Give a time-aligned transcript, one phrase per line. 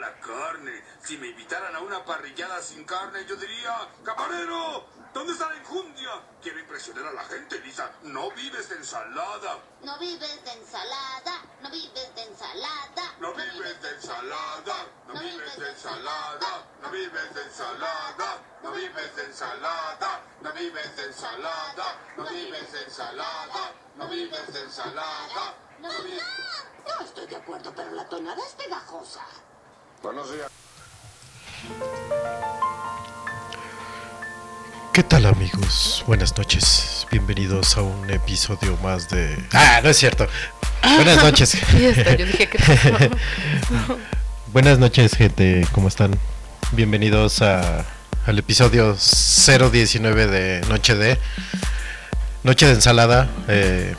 [0.00, 0.82] La carne.
[1.04, 6.10] Si me invitaran a una parrillada sin carne, yo diría, camarero, ¿dónde está la enjundia?
[6.42, 7.92] Quiero impresionar a la gente, Lisa.
[8.02, 9.62] No vives de ensalada.
[9.84, 13.18] No vives de ensalada, no vives de ensalada.
[13.20, 14.86] No vives de ensalada.
[15.06, 16.58] No vives de ensalada.
[16.82, 18.40] No vives de ensalada.
[18.64, 20.20] No vives de ensalada.
[20.42, 21.94] No vives de ensalada.
[22.16, 23.72] No vives de ensalada.
[23.94, 25.54] No vives de ensalada.
[25.78, 29.24] No, no, no estoy de acuerdo, pero la tonada es pegajosa.
[30.04, 30.48] Buenos días.
[34.92, 36.04] ¿Qué tal amigos?
[36.06, 37.06] Buenas noches.
[37.10, 39.34] Bienvenidos a un episodio más de...
[39.54, 40.26] Ah, no es cierto.
[40.96, 41.54] Buenas noches.
[41.54, 42.58] Está, yo dije que?
[44.52, 46.12] Buenas noches gente, ¿cómo están?
[46.72, 47.86] Bienvenidos a,
[48.26, 51.18] al episodio 019 de Noche de...
[52.42, 53.26] Noche de ensalada.
[53.48, 53.94] eh,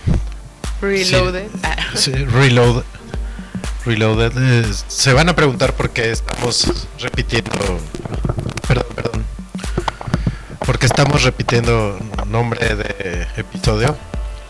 [0.81, 1.47] Reloaded.
[1.95, 2.11] Sí.
[2.13, 2.83] Sí, reload.
[3.85, 4.31] Reloaded.
[4.37, 7.51] Eh, se van a preguntar por qué estamos repitiendo.
[8.67, 9.25] Perdón, perdón.
[10.65, 13.95] Porque estamos repitiendo nombre de episodio.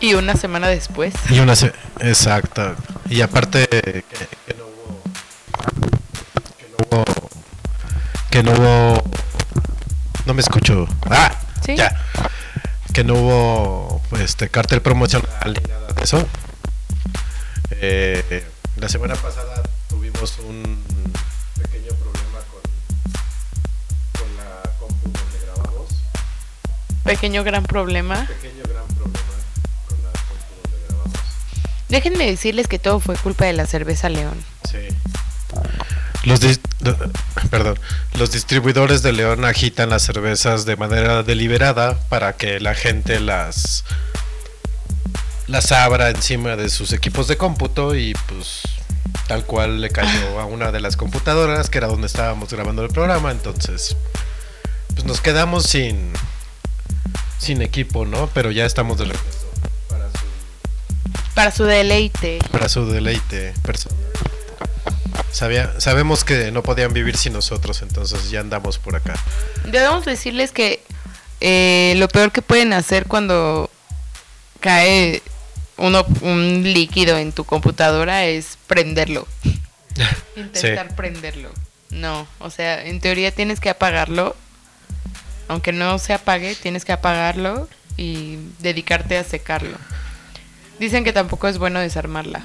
[0.00, 1.14] Y una semana después.
[1.30, 1.54] Y una.
[1.56, 2.74] se- Exacto.
[3.10, 3.66] Y aparte.
[3.68, 5.02] Que, que no hubo.
[6.58, 7.04] Que no hubo.
[8.30, 9.02] Que no hubo.
[10.24, 10.86] No me escucho.
[11.10, 11.32] ¡Ah!
[11.64, 11.76] Sí.
[11.76, 11.94] Ya.
[12.94, 14.02] Que no hubo.
[14.18, 16.26] Este cartel promocional ni nada de eso.
[17.72, 18.46] Eh,
[18.76, 20.82] la semana pasada tuvimos un
[21.60, 25.90] pequeño problema con, con la compu donde grabamos.
[27.04, 28.26] Pequeño gran problema.
[28.26, 29.20] Pequeño gran problema
[29.88, 31.20] con la compu donde grabamos.
[31.88, 34.44] Déjenme decirles que todo fue culpa de la cerveza León.
[34.70, 34.88] Sí.
[36.24, 36.40] Los
[37.50, 37.78] perdón,
[38.18, 43.84] los distribuidores de León agitan las cervezas de manera deliberada para que la gente las
[45.46, 48.62] las abra encima de sus equipos de cómputo y pues
[49.28, 52.90] tal cual le cayó a una de las computadoras que era donde estábamos grabando el
[52.90, 53.96] programa, entonces
[54.94, 56.12] pues nos quedamos sin
[57.38, 58.28] sin equipo, ¿no?
[58.34, 59.46] Pero ya estamos de regreso
[59.88, 62.38] para su Para su deleite.
[62.50, 63.98] para su deleite personal.
[65.30, 69.14] Sabía, sabemos que no podían vivir sin nosotros, entonces ya andamos por acá.
[69.66, 70.82] Debemos decirles que
[71.40, 73.68] eh, lo peor que pueden hacer cuando
[74.60, 75.22] cae
[75.76, 79.26] uno, un líquido en tu computadora es prenderlo.
[80.36, 81.50] Intentar prenderlo.
[81.90, 84.36] No, o sea, en teoría tienes que apagarlo.
[85.48, 89.78] Aunque no se apague, tienes que apagarlo y dedicarte a secarlo.
[90.80, 92.44] Dicen que tampoco es bueno desarmarla.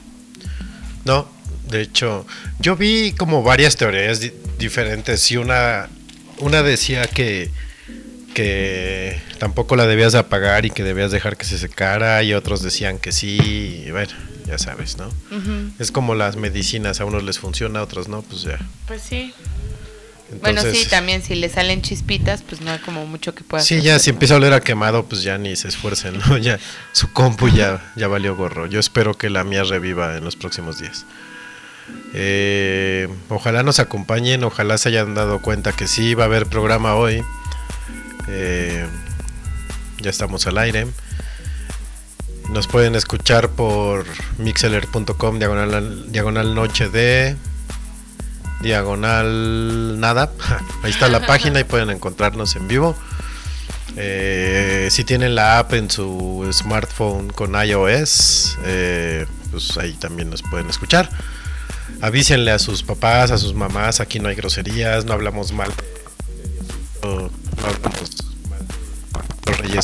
[1.04, 1.28] No,
[1.68, 2.28] de hecho,
[2.60, 5.90] yo vi como varias teorías di- diferentes y una,
[6.38, 7.50] una decía que,
[8.34, 12.62] que tampoco la debías de apagar y que debías dejar que se secara y otros
[12.62, 14.12] decían que sí, y bueno,
[14.46, 15.10] ya sabes, ¿no?
[15.80, 18.60] Es como las medicinas, a unos les funciona, a otros no, pues ya.
[18.88, 19.34] Pues sí.
[20.42, 23.76] bueno, sí, también si le salen chispitas, pues no hay como mucho que pueda Sí,
[23.76, 23.86] hacer.
[23.86, 26.38] ya si empieza a oler a quemado, pues ya ni se esfuercen, ¿no?
[26.38, 26.58] Ya
[26.94, 28.66] su compu ya, ya valió gorro.
[28.68, 31.06] Yo espero que la mía reviva en los próximos días.
[32.14, 36.96] Eh, ojalá nos acompañen, ojalá se hayan dado cuenta que sí va a haber programa
[36.96, 37.24] hoy.
[38.28, 38.88] Eh,
[40.00, 40.88] ya estamos al aire.
[42.50, 44.06] Nos pueden escuchar por
[44.38, 47.36] mixeler.com diagonal, diagonal noche de
[48.62, 50.32] diagonal nada.
[50.84, 52.96] Ahí está la página y pueden encontrarnos en vivo.
[53.98, 60.44] Eh, si tienen la app en su smartphone con iOS, eh, pues ahí también nos
[60.44, 61.10] pueden escuchar.
[62.00, 65.72] Avísenle a sus papás, a sus mamás, aquí no hay groserías, no hablamos mal
[67.02, 67.32] Diosito,
[67.62, 68.11] no hablamos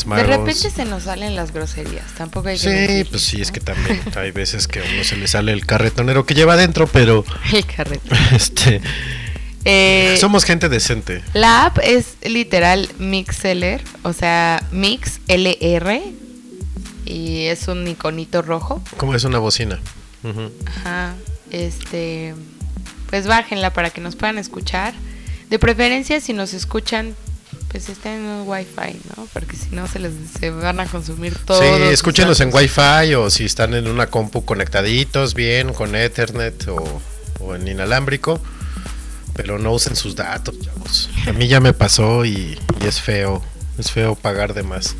[0.05, 3.59] de repente se nos salen las groserías, tampoco hay que Sí, pues sí, es que
[3.59, 7.23] también hay veces que a uno se le sale el carretonero que lleva adentro, pero
[7.53, 8.09] El carrete.
[8.35, 8.81] este
[9.65, 11.21] Eh, somos gente decente.
[11.33, 16.01] La app es literal Mixeller, o sea, Mix LR
[17.03, 18.81] y es un iconito rojo.
[18.97, 19.79] Como es una bocina.
[20.65, 21.15] Ajá.
[21.51, 22.33] Este,
[23.09, 24.93] pues bájenla para que nos puedan escuchar.
[25.49, 27.15] De preferencia si nos escuchan
[27.69, 29.27] pues estén en un wifi, ¿no?
[29.33, 31.61] Porque si no se les se van a consumir todo.
[31.61, 37.01] Sí, escúchenos en Wi-Fi o si están en una compu conectaditos bien con Ethernet o,
[37.39, 38.41] o en inalámbrico.
[39.33, 41.09] Pero no usen sus datos, chavos.
[41.27, 43.43] A mí ya me pasó y, y es feo.
[43.77, 44.95] Es feo pagar de más.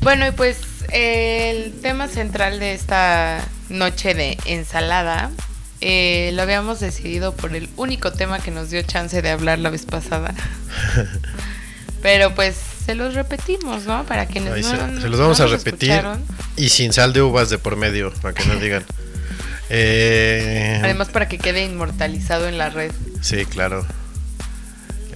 [0.00, 0.56] Bueno, y pues
[0.92, 5.30] el tema central de esta noche de ensalada
[5.80, 9.70] eh, lo habíamos decidido por el único tema que nos dio chance de hablar la
[9.70, 10.34] vez pasada.
[12.02, 12.56] Pero pues
[12.86, 14.04] se los repetimos, ¿no?
[14.06, 15.90] Para quienes Ahí no, se, no- se los vamos no a nos repetir.
[15.90, 16.24] escucharon.
[16.56, 18.84] Y sin sal de uvas de por medio, para que no digan.
[19.68, 22.90] Eh, Además para que quede inmortalizado en la red.
[23.20, 23.86] Sí, claro.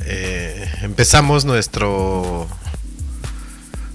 [0.07, 2.47] Eh, empezamos nuestro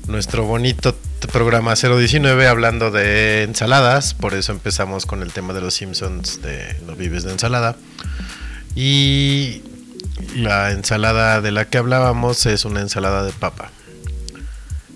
[0.07, 5.74] nuestro bonito programa 019 hablando de ensaladas, por eso empezamos con el tema de los
[5.74, 7.75] Simpsons de No vives de ensalada.
[8.75, 9.62] Y
[10.36, 13.71] la ensalada de la que hablábamos es una ensalada de papa.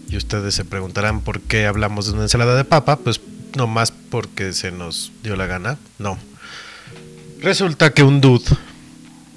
[0.10, 3.20] Y ustedes se preguntarán por qué hablamos de una ensalada de papa, pues
[3.56, 6.18] no más porque se nos dio la gana, no.
[7.42, 8.46] Resulta que un dude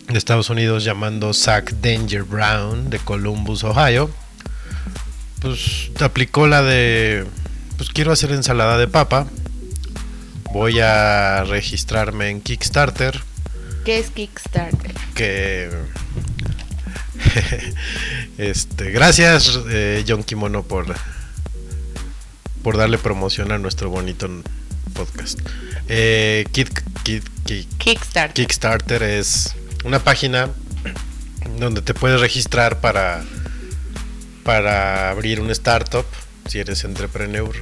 [0.07, 4.11] de Estados Unidos llamando Zach Danger Brown de Columbus, Ohio,
[5.41, 7.25] pues aplicó la de,
[7.77, 9.27] pues quiero hacer ensalada de papa,
[10.53, 13.21] voy a registrarme en Kickstarter,
[13.85, 14.93] ¿Qué es Kickstarter?
[15.15, 15.71] que
[18.39, 20.95] este gracias eh, John Kimono por
[22.63, 24.29] por darle promoción a nuestro bonito
[24.93, 25.39] podcast
[25.89, 28.35] eh, Kid- Kid- Kid- Kickstarter.
[28.35, 29.55] Kickstarter es
[29.85, 30.49] una página
[31.59, 33.23] donde te puedes registrar para
[34.47, 36.07] para abrir un startup
[36.47, 37.53] si eres entrepreneur.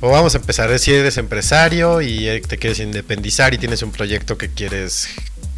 [0.00, 3.90] O vamos a empezar, si eres empresario y eh, te quieres independizar y tienes un
[3.90, 5.08] proyecto que quieres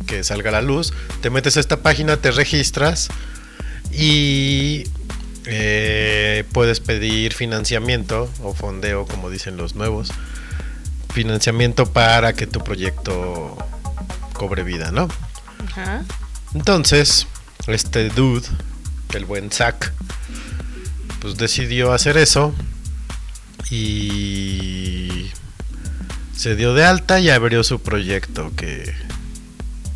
[0.06, 3.08] que salga a la luz, te metes a esta página, te registras
[3.92, 4.84] y
[5.44, 10.10] eh, puedes pedir financiamiento o fondeo, como dicen los nuevos,
[11.12, 13.58] financiamiento para que tu proyecto
[14.32, 15.08] cobre vida, ¿no?
[15.66, 16.02] Ajá.
[16.54, 17.26] Entonces,
[17.66, 18.48] este dude,
[19.18, 19.92] el buen Zack,
[21.20, 22.54] pues decidió hacer eso
[23.70, 25.30] y
[26.36, 28.94] se dio de alta y abrió su proyecto que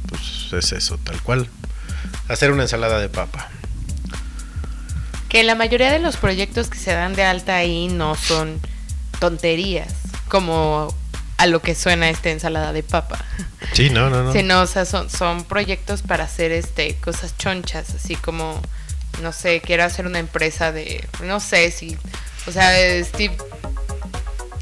[0.08, 1.48] pues es eso, tal cual.
[2.28, 3.48] Hacer una ensalada de papa.
[5.28, 8.60] Que la mayoría de los proyectos que se dan de alta ahí no son
[9.18, 9.92] tonterías,
[10.28, 10.94] como
[11.38, 13.24] a lo que suena esta ensalada de papa.
[13.72, 14.32] Sí, no, no, no.
[14.34, 18.60] Sino, o sea, son, son proyectos para hacer este cosas chonchas, así como,
[19.22, 21.96] no sé, quiero hacer una empresa de, no sé si,
[22.46, 22.70] o sea,
[23.04, 23.36] Steve,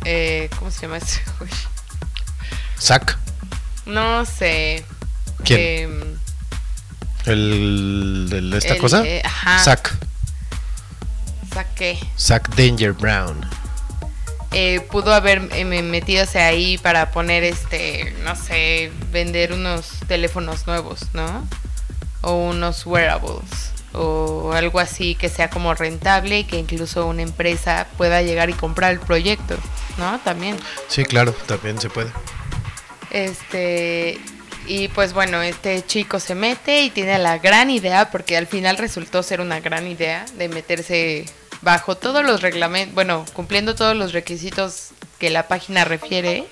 [0.04, 1.20] eh, ¿cómo se llama ese?
[2.80, 3.16] Zack,
[3.86, 4.84] No sé.
[5.44, 5.60] ¿Quién?
[5.60, 6.18] em,
[7.26, 9.02] el de esta El, cosa.
[9.04, 9.58] eh, ajá.
[9.64, 9.94] Zack,
[11.52, 11.98] saqué.
[12.18, 13.44] Zack Danger Brown.
[14.52, 20.66] eh, pudo haber eh, me- metido ahí para poner este, no sé, vender unos teléfonos
[20.66, 21.46] nuevos, ¿no?
[22.22, 27.86] O unos wearables o algo así que sea como rentable y que incluso una empresa
[27.96, 29.56] pueda llegar y comprar el proyecto,
[29.98, 30.18] ¿no?
[30.20, 30.56] También.
[30.88, 32.10] Sí, claro, también se puede.
[33.10, 34.18] Este
[34.66, 38.78] y pues bueno, este chico se mete y tiene la gran idea porque al final
[38.78, 41.26] resultó ser una gran idea de meterse
[41.62, 46.44] bajo todos los reglamentos, bueno, cumpliendo todos los requisitos que la página refiere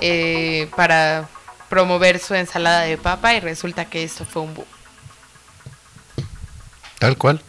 [0.00, 1.28] eh, para
[1.68, 4.66] promover su ensalada de papa y resulta que esto fue un boom.
[7.00, 7.42] Tal cual.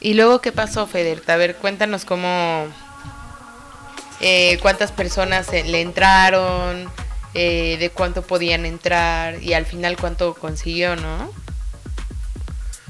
[0.00, 1.34] ¿Y luego qué pasó, Federta?
[1.34, 2.66] A ver, cuéntanos cómo...
[4.20, 6.88] eh, cuántas personas eh, le entraron,
[7.34, 11.30] eh, de cuánto podían entrar y al final cuánto consiguió, ¿no?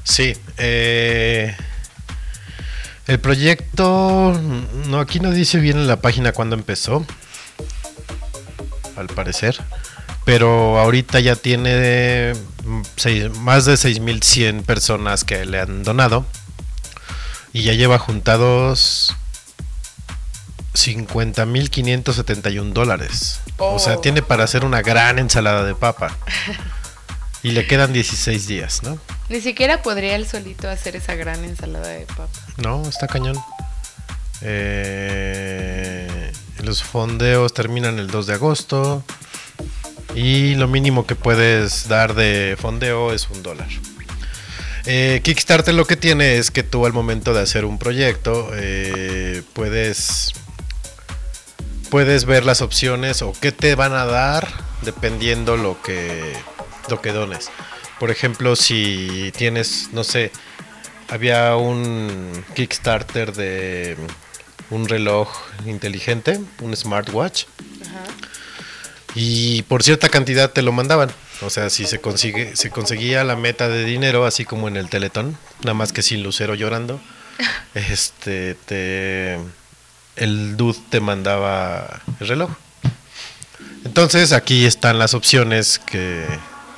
[0.03, 1.55] Sí, eh,
[3.05, 4.39] el proyecto,
[4.87, 7.05] no, aquí no dice bien en la página cuándo empezó,
[8.95, 9.59] al parecer,
[10.29, 12.33] pero ahorita ya tiene
[12.95, 15.81] seis- más de 6.100 personas que le han
[17.51, 19.15] y ya lleva juntados
[20.75, 23.39] 50.571 dólares.
[23.57, 24.01] O sea, Oh.
[24.01, 26.15] tiene para hacer una gran ensalada de papa.
[27.41, 28.99] Y le quedan 16 días, ¿no?
[29.29, 32.27] Ni siquiera podría él solito hacer esa gran ensalada de papa.
[32.57, 33.35] No, está cañón.
[34.41, 36.31] Eh,
[36.61, 39.03] los fondeos terminan el 2 de agosto.
[40.15, 43.67] Y lo mínimo que puedes dar de fondeo es un dólar.
[44.85, 49.43] Eh, Kickstarter lo que tiene es que tú al momento de hacer un proyecto eh,
[49.53, 50.33] puedes
[51.89, 54.47] puedes ver las opciones o qué te van a dar
[54.81, 56.33] dependiendo lo que
[56.89, 57.51] lo que dones.
[57.99, 60.31] Por ejemplo, si tienes, no sé,
[61.09, 63.97] había un Kickstarter de
[64.69, 65.29] un reloj
[65.65, 67.45] inteligente, un smartwatch,
[69.15, 71.11] y por cierta cantidad te lo mandaban.
[71.41, 74.89] O sea, si se consigue, se conseguía la meta de dinero, así como en el
[74.89, 76.99] Teletón, nada más que sin Lucero llorando,
[77.73, 79.39] este, te,
[80.15, 82.51] el dude te mandaba el reloj.
[83.85, 86.25] Entonces aquí están las opciones que,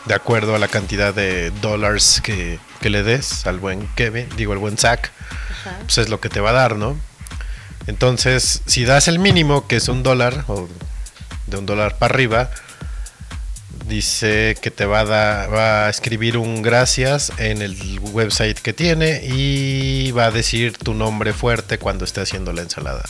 [0.06, 4.54] de acuerdo a la cantidad de dólares que, que le des al buen Kevin, digo
[4.54, 5.12] al buen Zack,
[5.82, 6.98] pues es lo que te va a dar, ¿no?
[7.88, 10.70] Entonces, si das el mínimo, que es un dólar, o
[11.52, 12.50] de un dólar para arriba,
[13.88, 19.22] dice que te va a, va a escribir un gracias en el website que tiene
[19.26, 23.04] y va a decir tu nombre fuerte cuando esté haciendo la ensalada.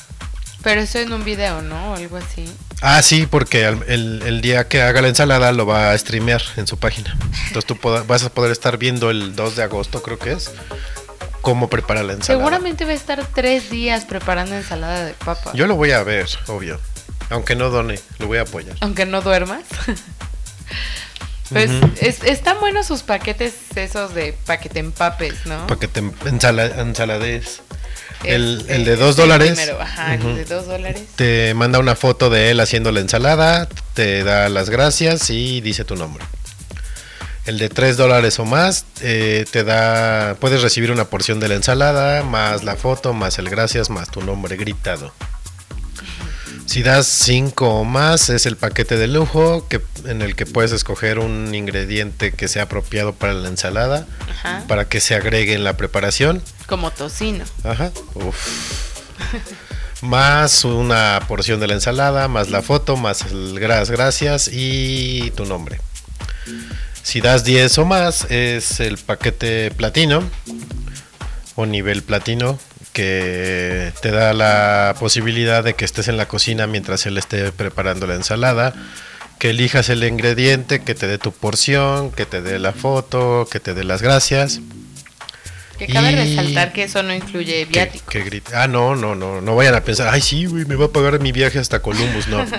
[0.64, 1.94] Pero eso en un video, ¿no?
[1.94, 2.46] O algo así.
[2.82, 6.68] Ah, sí, porque el, el día que haga la ensalada lo va a streamear en
[6.68, 7.18] su página.
[7.48, 10.52] Entonces tú poda- vas a poder estar viendo el 2 de agosto, creo que es,
[11.42, 12.40] cómo prepara la ensalada.
[12.46, 15.52] Seguramente va a estar tres días preparando ensalada de papa.
[15.56, 16.80] Yo lo voy a ver, obvio.
[17.32, 18.76] Aunque no done, lo voy a apoyar.
[18.82, 19.64] Aunque no duermas.
[21.50, 21.70] pues
[22.00, 25.68] es- están buenos sus paquetes esos de paquete empapes, ¿no?
[25.68, 27.62] Para que te ensala, ensalades.
[28.24, 31.02] El, Este, el de 2 es el dólares primero, ajá, ujú, el de dos dólares.
[31.16, 35.86] te manda una foto de él haciendo la ensalada, te da las gracias y dice
[35.86, 36.24] tu nombre.
[37.48, 41.56] El de 3 dólares o más eh, te da, puedes recibir una porción de la
[41.56, 45.12] ensalada, más la foto, más el gracias, más tu nombre gritado.
[46.72, 50.72] Si das 5 o más es el paquete de lujo que, en el que puedes
[50.72, 54.64] escoger un ingrediente que sea apropiado para la ensalada, Ajá.
[54.70, 56.42] para que se agregue en la preparación.
[56.68, 57.44] Como tocino.
[57.66, 57.92] Ajá.
[58.14, 58.38] Uf.
[60.02, 65.44] más una porción de la ensalada, más la foto, más el gras, gracias y tu
[65.44, 65.82] nombre.
[67.04, 70.24] Si das 10 o más, es el paquete platino
[71.56, 72.58] o nivel platino
[72.94, 78.06] que te da la posibilidad de que estés en la cocina mientras él esté preparando
[78.08, 78.74] la ensalada,
[79.40, 83.60] que elijas el ingrediente, que te dé tu porción, que te dé la foto, que
[83.60, 84.60] te dé las gracias.
[85.80, 88.06] Que cabe Y- resaltar que eso no incluye Que, viático.
[88.08, 88.56] que grite.
[88.56, 89.42] Ah, no, no, no.
[89.42, 92.28] No vayan a pensar, ay, sí, güey, me va a pagar mi viaje hasta Columbus.
[92.28, 92.46] No.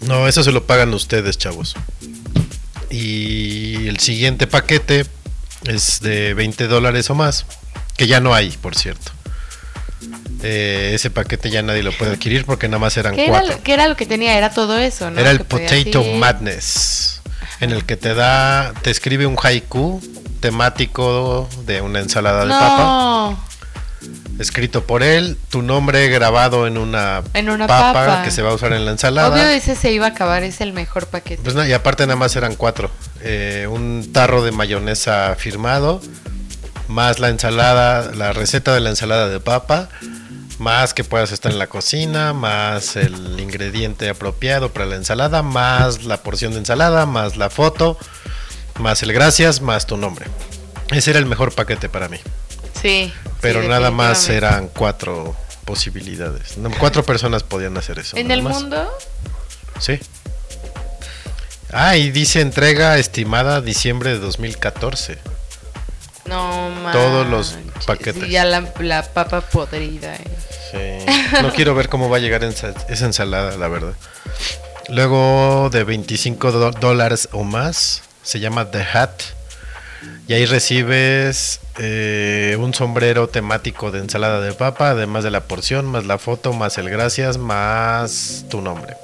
[0.00, 1.74] No, eso se lo pagan ustedes, chavos.
[2.90, 5.06] Y el siguiente paquete
[5.64, 7.46] es de 20 dólares o más.
[7.96, 9.12] Que ya no hay, por cierto.
[10.42, 13.56] Eh, ese paquete ya nadie lo puede adquirir porque nada más eran ¿Qué era, cuatro.
[13.56, 14.36] lo, qué era lo que tenía?
[14.36, 15.18] Era todo eso, ¿no?
[15.20, 17.22] Era el Potato ir- Madness,
[17.60, 20.00] en el que te da, te escribe un haiku
[20.40, 23.38] temático de una ensalada de papa,
[24.38, 28.22] escrito por él, tu nombre grabado en una, En una papa, papa.
[28.22, 29.34] que se va a usar en la ensalada.
[29.34, 31.42] Obvio ese se iba a acabar, es el mejor paquete.
[31.42, 32.90] Pues no, y aparte nada más eran cuatro.
[33.22, 36.00] Eh, un tarro de mayonesa firmado,
[36.88, 39.88] más la ensalada, la receta de la ensalada de papa,
[40.58, 46.04] más que puedas estar en la cocina, más el ingrediente apropiado para la ensalada, más
[46.04, 47.98] la porción de ensalada, más la foto,
[48.78, 50.26] más el gracias, más tu nombre.
[50.90, 52.18] Ese era el mejor paquete para mí.
[52.80, 53.12] sí.
[53.42, 56.56] Pero sí, nada más eran cuatro posibilidades.
[56.56, 58.16] No, Cuatro personas podían hacer eso.
[58.16, 58.54] ¿En el más.
[58.54, 58.88] mundo?
[59.78, 60.00] Sí.
[61.72, 65.18] Ah, y dice entrega estimada diciembre de 2014.
[66.28, 67.02] No manches.
[67.02, 67.56] Todos los
[67.86, 68.22] paquetes.
[68.24, 70.14] Sí, ya la, la papa podrida.
[70.14, 70.24] eh.
[70.70, 71.12] Sí.
[71.42, 73.94] No quiero ver cómo va a llegar ensa- esa ensalada, la verdad.
[74.88, 79.10] Luego de 25 do- dólares o más, se llama The Hat.
[80.28, 85.86] Y ahí recibes eh, un sombrero temático de ensalada de papa, además de la porción,
[85.86, 88.96] más la foto, más el gracias, más tu nombre.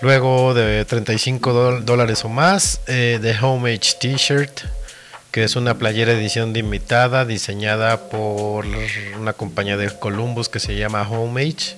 [0.00, 4.60] Luego de 35 dol- dólares o más, eh, The Homage T-shirt,
[5.34, 8.66] que es una playera edición limitada diseñada por
[9.18, 11.74] una compañía de Columbus que se llama Homage.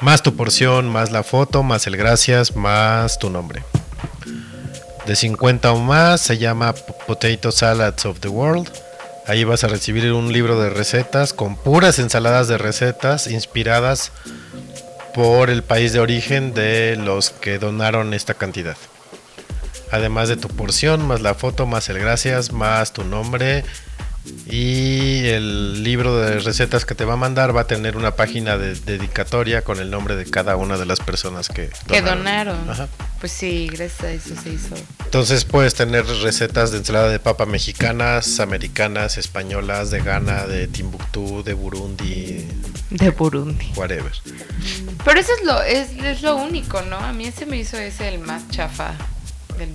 [0.00, 3.62] Más tu porción, más la foto, más el gracias, más tu nombre.
[5.06, 6.74] De 50 o más se llama
[7.06, 8.70] Potato Salads of the World.
[9.26, 14.12] Ahí vas a recibir un libro de recetas con puras ensaladas de recetas inspiradas
[15.14, 18.76] por el país de origen de los que donaron esta cantidad.
[19.92, 23.64] Además de tu porción, más la foto, más el gracias, más tu nombre.
[24.46, 28.58] Y el libro de recetas que te va a mandar va a tener una página
[28.58, 32.68] de dedicatoria con el nombre de cada una de las personas que Que donaron.
[32.68, 32.88] Ajá.
[33.18, 34.74] Pues sí, gracias a eso se hizo.
[35.04, 41.42] Entonces puedes tener recetas de ensalada de papa mexicanas, americanas, españolas, de Ghana, de Timbuktu,
[41.42, 42.46] de Burundi,
[42.90, 43.72] De Burundi.
[43.76, 44.12] whatever.
[45.04, 46.96] Pero eso es lo, es, es lo único, ¿no?
[46.98, 48.94] A mí ese me hizo ese el más chafa
[49.66, 49.72] del.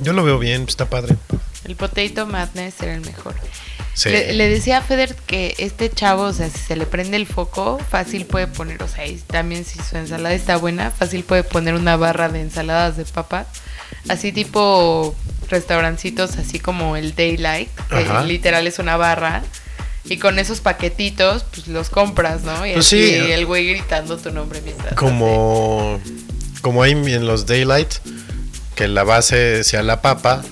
[0.00, 1.16] Yo lo veo bien, está padre.
[1.64, 3.34] El Potato Madness era el mejor.
[3.92, 4.08] Sí.
[4.08, 7.26] Le, le decía a Feder que este chavo, o sea, si se le prende el
[7.26, 11.42] foco, fácil puede poner, o sea, y también si su ensalada está buena, fácil puede
[11.44, 13.46] poner una barra de ensaladas de papa,
[14.08, 15.14] así tipo
[15.50, 18.22] restaurancitos, así como el Daylight, que Ajá.
[18.24, 19.42] literal es una barra,
[20.04, 22.64] y con esos paquetitos, pues los compras, ¿no?
[22.66, 23.14] Y Pues así sí.
[23.32, 24.94] el güey gritando tu nombre mientras.
[24.94, 26.00] como
[26.62, 27.92] como hay en los daylight
[28.74, 30.42] que la base sea la papa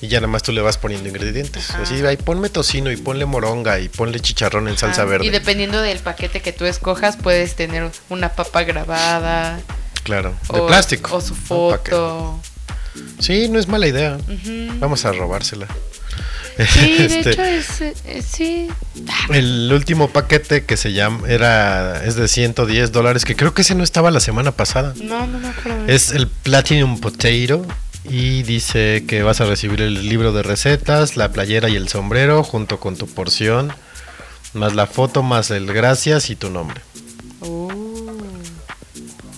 [0.00, 1.70] Y ya nada más tú le vas poniendo ingredientes.
[1.70, 1.82] Ajá.
[1.82, 5.26] Así, ahí ponme tocino y ponle moronga y ponle chicharrón en salsa Ah, verde.
[5.26, 9.60] Y dependiendo del paquete que tú escojas, puedes tener una papa grabada.
[10.02, 11.14] Claro, de plástico.
[11.16, 12.40] O su que- foto.
[13.18, 14.16] Sí, no es mala idea.
[14.78, 15.66] Vamos a robársela.
[16.68, 18.68] Sí, de Este, hecho es, eh, sí.
[19.30, 23.74] El último paquete que se llama era es de 110 dólares, que creo que ese
[23.74, 24.94] no estaba la semana pasada.
[25.02, 25.86] No, no me acuerdo.
[25.86, 27.66] Es el Platinum Potato
[28.04, 32.42] y dice que vas a recibir el libro de recetas, la playera y el sombrero
[32.42, 33.72] junto con tu porción,
[34.54, 36.80] más la foto, más el gracias y tu nombre.
[37.40, 37.70] Uh,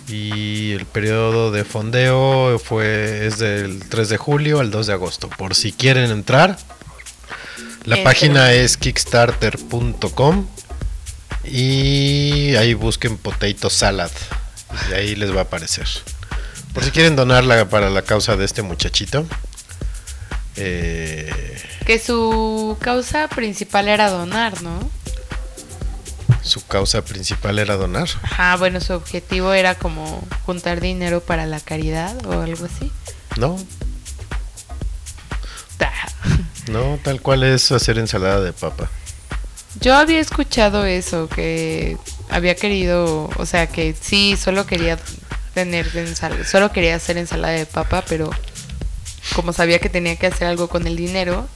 [0.08, 5.28] Y el periodo de fondeo fue es del 3 de julio al 2 de agosto.
[5.30, 6.58] Por si quieren entrar,
[7.84, 8.04] la Entren.
[8.04, 10.46] página es kickstarter.com
[11.44, 14.10] y ahí busquen Potato Salad
[14.90, 15.86] y ahí les va a aparecer.
[16.72, 19.26] Por si quieren donarla para la causa de este muchachito.
[20.56, 21.30] eh,
[21.86, 24.90] que su causa principal era donar, ¿no?
[26.42, 28.08] su causa principal era donar.
[28.22, 32.90] Ajá, bueno, su objetivo era como juntar dinero para la caridad o algo así.
[33.36, 33.56] No.
[36.68, 38.90] No, tal cual es hacer ensalada de papa.
[39.80, 41.96] Yo había escuchado eso, que
[42.28, 44.98] había querido, o sea, que sí, solo quería
[45.54, 48.30] tener ensal- solo quería hacer ensalada de papa, pero
[49.34, 51.48] como sabía que tenía que hacer algo con el dinero,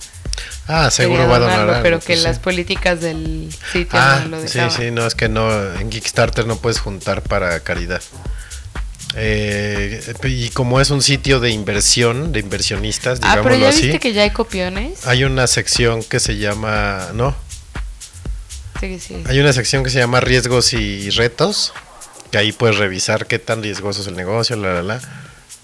[0.68, 1.60] Ah, seguro va a donar.
[1.60, 2.22] algo, pero pues que sí.
[2.22, 4.70] las políticas del sitio Ah, no lo sí, dejaban.
[4.76, 8.02] sí, no, es que no, en Kickstarter no puedes juntar para caridad.
[9.14, 13.82] Eh, y como es un sitio de inversión, de inversionistas, ah, pero digámoslo ya así,
[13.82, 15.06] viste que ya hay copiones.
[15.06, 17.34] hay una sección que se llama, no,
[18.80, 19.22] Sí, sí.
[19.26, 21.72] hay una sección que se llama riesgos y retos,
[22.30, 25.00] que ahí puedes revisar qué tan riesgoso es el negocio, la, la, la.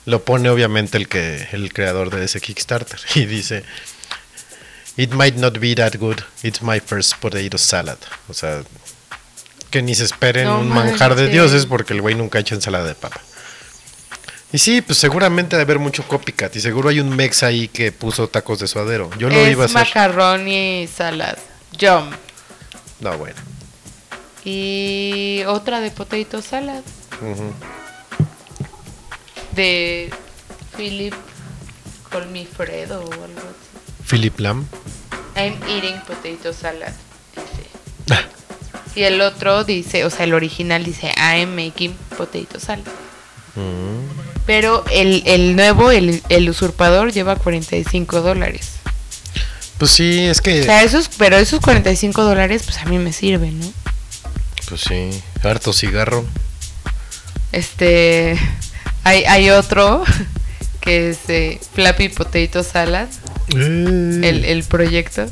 [0.06, 3.64] Lo pone obviamente el que el creador de ese Kickstarter y dice
[4.96, 6.18] It might not be that good.
[6.42, 7.98] It's my first potato salad.
[8.28, 8.62] O sea,
[9.70, 12.54] que ni se esperen No un manjar de dioses porque el güey nunca ha hecho
[12.54, 13.20] ensalada de papa.
[14.52, 17.90] Y sí, pues seguramente debe haber mucho copycat y seguro hay un mex ahí que
[17.90, 19.08] puso tacos de suadero.
[19.18, 19.78] Yo lo es iba a hacer.
[19.86, 21.38] macarrón y salad.
[21.80, 22.12] Jump.
[23.00, 23.36] No, bueno.
[24.44, 26.82] Y otra de potato salad.
[27.22, 27.52] Ujú.
[29.52, 30.10] De
[30.76, 31.14] Philip
[32.10, 34.06] Colmifredo o algo así.
[34.10, 34.66] Philip Lam.
[35.36, 36.92] I'm eating potato salad.
[37.34, 38.18] Dice.
[38.94, 42.84] Y el otro dice, o sea, el original dice, I'm making potato salad.
[43.54, 44.42] Mm.
[44.46, 48.72] Pero el, el nuevo, el, el usurpador, lleva 45 dólares.
[49.78, 50.62] Pues sí, es O que.
[50.64, 53.72] sea, esos, pero esos 45 dólares, pues a mí me sirven, ¿no?
[54.68, 55.10] Pues sí,
[55.42, 56.24] harto cigarro.
[57.52, 58.38] Este,
[59.04, 60.04] hay, hay otro
[60.80, 63.08] que es eh, Flappy Potato Salad,
[63.54, 64.22] Mm.
[64.24, 65.26] el, el proyecto,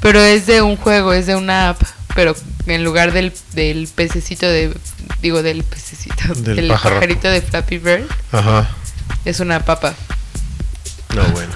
[0.00, 1.82] pero es de un juego, es de una app,
[2.14, 2.34] pero
[2.66, 4.74] en lugar del, del pececito de,
[5.22, 8.68] digo, del pececito, Del pajarito de Flappy Bird, Ajá.
[9.24, 9.94] es una papa.
[11.14, 11.52] No, bueno.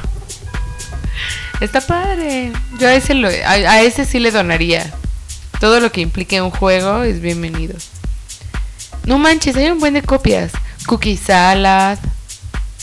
[1.61, 2.53] Está padre.
[2.79, 4.93] Yo a ese, lo, a, a ese sí le donaría.
[5.61, 7.77] Todo lo que implique un juego es bienvenido.
[9.05, 10.53] No manches, hay un buen de copias.
[10.87, 11.99] Cookie salad,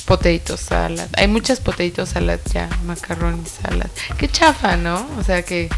[0.06, 1.08] potato salad.
[1.14, 3.88] Hay muchas potato salad ya, macarrón y salad.
[4.18, 5.08] Qué chafa, ¿no?
[5.18, 5.70] O sea que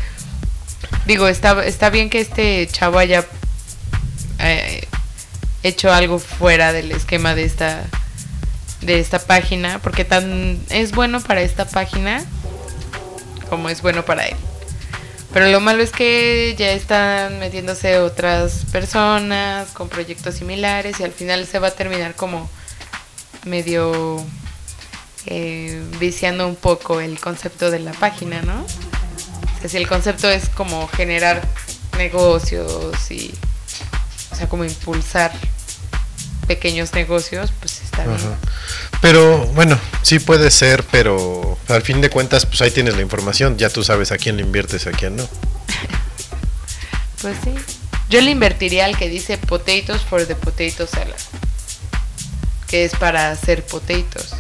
[1.06, 3.26] digo, está está bien que este chavo haya
[4.40, 4.88] eh,
[5.64, 7.86] hecho algo fuera del esquema de esta
[8.82, 12.24] de esta página, porque tan es bueno para esta página
[13.50, 14.38] como es bueno para él.
[15.34, 21.12] Pero lo malo es que ya están metiéndose otras personas con proyectos similares y al
[21.12, 22.50] final se va a terminar como
[23.46, 24.24] medio
[25.28, 28.66] eh, viciando un poco el concepto de la página, ¿no?
[29.68, 31.42] Si el concepto es como generar
[31.98, 33.34] negocios y,
[34.32, 35.32] o sea, como impulsar
[36.48, 38.18] pequeños negocios, pues está bien.
[39.02, 43.58] Pero bueno, sí puede ser, pero al fin de cuentas, pues ahí tienes la información.
[43.58, 45.28] Ya tú sabes a quién le inviertes, a quién no.
[47.22, 47.54] Pues sí.
[48.10, 51.14] Yo le invertiría al que dice potatoes for the potato salad.
[52.66, 54.32] Que es para hacer potatoes.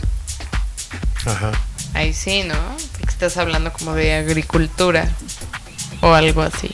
[1.25, 1.51] Ajá.
[1.93, 2.55] Ahí sí, ¿no?
[2.93, 5.09] Porque estás hablando como de agricultura
[6.01, 6.73] o algo así.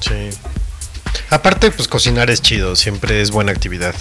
[0.00, 0.30] Sí.
[1.30, 3.94] Aparte, pues cocinar es chido, siempre es buena actividad.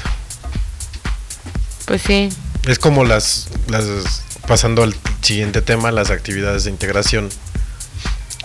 [1.85, 2.29] Pues sí.
[2.67, 7.29] Es como las, las pasando al siguiente tema, las actividades de integración.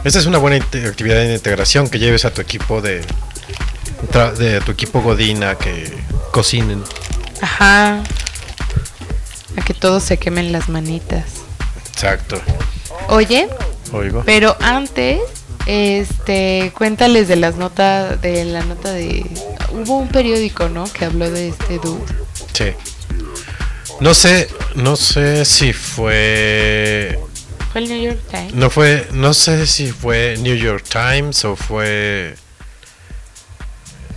[0.04, 3.04] Esta es una buena actividad de integración que lleves a tu equipo de,
[4.38, 5.92] de tu equipo Godina que
[6.30, 6.82] cocinen.
[7.40, 8.02] Ajá.
[9.56, 11.45] A que todos se quemen las manitas.
[11.96, 12.38] Exacto.
[13.08, 13.48] Oye,
[13.90, 14.22] Oigo.
[14.26, 15.18] pero antes,
[15.64, 19.24] este, cuéntales de las notas, de la nota de...
[19.72, 20.84] Hubo un periódico, ¿no?
[20.92, 22.04] Que habló de este dude.
[22.52, 22.66] Sí.
[24.00, 27.18] No sé, no sé si fue
[27.72, 28.52] Fue el New York Times.
[28.54, 32.36] no fue no sé si fue New York Times o fue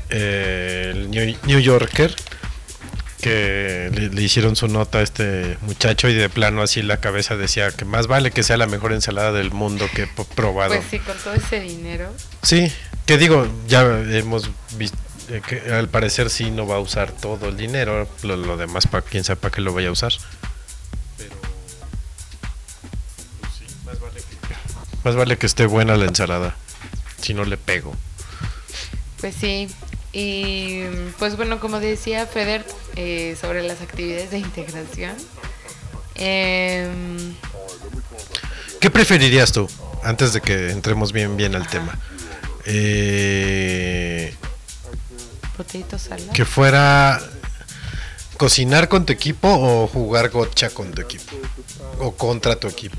[0.09, 2.13] eh, el New, New Yorker
[3.21, 7.35] que le, le hicieron su nota a este muchacho y de plano así la cabeza
[7.35, 10.75] decía que más vale que sea la mejor ensalada del mundo que he probado.
[10.75, 12.13] Pues sí, con todo ese dinero.
[12.41, 12.71] Sí,
[13.05, 14.97] que digo, ya hemos visto
[15.47, 19.05] que al parecer sí no va a usar todo el dinero, lo, lo demás para
[19.05, 20.11] quién sabe para qué lo vaya a usar.
[21.17, 21.35] Pero
[23.39, 24.55] pues sí, más vale que
[25.03, 26.55] más vale que esté buena la ensalada,
[27.21, 27.95] si no le pego.
[29.19, 29.67] Pues sí.
[30.11, 30.83] Y
[31.19, 35.15] pues bueno, como decía Feder, eh, sobre las actividades de integración.
[36.15, 37.35] em,
[38.79, 39.69] ¿Qué preferirías tú
[40.03, 41.99] antes de que entremos bien bien al tema?
[42.65, 44.33] Eh,
[46.33, 47.21] que fuera
[48.37, 51.35] cocinar con tu equipo o jugar gotcha con tu equipo
[51.99, 52.97] o contra tu equipo.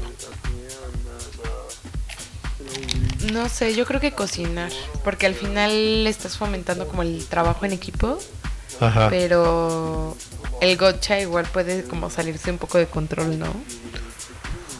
[3.33, 4.71] No sé, yo creo que cocinar,
[5.05, 8.19] porque al final estás fomentando como el trabajo en equipo,
[8.81, 9.09] Ajá.
[9.11, 10.17] pero
[10.61, 13.53] el gotcha igual puede como salirse un poco de control, ¿no?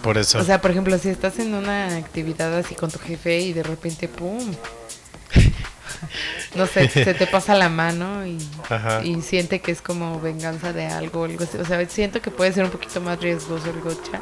[0.03, 0.39] Por eso.
[0.39, 3.63] O sea, por ejemplo, si estás en una actividad así con tu jefe y de
[3.63, 4.55] repente, ¡pum!
[6.55, 8.39] No sé, se te pasa la mano y,
[9.05, 11.59] y siente que es como venganza de algo, algo así.
[11.59, 14.21] O sea, siento que puede ser un poquito más riesgoso el gotcha.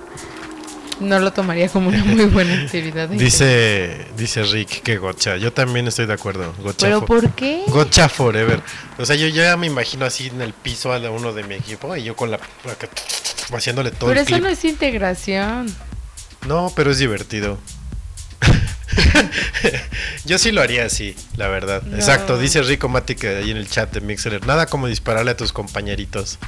[1.01, 3.09] No lo tomaría como una muy buena actividad.
[3.09, 5.37] Dice, dice Rick que Gotcha.
[5.37, 6.53] Yo también estoy de acuerdo.
[6.59, 7.63] Gotcha, ¿Pero por qué?
[7.69, 8.61] Gotcha forever.
[8.99, 11.95] O sea, yo, ya me imagino así en el piso a uno de mi equipo
[11.97, 12.41] y yo con la,
[13.53, 14.43] haciéndole todo Pero el eso clip.
[14.43, 15.75] no es integración.
[16.47, 17.59] No, pero es divertido.
[20.25, 21.83] Yo sí lo haría así, la verdad.
[21.83, 21.97] No.
[21.97, 25.37] Exacto, dice Rico Mati que ahí en el chat de Mixer, nada como dispararle a
[25.37, 26.39] tus compañeritos.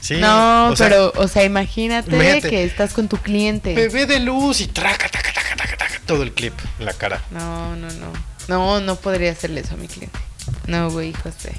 [0.00, 3.74] Sí, no, sea, pero, o sea, imagínate, que estás con tu cliente.
[3.74, 7.22] bebé de luz y traca, taca, taca, taca, taca, todo el clip en la cara.
[7.30, 8.12] No, no, no.
[8.48, 10.18] No, no podría hacerle eso a mi cliente.
[10.66, 11.52] No, güey, José.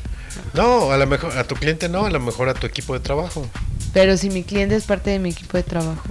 [0.53, 2.99] No, a lo mejor a tu cliente no, a lo mejor a tu equipo de
[2.99, 3.47] trabajo.
[3.93, 6.07] Pero si mi cliente es parte de mi equipo de trabajo.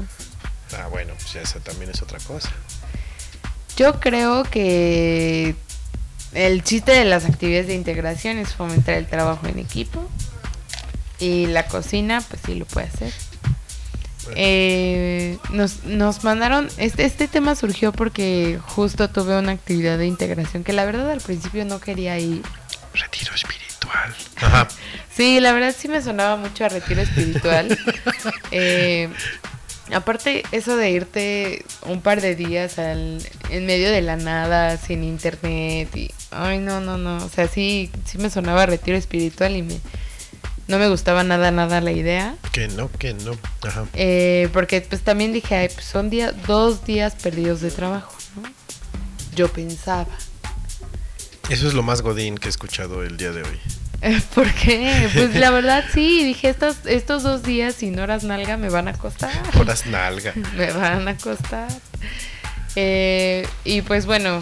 [0.79, 2.51] Ah, bueno, pues esa también es otra cosa.
[3.77, 5.55] Yo creo que
[6.33, 10.09] el chiste de las actividades de integración es fomentar el trabajo en equipo.
[11.21, 13.13] Y la cocina, pues sí lo puede hacer.
[14.37, 20.65] Eh, nos, nos mandaron, este, este tema surgió porque justo tuve una actividad de integración
[20.65, 22.43] que la verdad al principio no quería ir.
[22.95, 24.15] Retiro espiritual.
[24.37, 24.69] Ajá.
[25.13, 27.77] Sí, la verdad sí me sonaba mucho a retiro espiritual.
[28.53, 29.09] Eh,
[29.93, 35.05] aparte, eso de irte un par de días al, en medio de la nada, sin
[35.05, 36.11] internet y...
[36.31, 37.25] Ay, no, no, no.
[37.25, 39.79] O sea, sí, sí me sonaba a retiro espiritual y me,
[40.71, 42.37] no me gustaba nada, nada la idea.
[42.53, 43.33] Que no, que no.
[43.67, 43.87] Ajá.
[43.95, 48.49] Eh, porque pues también dije, ay, pues son día, dos días perdidos de trabajo, ¿no?
[49.35, 50.07] Yo pensaba.
[51.49, 53.61] Eso es lo más godín que he escuchado el día de hoy.
[54.35, 55.11] ¿Por qué?
[55.13, 58.93] Pues la verdad sí, dije, estos, estos dos días sin horas nalga me van a
[58.95, 59.33] costar.
[59.59, 60.33] Horas nalga.
[60.57, 61.69] Me van a costar.
[62.77, 64.41] Eh, y pues bueno,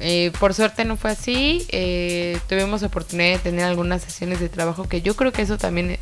[0.00, 1.66] eh, por suerte no fue así.
[1.70, 5.98] Eh, tuvimos oportunidad de tener algunas sesiones de trabajo que yo creo que eso también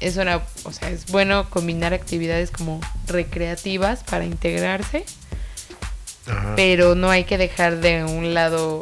[0.00, 5.04] es una, o sea, es bueno combinar actividades como recreativas para integrarse,
[6.26, 6.54] Ajá.
[6.56, 8.80] pero no hay que dejar de un lado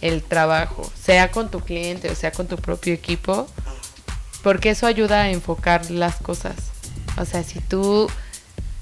[0.00, 3.48] el trabajo, sea con tu cliente o sea con tu propio equipo,
[4.42, 6.54] porque eso ayuda a enfocar las cosas.
[7.16, 8.08] O sea, si tú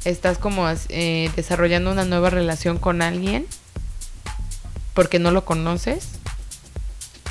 [0.05, 3.47] estás como eh, desarrollando una nueva relación con alguien,
[4.95, 6.09] porque no lo conoces,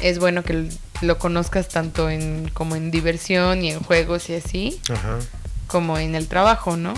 [0.01, 0.69] es bueno que
[1.01, 5.19] lo conozcas tanto en como en diversión y en juegos y así, Ajá.
[5.67, 6.93] como en el trabajo, ¿no?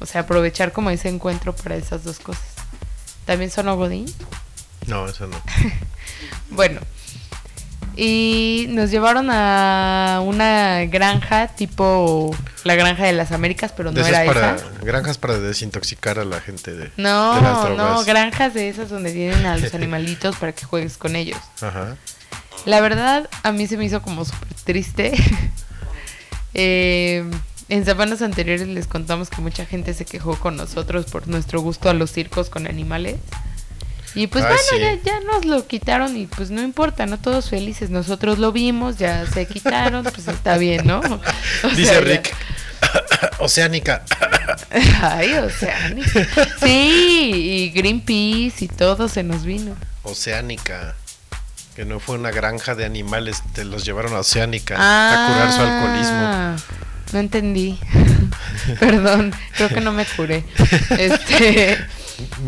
[0.00, 2.46] O sea, aprovechar como ese encuentro para esas dos cosas.
[3.24, 4.06] ¿También son Godín?
[4.86, 5.40] No, eso no.
[6.50, 6.80] Bueno,
[8.00, 12.30] y nos llevaron a una granja tipo
[12.62, 14.64] la granja de las Américas, pero no era para esa.
[14.82, 17.76] granjas para desintoxicar a la gente de, de las No, drogas.
[17.76, 21.40] no, granjas de esas donde tienen a los animalitos para que juegues con ellos.
[21.60, 21.96] Ajá.
[22.66, 25.12] La verdad, a mí se me hizo como súper triste.
[26.54, 27.24] Eh,
[27.68, 31.90] en semanas anteriores les contamos que mucha gente se quejó con nosotros por nuestro gusto
[31.90, 33.16] a los circos con animales.
[34.14, 35.00] Y pues Ay, bueno, sí.
[35.04, 37.18] ya, ya nos lo quitaron y pues no importa, ¿no?
[37.18, 37.90] Todos felices.
[37.90, 41.00] Nosotros lo vimos, ya se quitaron, pues está bien, ¿no?
[41.62, 42.34] O Dice sea, ya- Rick.
[43.38, 44.02] Oceánica.
[45.02, 46.26] Ay, Oceánica.
[46.60, 49.76] Sí, y Greenpeace y todo se nos vino.
[50.02, 50.94] Oceánica.
[51.76, 55.60] Que no fue una granja de animales, te los llevaron a Oceánica a curar su
[55.60, 56.16] alcoholismo.
[56.16, 56.56] Ah,
[57.12, 57.78] No entendí.
[58.80, 60.44] Perdón, creo que no me curé.
[60.98, 61.78] Este,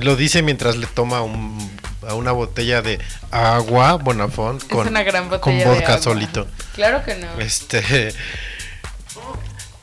[0.00, 1.70] Lo dice mientras le toma un-
[2.06, 2.98] a una botella de
[3.30, 6.02] agua Bonafont con, es una gran botella con de vodka agua.
[6.02, 6.46] solito.
[6.74, 7.38] Claro que no.
[7.40, 8.14] Este.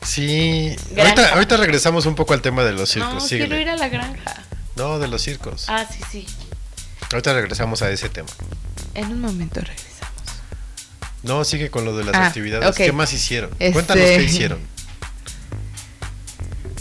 [0.02, 0.74] Sí.
[0.96, 3.14] Ahorita, ahorita regresamos un poco al tema de los circos.
[3.14, 3.48] No, síguele.
[3.48, 4.34] quiero ir a la granja.
[4.76, 5.66] No, de los circos.
[5.68, 6.26] Ah, sí, sí.
[7.12, 8.28] Ahorita regresamos a ese tema.
[8.94, 9.88] En un momento regresamos.
[11.22, 12.76] No, sigue con lo de las Ah, actividades.
[12.76, 13.50] ¿Qué más hicieron?
[13.58, 14.60] Este- Cuéntanos qué hicieron.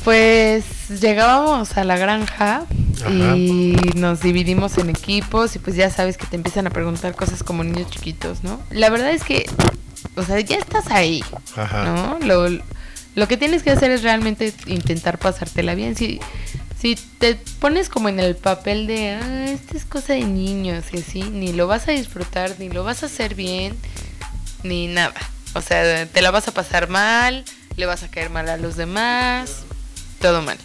[0.07, 0.63] Pues
[1.01, 2.63] llegábamos a la granja
[3.05, 3.35] Ajá.
[3.35, 7.43] y nos dividimos en equipos y pues ya sabes que te empiezan a preguntar cosas
[7.43, 8.61] como niños chiquitos, ¿no?
[8.69, 9.49] La verdad es que,
[10.15, 11.21] o sea, ya estás ahí,
[11.57, 11.83] Ajá.
[11.83, 12.19] ¿no?
[12.25, 12.47] Lo,
[13.15, 15.97] lo que tienes que hacer es realmente intentar pasártela bien.
[15.97, 16.21] Si,
[16.79, 20.99] si te pones como en el papel de, ah, esta es cosa de niños y
[20.99, 23.75] así, ni lo vas a disfrutar, ni lo vas a hacer bien,
[24.63, 25.19] ni nada.
[25.53, 27.43] O sea, te la vas a pasar mal,
[27.75, 29.65] le vas a caer mal a los demás,
[30.19, 30.57] todo mal.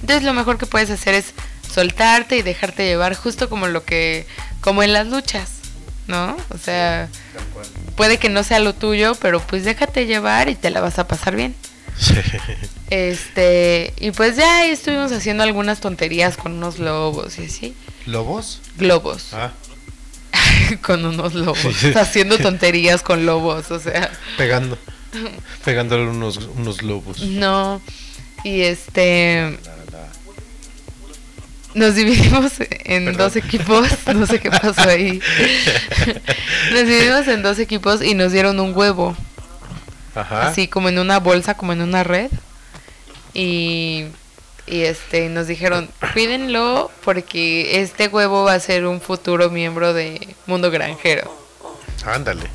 [0.00, 1.32] Entonces lo mejor que puedes hacer es
[1.72, 4.26] soltarte y dejarte llevar justo como lo que,
[4.60, 5.50] como en las luchas,
[6.06, 6.36] ¿no?
[6.50, 7.08] O sea,
[7.96, 11.08] puede que no sea lo tuyo, pero pues déjate llevar y te la vas a
[11.08, 11.54] pasar bien.
[11.96, 12.14] Sí.
[12.90, 17.74] Este, y pues ya ahí estuvimos haciendo algunas tonterías con unos lobos y así.
[18.06, 18.60] ¿Lobos?
[18.76, 19.32] Globos.
[19.32, 19.52] Ah,
[20.82, 21.84] con unos lobos.
[21.96, 24.10] Haciendo tonterías con lobos, o sea.
[24.36, 24.78] pegando.
[25.64, 27.20] Pegándole unos, unos lobos.
[27.20, 27.80] No.
[28.44, 29.58] Y este.
[31.74, 33.16] Nos dividimos en Perdón.
[33.16, 33.88] dos equipos.
[34.14, 35.20] No sé qué pasó ahí.
[36.70, 39.16] Nos dividimos en dos equipos y nos dieron un huevo.
[40.14, 40.46] Ajá.
[40.46, 42.30] Así como en una bolsa, como en una red.
[43.32, 44.04] Y.
[44.66, 50.26] Y este, nos dijeron, cuídenlo porque este huevo va a ser un futuro miembro de
[50.46, 51.34] Mundo Granjero.
[52.04, 52.44] Ándale.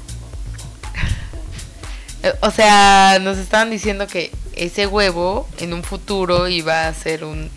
[2.41, 7.49] O sea, nos estaban diciendo que ese huevo en un futuro iba a ser un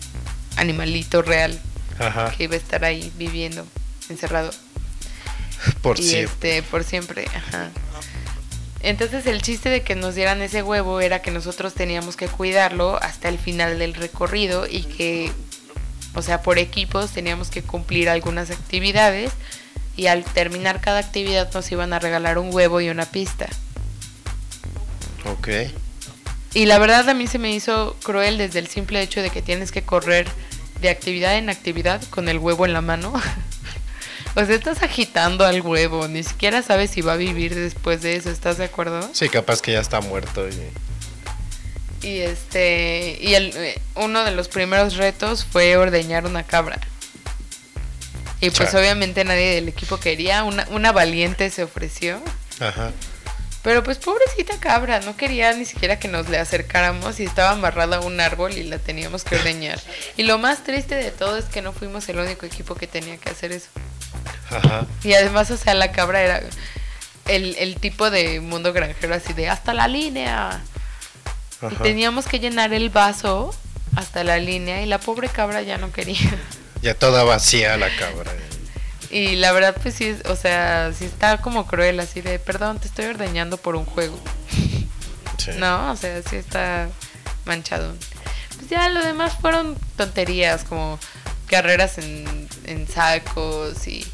[0.57, 1.61] animalito real
[1.99, 2.31] Ajá.
[2.37, 3.67] que iba a estar ahí viviendo,
[4.09, 4.51] encerrado.
[5.83, 6.59] Por y siempre.
[6.59, 7.71] este, por siempre, ajá.
[8.81, 12.97] Entonces el chiste de que nos dieran ese huevo era que nosotros teníamos que cuidarlo
[13.03, 15.31] hasta el final del recorrido y que,
[16.15, 19.31] o sea, por equipos teníamos que cumplir algunas actividades
[19.97, 23.49] y al terminar cada actividad nos iban a regalar un huevo y una pista.
[25.25, 25.49] Ok.
[26.55, 29.41] Y la verdad a mí se me hizo cruel desde el simple hecho de que
[29.41, 30.27] tienes que correr
[30.81, 33.13] de actividad en actividad con el huevo en la mano.
[34.35, 38.17] o sea, estás agitando al huevo, ni siquiera sabes si va a vivir después de
[38.17, 39.09] eso, ¿estás de acuerdo?
[39.13, 40.47] Sí, capaz que ya está muerto.
[40.49, 40.53] Y...
[42.03, 43.55] Y este y el,
[43.95, 46.81] uno de los primeros retos fue ordeñar una cabra.
[48.41, 52.21] Y pues obviamente nadie del equipo quería, una, una valiente se ofreció.
[52.59, 52.91] Ajá.
[53.63, 57.99] Pero pues pobrecita cabra, no quería ni siquiera que nos le acercáramos y estaba amarrada
[57.99, 59.79] a un árbol y la teníamos que ordeñar.
[60.17, 63.17] Y lo más triste de todo es que no fuimos el único equipo que tenía
[63.19, 63.69] que hacer eso.
[64.51, 64.87] Ajá.
[65.05, 66.43] Y además, o sea, la cabra era
[67.27, 70.61] el, el tipo de mundo granjero así de hasta la línea.
[71.63, 71.83] Y Ajá.
[71.83, 73.55] teníamos que llenar el vaso
[73.97, 76.19] hasta la línea y la pobre cabra ya no quería.
[76.83, 78.33] Ya toda vacía la cabra.
[79.13, 82.79] Y la verdad, pues sí, es- o sea, sí está como cruel, así de, perdón,
[82.81, 84.19] te estoy ordeñando por un juego.
[85.39, 85.51] Sí.
[85.59, 86.89] No, o sea, sí está
[87.45, 87.95] manchado.
[88.57, 90.99] Pues ya lo demás fueron tonterías como
[91.49, 94.07] carreras en, en sacos y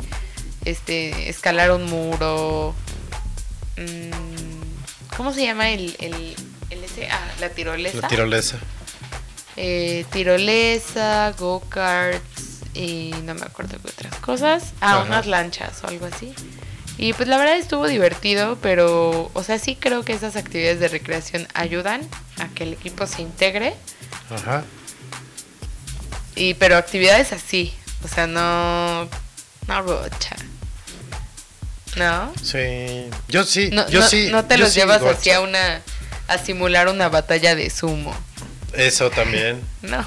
[0.65, 2.75] este escalar un muro.
[3.77, 6.35] Mm, ¿Cómo se llama el, el,
[6.71, 7.09] el ese?
[7.11, 7.99] Ah, la tirolesa.
[8.01, 8.57] La tirolesa.
[9.57, 12.48] Eh, tirolesa, go-karts
[12.79, 14.73] y no me acuerdo qué otras cosas.
[14.81, 15.03] Ah, Ajá.
[15.05, 16.33] unas lanchas o algo así.
[16.97, 20.89] Y pues la verdad estuvo divertido, pero, o sea, sí creo que esas actividades de
[20.89, 22.01] recreación ayudan
[22.39, 23.75] a que el equipo se integre.
[24.31, 24.65] Ajá.
[26.35, 27.73] Y, pero actividades así,
[28.05, 29.09] o sea, no,
[29.67, 30.37] no gocha.
[31.97, 32.33] ¿No?
[32.43, 33.09] Sí.
[33.29, 33.71] Yo sí.
[33.73, 34.29] No, yo no- sí.
[34.31, 35.19] no te los sí, llevas gocha.
[35.19, 35.81] así a una,
[36.29, 38.15] a simular una batalla de sumo.
[38.75, 39.61] Eso también.
[39.83, 40.05] No.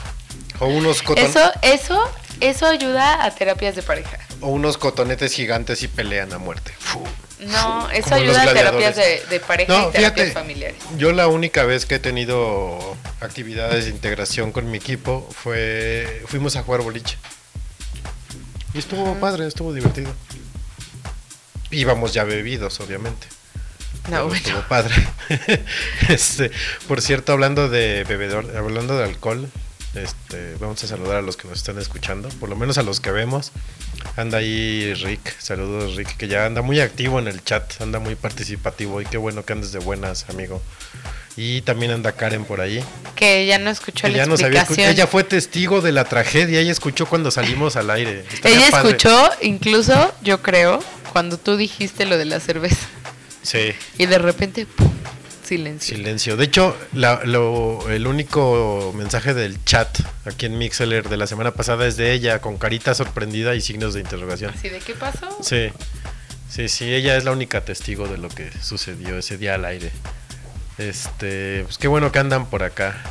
[0.60, 1.99] O unos coton- Eso, eso,
[2.41, 4.17] eso ayuda a terapias de pareja.
[4.41, 6.73] o unos cotonetes gigantes y pelean a muerte.
[6.80, 7.04] Fu.
[7.39, 10.32] No, eso Como ayuda a terapias de, de pareja No, y terapias fíjate.
[10.32, 10.77] familiares.
[10.97, 16.56] Yo la única vez que he tenido actividades de integración con mi equipo fue fuimos
[16.56, 17.17] a jugar boliche.
[18.75, 20.13] Y estuvo padre, estuvo divertido.
[21.71, 23.27] Íbamos ya bebidos, obviamente.
[24.06, 24.36] pero bueno.
[24.38, 24.93] estuvo padre.
[26.10, 26.51] este,
[26.88, 29.49] por cierto, hablando de bebedor, hablando de alcohol,
[29.93, 32.99] este, vamos a saludar a los que nos están escuchando, por lo menos a los
[32.99, 33.51] que vemos.
[34.15, 38.15] Anda ahí Rick, saludos Rick, que ya anda muy activo en el chat, anda muy
[38.15, 40.62] participativo y qué bueno que andes de buenas, amigo.
[41.38, 42.84] Y también anda Karen por ahí.
[43.15, 44.93] Que ya no escuchó que la ya nos había explicación.
[44.93, 48.25] ella fue testigo de la tragedia, ella escuchó cuando salimos al aire.
[48.34, 48.89] Estaría Ella padre.
[48.89, 50.80] escuchó, incluso, yo creo,
[51.13, 52.86] cuando tú dijiste lo de la cerveza.
[53.43, 53.73] Sí.
[53.97, 54.90] Y de repente, ¡pum!
[55.57, 55.95] Silencio.
[55.97, 56.37] Silencio.
[56.37, 61.51] De hecho, la- lo- el único mensaje del chat aquí en Mixeler de la semana
[61.51, 64.53] pasada es de ella, con carita sorprendida y signos de interrogación.
[64.57, 65.27] ¿Así de qué pasó?
[65.43, 65.69] Sí,
[66.49, 69.91] sí, sí, ella es la única testigo de lo que sucedió ese día al aire.
[70.77, 73.01] Este, pues qué bueno que andan por acá.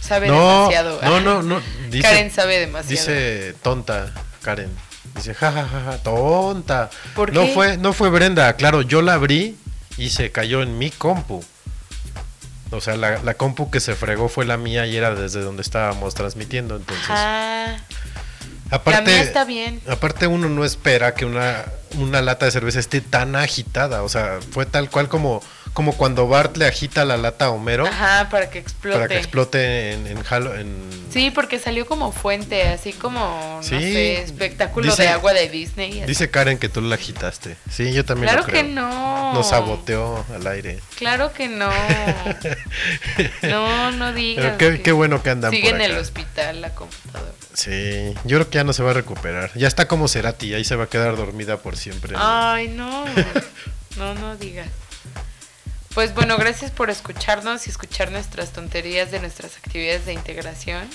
[0.00, 1.00] Sabe No, demasiado.
[1.02, 1.62] no, no, no.
[1.90, 2.90] Dice, Karen sabe demasiado.
[2.90, 4.68] dice tonta, Karen.
[5.14, 6.90] Dice, jajajaja, tonta.
[7.14, 7.54] ¿Por no qué?
[7.54, 9.56] fue, no fue Brenda, claro, yo la abrí
[9.96, 11.44] y se cayó en mi compu.
[12.76, 15.62] O sea, la, la compu que se fregó fue la mía y era desde donde
[15.62, 16.76] estábamos transmitiendo.
[16.76, 17.76] Entonces, Ah,
[18.70, 19.80] aparte, la mía está bien.
[19.88, 21.64] aparte uno no espera que una,
[21.98, 24.02] una lata de cerveza esté tan agitada.
[24.02, 27.86] O sea, fue tal cual como, como cuando Bart le agita la lata a Homero
[27.86, 28.96] Ajá, para que explote.
[28.96, 33.18] para que explote en, en Halo- en- Sí, porque salió como fuente, así como,
[33.58, 33.78] no Sí.
[33.78, 35.98] sé, espectáculo Dice- de agua de Disney.
[36.00, 36.06] así.
[36.06, 37.56] Dice Karen que tú la agitaste.
[37.70, 38.62] Sí, yo también claro lo creo.
[38.62, 39.32] que no.
[39.34, 40.78] Nos saboteó al aire.
[40.96, 41.70] Claro que no.
[43.42, 44.44] No, no digas.
[44.44, 46.00] Pero qué, que qué bueno que andan Sigue por en el acá.
[46.00, 47.32] hospital la computadora.
[47.54, 49.50] Sí, yo creo que ya no se va a recuperar.
[49.54, 52.14] Ya está como Cerati, ahí se va a quedar dormida por siempre.
[52.18, 53.04] Ay, no.
[53.98, 54.68] No, no digas.
[55.94, 60.88] Pues bueno, gracias por escucharnos y escuchar nuestras tonterías de nuestras actividades de integración.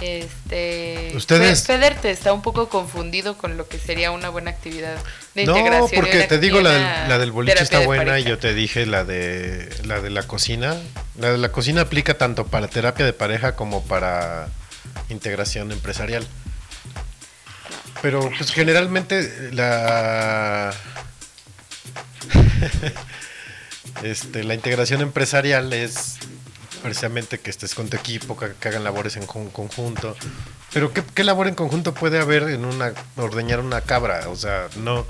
[0.00, 1.12] Este.
[1.14, 4.96] Ustedes- Fe- Feder te está un poco confundido con lo que sería una buena actividad
[5.34, 5.90] de no, integración.
[5.92, 9.04] y porque te digo, la la del boliche está buena y yo te dije la
[9.04, 10.76] de la de la cocina.
[11.18, 14.48] La de la cocina aplica tanto para terapia de pareja como para
[15.08, 16.26] integración empresarial.
[18.02, 20.74] Pero pues generalmente la
[24.02, 26.16] este la integración empresarial es
[26.82, 30.16] precisamente que estés con tu equipo, que, que hagan labores en con- conjunto.
[30.72, 34.28] Pero ¿qué, qué labor en conjunto puede haber en una ordeñar una cabra?
[34.28, 35.06] O sea, no.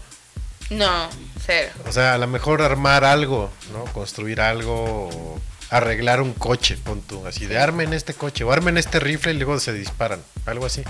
[0.71, 1.09] No,
[1.47, 1.71] cero.
[1.87, 3.85] O sea, a lo mejor armar algo, ¿no?
[3.93, 5.41] Construir algo, o
[5.71, 9.37] arreglar un coche, pon tú, así de armen este coche, o armen este rifle y
[9.37, 10.83] luego se disparan, algo así.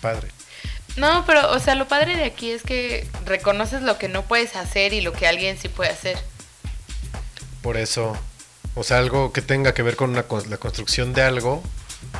[0.00, 0.28] Padre.
[0.96, 4.56] No, pero, o sea, lo padre de aquí es que reconoces lo que no puedes
[4.56, 6.18] hacer y lo que alguien sí puede hacer.
[7.62, 8.16] Por eso,
[8.74, 11.62] o sea, algo que tenga que ver con una la construcción de algo.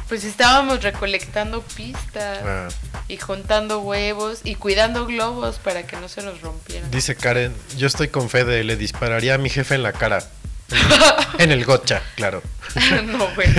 [0.09, 2.69] Pues estábamos recolectando pistas ah,
[3.09, 6.91] y juntando huevos y cuidando globos para que no se nos rompieran.
[6.91, 10.23] dice Karen, yo estoy con Fede, le dispararía a mi jefe en la cara.
[11.39, 12.43] en el gotcha, claro.
[13.07, 13.55] no, bueno.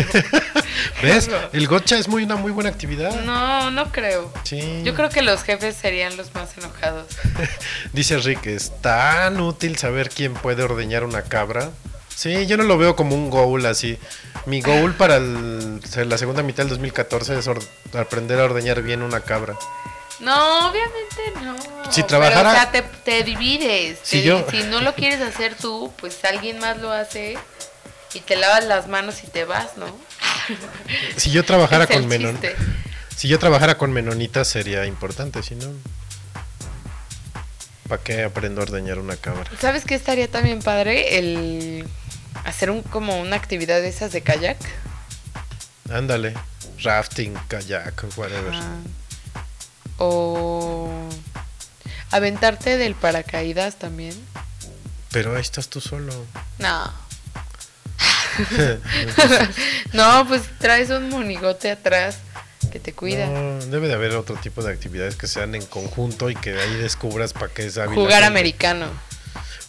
[1.03, 1.27] ¿Ves?
[1.27, 1.37] No.
[1.53, 3.21] El gotcha es muy una muy buena actividad.
[3.23, 4.31] No, no creo.
[4.43, 4.81] Sí.
[4.83, 7.07] Yo creo que los jefes serían los más enojados.
[7.93, 11.69] Dice Rick, es tan útil saber quién puede ordeñar una cabra.
[12.15, 13.97] Sí, yo no lo veo como un goal así.
[14.45, 17.49] Mi goal para el- la segunda mitad del 2014 es
[17.93, 19.55] aprender a ordeñar bien una cabra.
[20.21, 21.57] No, obviamente no.
[21.91, 23.99] Si Pero, trabajara- o sea, te, te divides.
[24.03, 27.37] Si Te- yo- si no lo quieres hacer tú, pues alguien más lo hace
[28.13, 29.87] y te lavas las manos y te vas, ¿no?
[31.17, 32.39] Si yo trabajara con menon,
[33.15, 35.67] si yo trabajara con menonitas sería importante, si no
[37.87, 39.43] ¿Para qué aprendo a ordeñar una cabra?
[39.59, 41.17] ¿Sabes qué estaría también padre?
[41.17, 41.85] El
[42.45, 44.57] hacer un como una actividad de esas de kayak.
[45.91, 46.33] Ándale,
[46.81, 48.53] rafting, kayak, whatever.
[48.53, 48.77] Ah.
[50.03, 50.89] O
[52.09, 54.15] aventarte del paracaídas también.
[55.11, 56.11] Pero ahí estás tú solo.
[56.57, 56.91] No.
[59.93, 62.17] no, pues traes un monigote atrás
[62.71, 63.27] que te cuida.
[63.27, 66.61] No, debe de haber otro tipo de actividades que sean en conjunto y que de
[66.63, 68.87] ahí descubras para qué es hábil Jugar americano.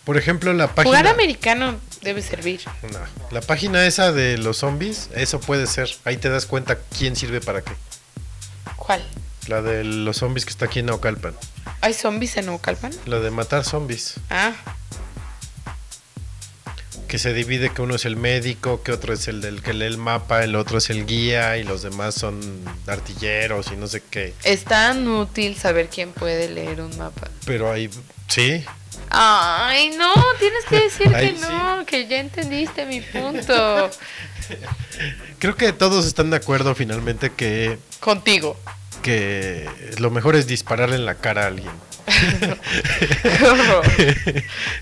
[0.05, 0.97] Por ejemplo, la página.
[0.97, 2.62] Jugar americano debe servir.
[2.90, 5.91] No, la página esa de los zombies, eso puede ser.
[6.05, 7.72] Ahí te das cuenta quién sirve para qué.
[8.76, 9.05] ¿Cuál?
[9.49, 11.34] La de los zombies que está aquí en Naucalpan.
[11.80, 12.93] ¿Hay zombies en Naucalpan?
[13.07, 14.14] La de matar zombies.
[14.30, 14.53] Ah,
[17.09, 19.84] Que se divide que uno es el médico, que otro es el del que lee
[19.84, 22.40] el mapa, el otro es el guía y los demás son
[22.86, 24.32] artilleros y no sé qué.
[24.45, 27.28] es tan útil saber quién puede leer un mapa.
[27.45, 27.90] Pero ahí,
[28.28, 28.64] sí,
[29.11, 33.90] Ay, no, tienes que decir Ay, que no, que ya entendiste mi punto.
[35.38, 38.57] creo que todos están de acuerdo finalmente que, Contigo.
[39.03, 39.68] Que
[39.99, 41.72] lo mejor es dispararle en la cara a alguien.
[43.22, 43.84] Qué horror.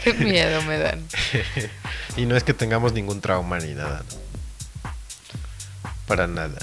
[0.05, 1.05] Qué miedo me dan.
[2.17, 4.03] y no es que tengamos ningún trauma ni nada.
[4.11, 4.91] ¿no?
[6.07, 6.59] Para nada.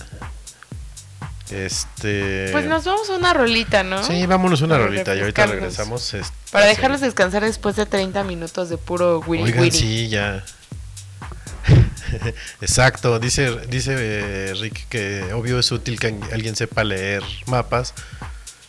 [1.49, 2.49] Este.
[2.51, 4.03] Pues nos vamos a una rolita, ¿no?
[4.03, 6.13] Sí, vámonos una Para rolita y ahorita regresamos.
[6.13, 9.77] este, Para dejarlos descansar después de 30 minutos de puro wiri Oigan, wiri.
[9.77, 10.43] sí, ya.
[12.61, 17.93] Exacto, dice, dice eh, Rick que obvio es útil que alguien sepa leer mapas,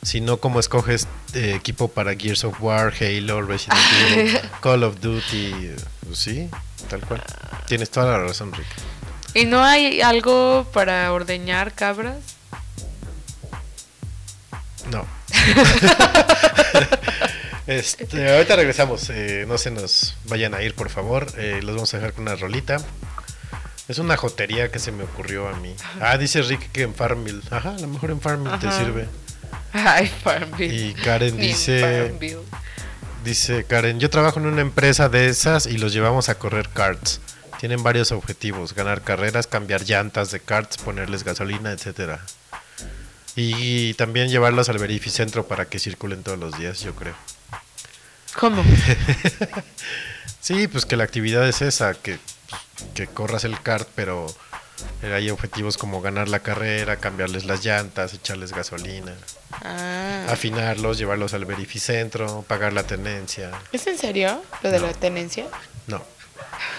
[0.02, 3.80] si no como escoges eh, equipo para Gears of War, Halo, Resident
[4.12, 5.72] Evil, Call of Duty,
[6.06, 6.48] pues sí,
[6.88, 7.22] tal cual.
[7.66, 8.66] Tienes toda la razón, Rick.
[9.34, 12.16] ¿Y no hay algo para ordeñar cabras?
[14.90, 15.04] No.
[17.66, 19.10] este, ahorita regresamos.
[19.10, 21.26] eh, no se nos vayan a ir, por favor.
[21.36, 22.78] Eh, los vamos a dejar con una rolita.
[23.88, 25.74] Es una jotería que se me ocurrió a mí.
[26.00, 27.40] Ah, dice Rick que en Farmville.
[27.50, 29.08] Ajá, a lo mejor en Farmville te sirve.
[29.72, 30.74] Ay, Farmville.
[30.74, 32.12] Y Karen Ni dice,
[33.24, 37.22] dice Karen, yo trabajo en una empresa de esas y los llevamos a correr karts.
[37.60, 42.20] Tienen varios objetivos, ganar carreras, cambiar llantas de karts, ponerles gasolina, etcétera.
[43.36, 47.14] Y también llevarlos al verificentro para que circulen todos los días, yo creo.
[48.34, 48.62] ¿Cómo?
[50.40, 52.18] Sí, pues que la actividad es esa, que,
[52.94, 54.26] que corras el kart, pero
[55.02, 59.14] hay objetivos como ganar la carrera, cambiarles las llantas, echarles gasolina,
[59.62, 60.26] Ah.
[60.30, 63.50] afinarlos, llevarlos al verificentro, pagar la tenencia.
[63.72, 65.46] ¿Es en serio lo de la tenencia?
[65.86, 66.02] No.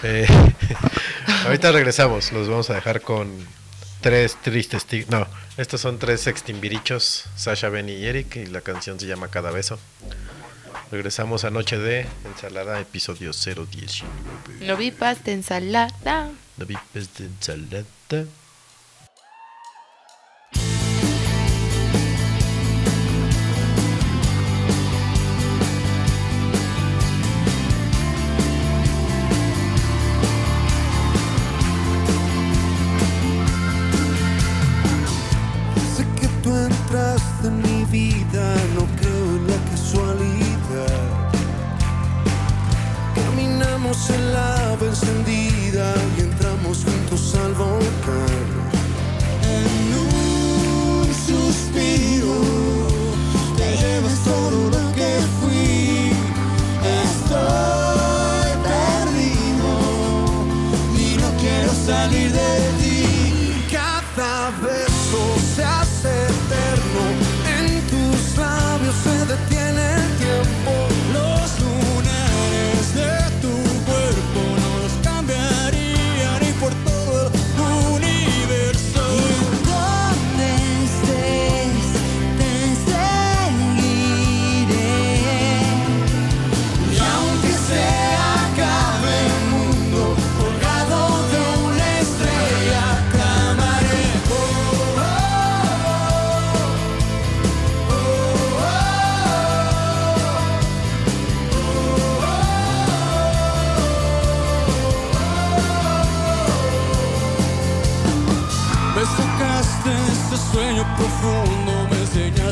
[0.02, 0.26] Eh,
[1.46, 3.46] ahorita regresamos, los vamos a dejar con
[4.00, 5.26] tres tristes No,
[5.56, 9.78] estos son tres extimbirichos, Sasha, Benny y Eric, y la canción se llama Cada Beso.
[10.90, 14.66] Regresamos a Noche de Ensalada, episodio 019.
[14.66, 16.30] No vi pasta ensalada.
[16.58, 17.84] La vipes de ensalada.
[35.96, 38.39] Sé que tú entraste en mi vida,
[44.00, 44.94] Caminamos en la ave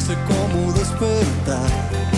[0.08, 2.08] enseñaste cómo despertar.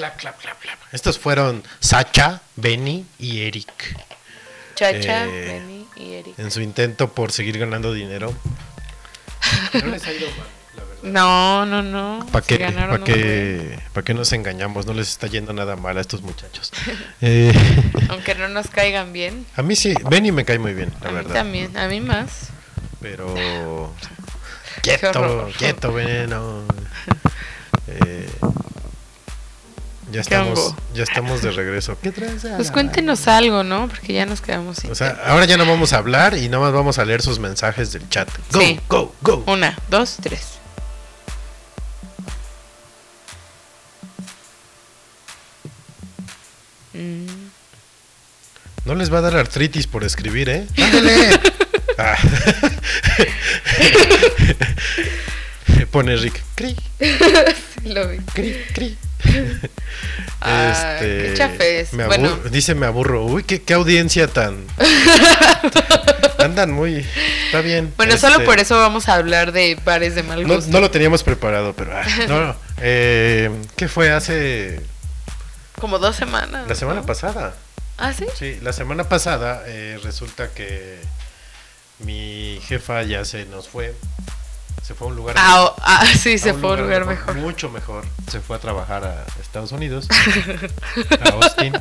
[0.00, 0.78] Clap, clap, clap, clap.
[0.92, 3.70] Estos fueron Sacha, Benny y Eric.
[4.74, 5.28] Chacha, Eh,
[5.60, 6.38] Benny y Eric.
[6.38, 8.32] En su intento por seguir ganando dinero.
[9.74, 11.02] No les ha ido mal, la verdad.
[11.02, 12.26] No, no, no.
[12.32, 14.86] ¿Para qué, pa' qué, pa' qué nos engañamos?
[14.86, 16.72] No les está yendo nada mal a estos muchachos.
[17.20, 17.52] Eh.
[18.08, 19.44] Aunque no nos caigan bien.
[19.54, 21.34] a mí sí, Benny me cae muy bien, la a mí verdad.
[21.34, 22.48] también, a mí más.
[23.02, 23.94] Pero.
[24.82, 26.64] Quieto, quieto, veneno.
[27.86, 28.30] Eh,
[30.10, 30.76] ya ¿Qué estamos, hongo?
[30.94, 31.96] ya estamos de regreso.
[32.02, 32.42] ¿Qué traes?
[32.56, 33.88] Pues cuéntenos algo, ¿no?
[33.88, 36.64] Porque ya nos quedamos sin O sea, ahora ya no vamos a hablar y nada
[36.64, 38.28] más vamos a leer sus mensajes del chat.
[38.52, 38.80] Go, Sí.
[38.88, 39.42] go, go.
[39.46, 40.58] Una, dos, tres.
[46.92, 47.26] Mm,
[48.84, 50.66] No les va a dar artritis por escribir, ¿eh?
[50.76, 51.40] ¡Ándale!
[51.98, 52.16] Ah.
[55.90, 56.42] Pone Rick.
[56.54, 58.18] Cri, sí lo vi.
[58.32, 58.96] cri, cri.
[60.42, 61.92] Ah, qué chafes.
[61.92, 62.34] me Bueno.
[62.50, 63.26] dice me aburro.
[63.26, 64.64] Uy, qué, qué audiencia tan.
[66.38, 67.06] Andan muy.
[67.46, 67.92] Está bien.
[67.98, 70.70] Bueno, solo Este, por eso vamos a hablar de bares de mal No, gusto.
[70.70, 71.94] no lo teníamos preparado, pero.
[71.94, 72.56] ah, no, no.
[72.82, 74.80] Eh, ¿Qué fue hace.
[75.78, 76.66] Como dos semanas.
[76.66, 77.06] La semana ¿no?
[77.06, 77.54] pasada?
[77.98, 78.24] Ah, sí.
[78.38, 80.98] Sí, la semana pasada eh, resulta que
[81.98, 83.94] mi jefa ya se nos fue.
[84.90, 85.36] Se fue a un lugar.
[85.38, 87.36] Ah, ah, sí, se fue a un lugar mejor, mejor.
[87.36, 88.04] Mucho mejor.
[88.28, 90.08] Se fue a trabajar a Estados Unidos,
[91.20, 91.72] a Austin.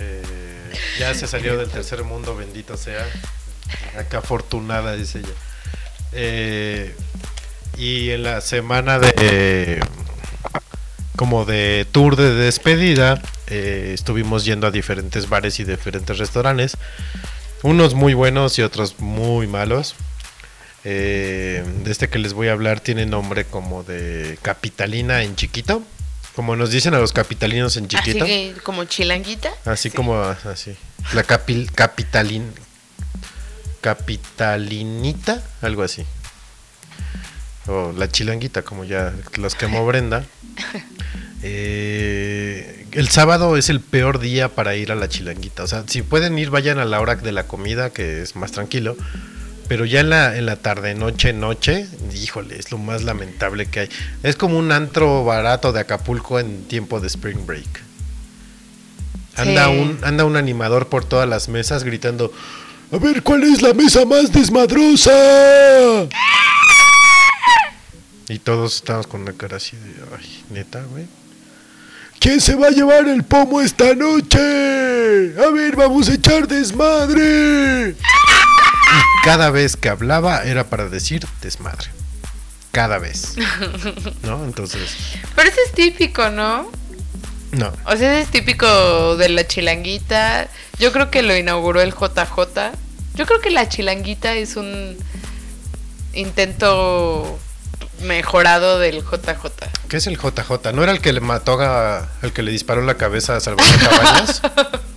[0.00, 3.06] Eh, ya se salió del tercer mundo, bendito sea.
[3.96, 5.28] Acá afortunada, dice ella.
[6.10, 6.96] Eh,
[7.78, 9.78] y en la semana de.
[11.14, 16.76] como de tour de despedida, eh, estuvimos yendo a diferentes bares y diferentes restaurantes.
[17.62, 19.94] Unos muy buenos y otros muy malos.
[20.88, 25.82] Eh, de este que les voy a hablar tiene nombre como de capitalina en chiquito.
[26.36, 28.24] Como nos dicen a los capitalinos en Así chiquito.
[28.24, 29.50] que, como chilanguita.
[29.64, 29.96] Así Sí.
[29.96, 30.76] como así.
[31.12, 32.52] La capil, capitalin,
[33.80, 36.04] capitalinita, algo así.
[37.66, 40.24] O la chilanguita, como ya los quemó Brenda.
[41.42, 45.64] Eh, el sábado es el peor día para ir a la chilanguita.
[45.64, 48.52] O sea, si pueden ir, vayan a la hora de la comida, que es más
[48.52, 48.96] tranquilo.
[49.68, 53.80] Pero ya en la, en la tarde, noche, noche, híjole, es lo más lamentable que
[53.80, 53.88] hay.
[54.22, 57.82] Es como un antro barato de Acapulco en tiempo de Spring Break.
[59.36, 59.78] Anda, Sí.
[59.78, 62.32] un, anda un animador por todas las mesas gritando,
[62.92, 65.10] a ver, ¿cuál es la mesa más desmadrosa?
[68.28, 71.06] Y todos estamos con una cara así de, ay, neta, güey.
[72.18, 74.38] ¿Quién se va a llevar el pomo esta noche?
[75.38, 77.94] A ver, vamos a echar desmadre.
[78.66, 81.88] Y cada vez que hablaba era para decir desmadre.
[82.72, 83.36] Cada vez.
[84.22, 84.44] ¿No?
[84.44, 84.82] Entonces,
[85.34, 86.70] Pero ese es típico, ¿no?
[87.52, 87.72] no.
[87.86, 90.48] O sea, ese es típico de la chilanguita.
[90.78, 92.72] Yo creo que lo inauguró el JJ.
[93.14, 94.96] Yo creo que la chilanguita es un
[96.12, 97.38] intento
[98.02, 99.46] mejorado del JJ.
[99.88, 100.72] ¿Qué es el JJ?
[100.74, 103.40] ¿No era el que le mató a, el que le disparó en la cabeza a
[103.40, 104.42] Salvador Cabañas?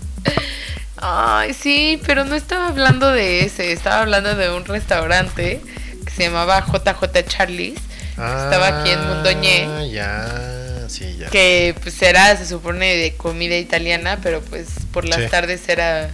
[1.02, 3.72] Ay, sí, pero no estaba hablando de ese.
[3.72, 5.62] Estaba hablando de un restaurante
[6.06, 7.80] que se llamaba JJ Charlie's.
[8.12, 9.66] Estaba aquí en Mondoñé.
[9.66, 11.30] Ah, ya, sí, ya.
[11.30, 15.28] Que pues era, se supone, de comida italiana, pero pues por las Sí.
[15.30, 16.10] tardes era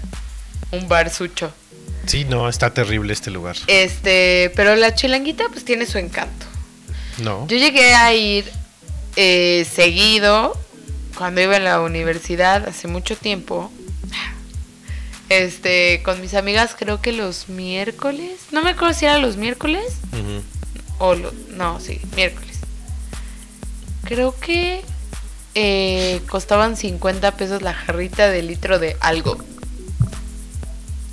[0.72, 1.52] un bar sucho.
[2.06, 3.56] Sí, no, está terrible este lugar.
[3.66, 6.46] Este, pero la chilanguita pues tiene su encanto.
[7.18, 7.48] No.
[7.48, 8.46] Yo llegué a ir
[9.16, 10.56] eh, seguido
[11.18, 13.72] cuando iba en la universidad hace mucho tiempo.
[15.30, 19.98] Este, con mis amigas creo que los miércoles, no me acuerdo si era los miércoles
[21.00, 22.60] o lo, no, sí, miércoles.
[24.04, 24.84] Creo que
[25.56, 29.38] eh, costaban 50 pesos la jarrita de litro de algo.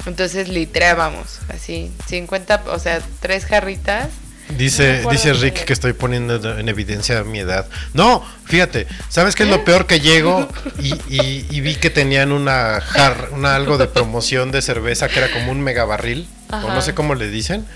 [0.04, 4.08] Entonces litrábamos, así, 50, o sea, tres jarritas.
[4.52, 7.66] No Dice, acuerdo dice Rick que estoy poniendo en evidencia mi edad.
[7.94, 10.48] No, fíjate, ¿sabes qué es lo peor que llego?
[10.80, 15.18] Y, y- y vi que tenían una jar, una algo de promoción de cerveza que
[15.18, 17.66] era como un mega barril, o no sé cómo le dicen.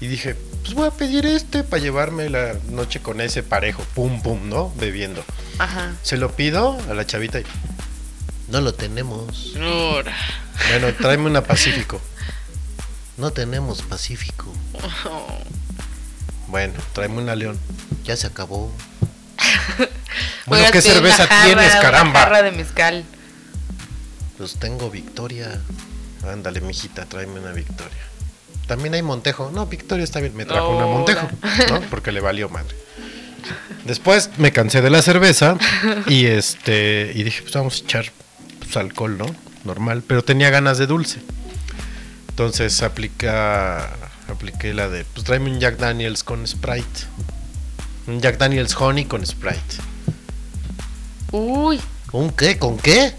[0.00, 4.22] Y dije, pues voy a pedir este para llevarme la noche con ese parejo, pum
[4.22, 4.72] pum, ¿no?
[4.76, 5.22] Bebiendo.
[5.58, 5.92] Ajá.
[6.02, 7.44] Se lo pido a la chavita y
[8.48, 9.52] no lo tenemos.
[10.70, 12.00] Bueno, tráeme una Pacífico.
[13.18, 14.52] No tenemos Pacífico.
[16.50, 17.58] Bueno, tráeme una León.
[18.04, 18.72] Ya se acabó.
[20.46, 22.20] Bueno, ¿qué cerveza una jarra, tienes, Una caramba?
[22.20, 23.04] jarra de mezcal.
[24.36, 25.60] Pues tengo Victoria.
[26.26, 28.02] Ándale, mijita, tráeme una Victoria.
[28.66, 29.52] También hay Montejo.
[29.54, 30.34] No, Victoria está bien.
[30.34, 30.86] Me trajo una.
[30.86, 31.28] Montejo,
[31.68, 31.80] ¿no?
[31.90, 32.74] Porque le valió madre.
[33.84, 35.56] Después me cansé de la cerveza
[36.06, 38.12] y este y dije, pues vamos a echar
[38.58, 39.26] pues, alcohol, ¿no?
[39.64, 41.20] Normal, pero tenía ganas de dulce.
[42.28, 43.90] Entonces aplica
[44.32, 47.06] apliqué la de, pues tráeme un Jack Daniels con Sprite.
[48.06, 49.76] Un Jack Daniels Honey con Sprite.
[51.32, 51.80] Uy,
[52.12, 52.58] ¿Un qué?
[52.58, 53.14] ¿Con qué?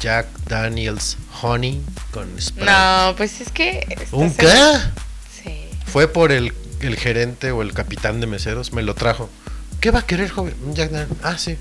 [0.00, 2.70] Jack Daniels Honey con Sprite.
[2.70, 4.06] no, pues es que...
[4.12, 4.78] ¿Un qué?
[5.42, 5.68] Sí.
[5.86, 9.28] Fue por el, el gerente o el capitán de meseros, me lo trajo.
[9.80, 10.54] ¿Qué va a querer, joven?
[10.64, 11.20] Un Jack Daniels.
[11.22, 11.58] Ah, sí.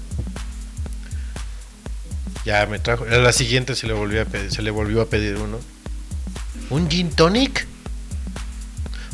[2.46, 3.04] Ya me trajo.
[3.04, 5.60] A la siguiente se le volvió a pedir, se le volvió a pedir uno.
[6.70, 7.68] ¿Un gin tonic?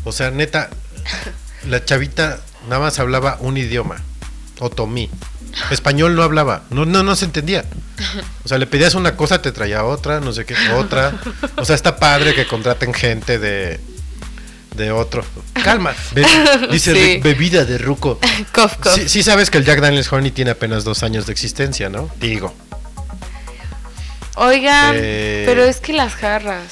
[0.03, 0.69] O sea, neta,
[1.69, 3.97] la chavita nada más hablaba un idioma.
[4.59, 5.09] Otomí.
[5.71, 6.63] Español no hablaba.
[6.69, 7.65] No, no, no se entendía.
[8.43, 11.13] O sea, le pedías una cosa, te traía otra, no sé qué, otra.
[11.57, 13.79] O sea, está padre que contraten gente de,
[14.75, 15.23] de otro.
[15.63, 15.93] Calma.
[16.13, 16.25] be-
[16.71, 17.21] dice Sí.
[17.21, 18.19] bebida de ruco.
[18.53, 18.95] Cof, cof.
[18.95, 22.09] Sí, sí sabes que el Jack Daniels Honey tiene apenas dos años de existencia, ¿no?
[22.19, 22.53] Digo.
[24.35, 26.63] Oigan, Eh, pero es que las jarras.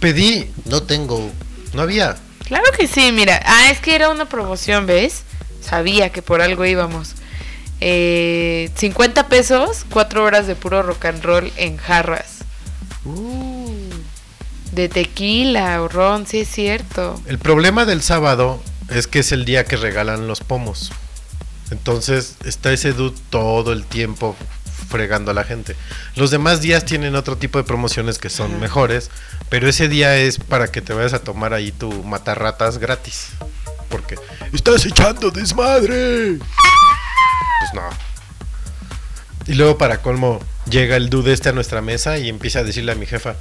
[0.00, 1.30] Pedí, no tengo,
[1.72, 2.16] no había.
[2.46, 3.40] Claro que sí, mira.
[3.44, 5.22] Ah, es que era una promoción, ¿ves?
[5.60, 7.14] Sabía que por algo íbamos.
[7.80, 12.38] Eh, 50 pesos, 4 horas de puro rock and roll en jarras.
[13.04, 13.72] Uh.
[14.72, 17.20] De tequila o ron, sí es cierto.
[17.26, 20.92] El problema del sábado es que es el día que regalan los pomos.
[21.70, 24.36] Entonces está ese dude todo el tiempo
[24.92, 25.74] fregando a la gente.
[26.14, 28.60] Los demás días tienen otro tipo de promociones que son Ajá.
[28.60, 29.10] mejores,
[29.48, 33.30] pero ese día es para que te vayas a tomar ahí tu matarratas gratis.
[33.88, 34.16] Porque
[34.52, 36.38] estás echando desmadre.
[36.38, 37.82] Pues no.
[39.46, 40.38] Y luego para colmo
[40.70, 43.34] llega el dude este a nuestra mesa y empieza a decirle a mi jefa,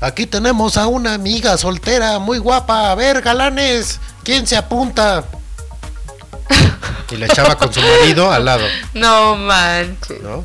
[0.00, 2.90] Aquí tenemos a una amiga soltera muy guapa.
[2.90, 5.24] A ver, galanes, ¿quién se apunta?
[7.10, 8.64] Y la chava con su marido al lado,
[8.94, 10.20] No manches.
[10.22, 10.44] ¿no?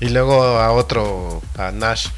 [0.00, 2.08] Y luego a otro, a Nash.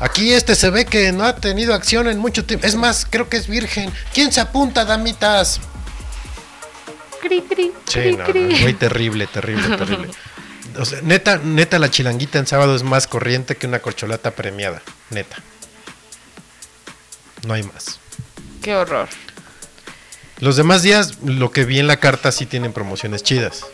[0.00, 2.66] Aquí este se ve que no ha tenido acción en mucho tiempo.
[2.66, 3.92] Es más, creo que es virgen.
[4.14, 5.60] ¿Quién se apunta, damitas?
[7.20, 8.40] Cri, cri, Sí, cri, no, cri.
[8.42, 10.10] no, muy terrible, terrible, terrible.
[10.78, 14.82] O sea, neta, neta, la chilanguita en sábado es más corriente que una corcholata premiada.
[15.10, 15.36] Neta.
[17.44, 17.98] No hay más.
[18.62, 19.08] Qué horror.
[20.38, 23.64] Los demás días, lo que vi en la carta sí tienen promociones chidas.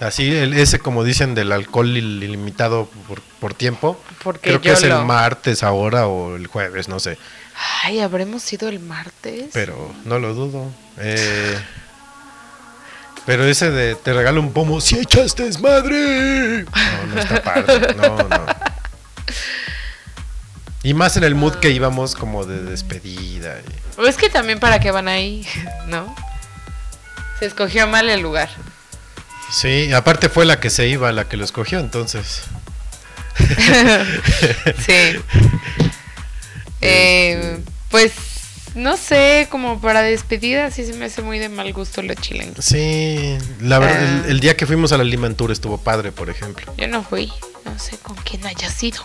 [0.00, 4.00] Así, el, ese como dicen del alcohol il- ilimitado por, por tiempo.
[4.22, 7.18] Porque Creo que es el martes ahora o el jueves, no sé.
[7.82, 9.50] Ay, ¿habremos ido el martes?
[9.52, 10.70] Pero no lo dudo.
[10.98, 11.58] Eh,
[13.26, 16.62] pero ese de te regalo un pomo, si echaste desmadre.
[16.64, 17.94] No, no está padre.
[17.96, 18.46] No, no.
[20.84, 23.56] Y más en el mood que íbamos como de despedida.
[23.60, 25.44] y- O es que también para qué van ahí,
[25.88, 26.14] ¿no?
[27.40, 28.48] Se escogió mal el lugar.
[29.50, 32.42] Sí, aparte fue la que se iba, la que lo escogió, entonces.
[34.86, 34.92] Sí.
[36.80, 37.58] Eh,
[37.90, 38.12] pues
[38.76, 42.64] no sé, como para despedida sí se me hace muy de mal gusto los chilengues.
[42.64, 44.22] Sí, la verdad, Ah.
[44.26, 46.72] el, el día que fuimos a la Limantur estuvo padre, por ejemplo.
[46.78, 47.32] Yo no fui,
[47.64, 49.02] no sé con quién haya sido.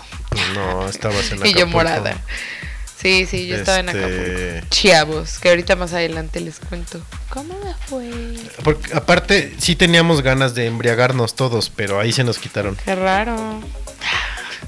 [0.54, 1.68] No, estabas en Y yo Acapulco.
[1.78, 2.16] morada.
[3.04, 4.00] Sí, sí, yo estaba en Este-
[4.56, 4.68] Acapulco.
[4.76, 7.02] Chiavos, que ahorita más adelante les cuento.
[7.30, 8.10] ¿Cómo me fue?
[8.64, 12.76] Porque aparte sí teníamos ganas de embriagarnos todos, pero ahí se nos quitaron.
[12.84, 13.62] Qué raro.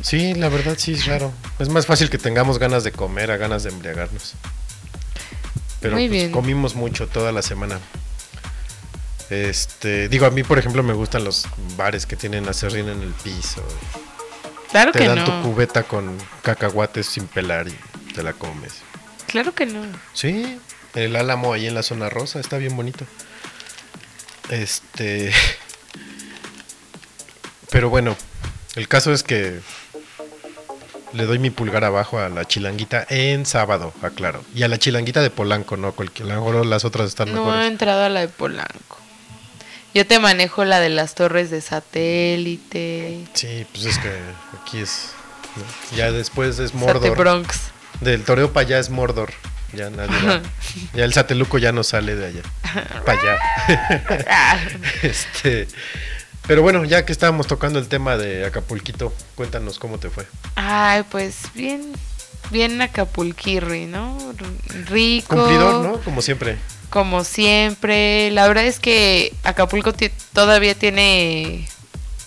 [0.01, 1.31] Sí, la verdad sí es raro.
[1.57, 4.33] Es más fácil que tengamos ganas de comer a ganas de embriagarnos.
[5.79, 6.31] Pero Muy pues, bien.
[6.31, 7.79] comimos mucho toda la semana.
[9.29, 13.11] Este, digo, a mí por ejemplo me gustan los bares que tienen acerrín en el
[13.23, 13.63] piso.
[14.71, 17.75] Claro Te que dan tu cubeta con cacahuates sin pelar y
[18.15, 18.73] te la comes.
[19.27, 19.83] Claro que no.
[20.13, 20.59] Sí,
[20.93, 23.05] el álamo ahí en la zona rosa está bien bonito.
[24.49, 25.31] Este.
[27.71, 28.15] Pero bueno,
[28.75, 29.59] el caso es que
[31.13, 34.43] le doy mi pulgar abajo a la chilanguita en sábado, aclaro.
[34.53, 36.31] Y a la chilanguita de Polanco, no cualquier.
[36.31, 37.67] A lo mejor las otras están No he mejores.
[37.71, 38.99] entrado a la de Polanco.
[39.93, 43.25] Yo te manejo la de las torres de satélite.
[43.33, 44.11] Sí, pues es que
[44.61, 45.11] aquí es.
[45.55, 45.97] ¿no?
[45.97, 47.17] Ya después es Sate Mordor.
[47.17, 47.71] Bronx.
[48.01, 49.31] Del toreo para allá es Mordor.
[49.73, 50.41] Ya nadie va.
[50.93, 52.41] Ya el sateluco ya no sale de allá.
[53.05, 54.67] Para allá.
[55.03, 55.67] Este,
[56.47, 60.25] pero bueno, ya que estábamos tocando el tema de Acapulquito, cuéntanos cómo te fue.
[60.55, 61.91] Ay, pues bien,
[62.51, 64.17] bien Acapulquirri, ¿no?
[64.87, 65.35] Rico.
[65.35, 65.97] Cumplidor, ¿no?
[66.01, 66.57] Como siempre.
[66.89, 68.29] Como siempre.
[68.31, 69.93] La verdad es que Acapulco
[70.33, 71.67] todavía tiene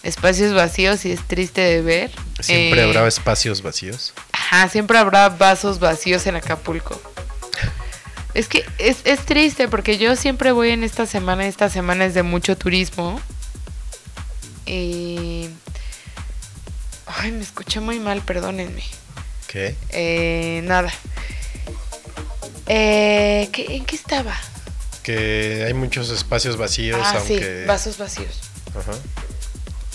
[0.02, 2.10] espacios vacíos y es triste de ver.
[2.40, 4.12] Siempre Eh, habrá espacios vacíos.
[4.50, 7.00] Ajá, siempre habrá vasos vacíos en Acapulco.
[8.34, 12.14] Es que es, es triste porque yo siempre voy en esta semana, esta semana es
[12.14, 13.20] de mucho turismo.
[14.64, 15.48] Y...
[17.06, 18.82] Ay, me escuché muy mal, perdónenme.
[19.48, 19.74] ¿Qué?
[19.90, 20.92] Eh, nada.
[22.66, 24.34] Eh, ¿qué- ¿En qué estaba?
[25.02, 27.60] Que hay muchos espacios vacíos, ah, aunque...
[27.62, 28.40] sí, vasos vacíos.
[28.78, 28.92] Ajá.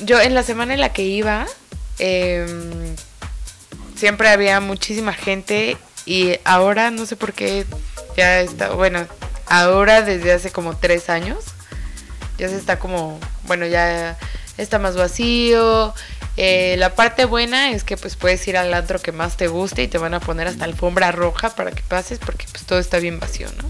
[0.03, 1.45] Yo en la semana en la que iba,
[1.99, 2.95] em,
[4.03, 7.65] siempre había muchísima gente y ahora no sé por qué
[8.17, 9.07] ya está, bueno,
[9.47, 11.45] ahora desde hace como tres años,
[12.37, 14.17] ya se está como, bueno, ya
[14.57, 15.93] está más vacío.
[16.35, 19.83] Eh, la parte buena es que pues puedes ir al antro que más te guste
[19.83, 22.99] y te van a poner hasta alfombra roja para que pases porque pues todo está
[22.99, 23.69] bien vacío, ¿no?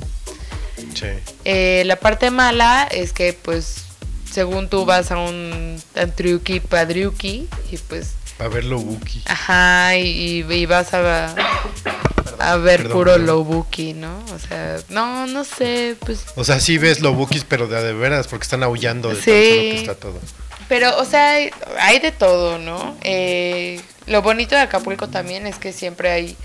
[0.95, 1.09] Sí.
[1.45, 3.83] Eh, la parte mala es que, pues,
[4.31, 9.21] según tú vas a un antruki padriuki y pues, A verlo Wookie.
[9.25, 11.33] ajá, y, y vas a,
[12.39, 13.27] a ver Perdón, puro perdón.
[13.27, 14.17] lobuki, ¿no?
[14.35, 17.93] O sea, no, no sé, pues, O sea, sí ves lo Wookiees, pero de, de
[17.93, 19.21] veras, porque están aullando de Sí.
[19.31, 20.19] tan solo que está todo.
[20.67, 22.97] pero, o sea, hay- hay de todo, ¿no?
[23.03, 26.35] Eh, lo bonito de Acapulco también es que siempre hay,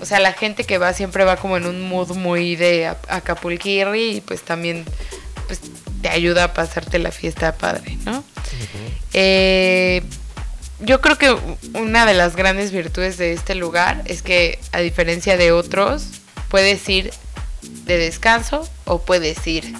[0.00, 4.16] o sea, la gente que va siempre va como en un mood muy de Acapulquirri
[4.16, 4.84] y pues también,
[5.46, 5.60] pues,
[6.00, 8.22] te ayuda a pasarte la fiesta padre, ¿no?
[9.12, 10.02] Eh,
[10.80, 11.36] yo creo que
[11.74, 16.04] una de las grandes virtudes de este lugar es que, a diferencia de otros,
[16.48, 17.12] puedes ir
[17.62, 19.74] de descanso o puedes ir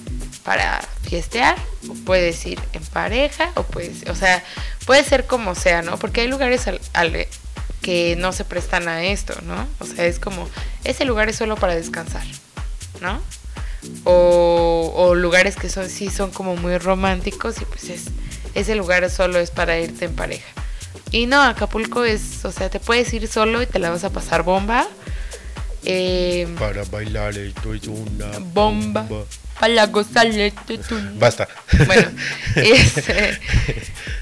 [0.45, 1.57] para fiestear
[1.89, 4.43] o puedes ir en pareja o puedes, o sea,
[4.87, 5.99] puede ser como sea, ¿no?
[5.99, 7.27] Porque hay lugares al- al-
[7.83, 9.67] que no se prestan a esto, ¿no?
[9.79, 10.49] O sea, es como,
[10.85, 12.25] ese lugar es solo para descansar,
[13.01, 13.23] ¿no?
[14.05, 18.05] O, o lugares que son sí son como muy románticos y pues es
[18.55, 20.47] ese lugar solo es para irte en pareja.
[21.11, 24.11] Y no, Acapulco es, o sea, te puedes ir solo y te la vas a
[24.11, 24.87] pasar bomba.
[25.85, 29.07] Eh, Para bailar esto es una bomba.
[29.59, 30.53] Para gozarle.
[30.67, 30.97] tu, tu.
[31.15, 31.49] Basta.
[31.87, 32.11] Bueno,
[32.57, 33.39] este,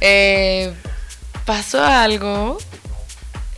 [0.01, 0.72] eh,
[1.45, 2.59] pasó algo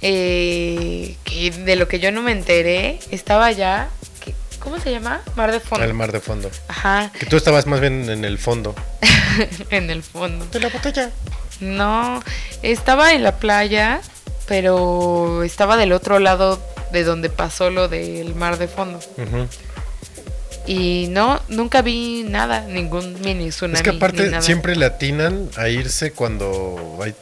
[0.00, 2.98] eh, que de lo que yo no me enteré.
[3.10, 3.88] Estaba allá.
[4.58, 5.20] ¿Cómo se llama?
[5.36, 5.84] Mar de Fondo.
[5.84, 6.50] Al mar de fondo.
[6.66, 8.74] Ajá, Que tú estabas más bien en el fondo.
[9.70, 10.46] en el fondo.
[10.46, 11.10] De la botella.
[11.60, 12.22] No,
[12.62, 14.00] estaba en la playa,
[14.46, 16.60] pero estaba del otro lado
[16.92, 19.00] de donde pasó lo del mar de fondo.
[20.66, 23.76] Y no, nunca vi nada, ningún mini tsunami.
[23.78, 27.14] Es que aparte siempre le atinan a irse cuando hay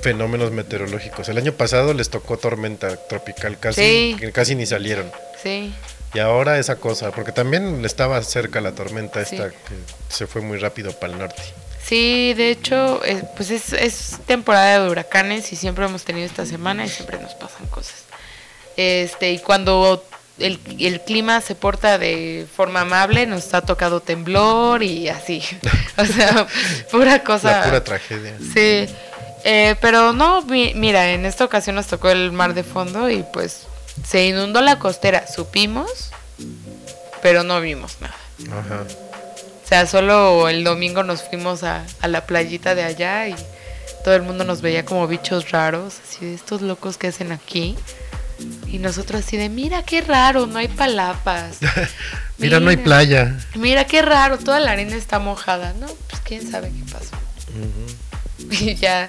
[0.00, 1.28] fenómenos meteorológicos.
[1.28, 4.30] El año pasado les tocó tormenta tropical, casi, Sí.
[4.32, 5.10] casi ni salieron.
[5.42, 5.72] Sí,
[6.14, 9.34] Y ahora esa cosa, porque también estaba cerca la tormenta Sí.
[9.34, 9.74] esta que
[10.08, 11.42] se fue muy rápido para el norte.
[11.86, 16.46] Sí, de hecho, eh, pues es, es temporada de huracanes y siempre hemos tenido esta
[16.46, 18.04] semana y siempre nos pasan cosas.
[18.76, 20.04] Este, y cuando
[20.38, 25.42] el, el clima se porta de forma amable, nos ha tocado temblor y así.
[25.96, 26.46] o sea,
[26.90, 27.58] pura cosa.
[27.60, 28.36] La pura tragedia.
[28.52, 28.86] Sí,
[29.44, 33.22] eh, pero no, mi- mira, en esta ocasión nos tocó el mar de fondo y
[33.32, 33.66] pues
[34.04, 36.10] se inundó la costera, supimos,
[37.22, 38.16] pero no vimos nada.
[38.58, 38.84] Ajá.
[39.64, 43.34] O sea, solo el domingo nos fuimos a, a la playita de allá y
[44.04, 47.74] todo el mundo nos veía como bichos raros, así de estos locos que hacen aquí.
[48.66, 51.58] Y nosotros así de, mira qué raro, no hay palapas.
[52.38, 53.38] Mira, no hay playa.
[53.54, 55.72] Mira qué raro, toda la arena está mojada.
[55.74, 57.16] No, pues quién sabe qué pasó.
[58.50, 59.08] Y ya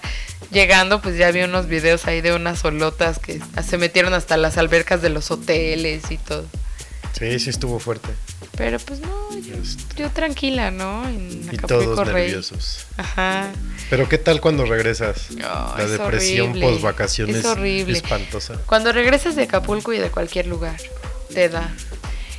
[0.52, 4.58] llegando, pues ya vi unos videos ahí de unas solotas que se metieron hasta las
[4.58, 6.46] albercas de los hoteles y todo.
[7.18, 8.10] Sí, sí estuvo fuerte.
[8.58, 9.08] Pero pues no,
[9.40, 9.96] yo, Este.
[10.04, 11.08] yo tranquila, ¿no?
[11.08, 12.28] En Y todos Rey.
[12.28, 12.86] nerviosos.
[12.98, 13.50] Ajá.
[13.90, 15.28] Pero ¿qué tal cuando regresas?
[15.32, 17.98] Oh, la es depresión post vacaciones Es horrible.
[17.98, 18.56] espantosa.
[18.66, 20.78] Cuando regresas de Acapulco y de cualquier lugar,
[21.34, 21.74] te da.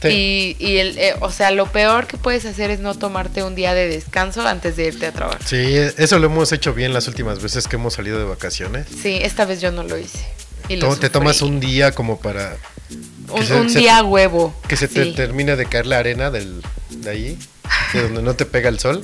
[0.03, 0.09] Sí.
[0.09, 3.55] Y, y el, eh, o sea, lo peor que puedes hacer es no tomarte un
[3.55, 5.43] día de descanso antes de irte a trabajar.
[5.43, 5.57] Sí,
[5.97, 8.87] eso lo hemos hecho bien las últimas veces que hemos salido de vacaciones.
[9.03, 10.27] Sí, esta vez yo no lo hice.
[10.68, 12.57] Y lo te tomas un día como para
[13.28, 14.55] Un, se- un se- día huevo.
[14.68, 15.12] que se te sí.
[15.14, 17.39] termine de caer la arena del, de ahí,
[17.93, 19.03] de donde no te pega el sol.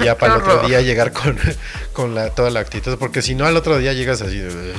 [0.00, 1.38] Y ya para el otro día llegar con,
[1.92, 2.96] con la, toda la actitud.
[2.98, 4.38] Porque si no, al otro día llegas así.
[4.38, 4.74] de-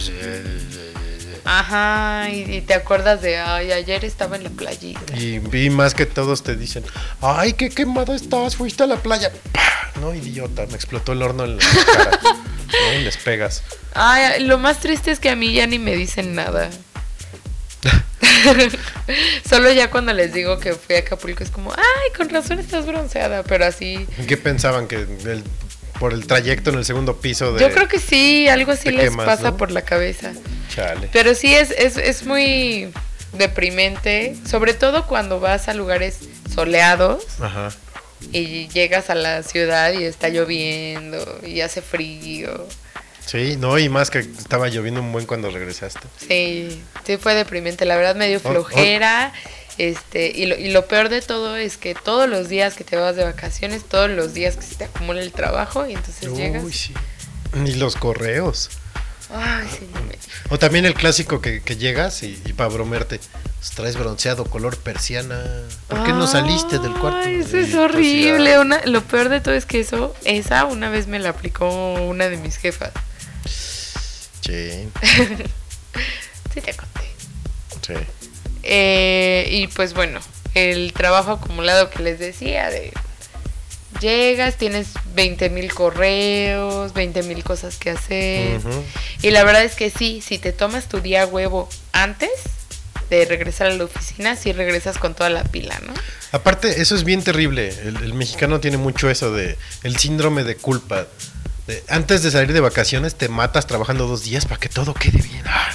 [1.45, 5.15] Ajá, y, y te acuerdas de, ay, ayer estaba en la playita.
[5.17, 6.83] Y vi más que todos te dicen:
[7.21, 8.57] ¡Ay, qué quemado estás!
[8.57, 9.31] Fuiste a la playa.
[9.53, 9.99] ¡Pah!
[10.01, 12.19] No, idiota, me explotó el horno en la cara.
[12.33, 12.99] ¿no?
[12.99, 13.63] Y les pegas.
[13.93, 16.69] Ay, lo más triste es que a mí ya ni me dicen nada.
[19.49, 22.85] Solo ya cuando les digo que fui a Acapulco es como, ay, con razón estás
[22.85, 24.05] bronceada, pero así...
[24.27, 24.87] ¿Qué pensaban?
[24.87, 25.43] Que el-
[25.99, 27.59] por el trayecto en el segundo piso de.
[27.59, 29.57] Yo creo que sí, algo así les quemas, pasa ¿no?
[29.57, 30.31] por la cabeza.
[30.73, 31.09] Chale.
[31.11, 32.91] Pero sí, es, es, es muy...
[33.33, 36.19] deprimente, sobre todo cuando vas a lugares
[36.53, 37.69] soleados Ajá.
[38.31, 42.67] y llegas a la ciudad y está lloviendo y hace frío.
[43.27, 45.99] Sí, no, y más que estaba lloviendo un buen cuando regresaste.
[46.27, 48.51] Sí, sí fue deprimente, la verdad me dio Oh, oh.
[48.51, 49.33] flojera.
[49.77, 52.95] Este, y lo, y lo peor de todo es que todos los días que te
[52.95, 56.63] vas de vacaciones, todos los días que se te acumula el trabajo y entonces llegas.
[56.63, 56.93] Uy, sí.
[57.53, 58.69] Ni los correos.
[59.31, 60.17] Ay, sí, me-
[60.49, 64.77] O también el clásico que, que llegas y, y para bromearte, pues, traes bronceado color
[64.77, 65.43] persiana.
[65.89, 67.19] ¿Por qué no saliste del cuarto?
[67.27, 68.51] Eso Y, es pues, horrible.
[68.51, 68.61] ya.
[68.61, 72.29] Una, lo peor de todo es que eso, esa una vez me la aplicó una
[72.29, 72.91] de mis jefas.
[74.47, 74.87] Sí,
[76.53, 77.01] Sí te conté.
[77.85, 77.93] sí.
[78.63, 80.19] Eh, y pues bueno,
[80.55, 82.91] el trabajo acumulado que les decía de
[83.99, 88.59] llegas, tienes 20 mil correos, 20 mil cosas que hacer.
[89.21, 92.29] Y la verdad es que sí, si te tomas tu día huevo antes
[93.09, 95.93] de regresar a la oficina, sí regresas con toda la pila, ¿no?
[96.31, 97.69] Aparte, eso es bien terrible.
[97.69, 101.07] El, el mexicano tiene mucho eso de el síndrome de culpa.
[101.67, 105.21] De, antes de salir de vacaciones te matas trabajando dos días para que todo quede
[105.21, 105.43] bien.
[105.45, 105.69] Ah,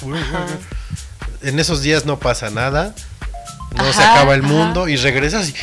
[1.43, 2.95] En esos días no pasa nada.
[3.75, 4.53] No se acaba el ajá.
[4.53, 5.55] mundo y regresas y...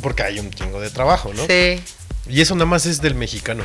[0.00, 1.46] Porque hay un chingo de trabajo, ¿no?
[1.46, 1.82] Sí.
[2.28, 3.64] Y eso nada más es del mexicano,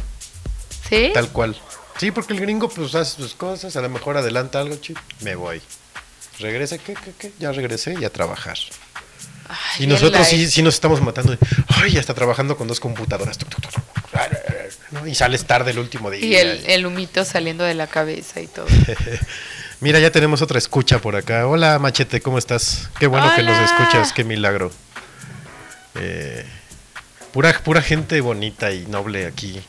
[0.89, 1.11] ¿Sí?
[1.13, 1.57] tal cual.
[1.97, 5.35] Sí, porque el gringo pues hace sus cosas, a lo mejor adelanta algo, chip, me
[5.35, 5.61] voy.
[6.39, 7.31] Regresa, ¿qué, qué, qué?
[7.39, 8.57] Ya regresé y a trabajar.
[9.49, 11.31] Ay, Y nosotros sí, sí nos estamos matando.
[11.33, 11.37] de,
[11.67, 13.37] Ay, ya está trabajando con dos computadoras.
[15.05, 16.25] Y sales tarde el último día.
[16.25, 18.65] Y el, el humito saliendo de la cabeza y todo.
[19.79, 21.45] Mira, ya tenemos otra escucha por acá.
[21.47, 22.89] Hola, Machete, ¿cómo estás?
[22.99, 24.71] Qué bueno que nos escuchas, qué milagro.
[25.95, 26.45] Eh,
[27.37, 29.61] pura, pura gente bonita y noble aquí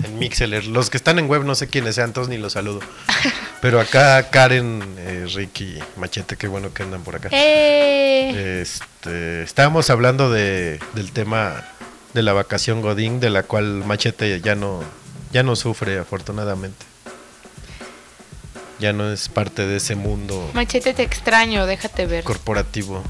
[0.00, 0.66] en, en Mixeler.
[0.66, 2.80] Los que están en web no sé quiénes sean, todos ni los saludo.
[3.60, 7.28] Pero acá Karen, eh, Ricky, Machete, qué bueno que andan por acá.
[7.30, 8.60] ¡Eh!
[8.60, 11.62] Este, estábamos hablando de, del tema
[12.12, 14.82] de la vacación Godín, de la cual Machete ya no,
[15.32, 16.84] ya no sufre, afortunadamente.
[18.80, 22.24] Ya no es parte de ese mundo Machete, te extraño, déjate ver.
[22.24, 23.04] corporativo.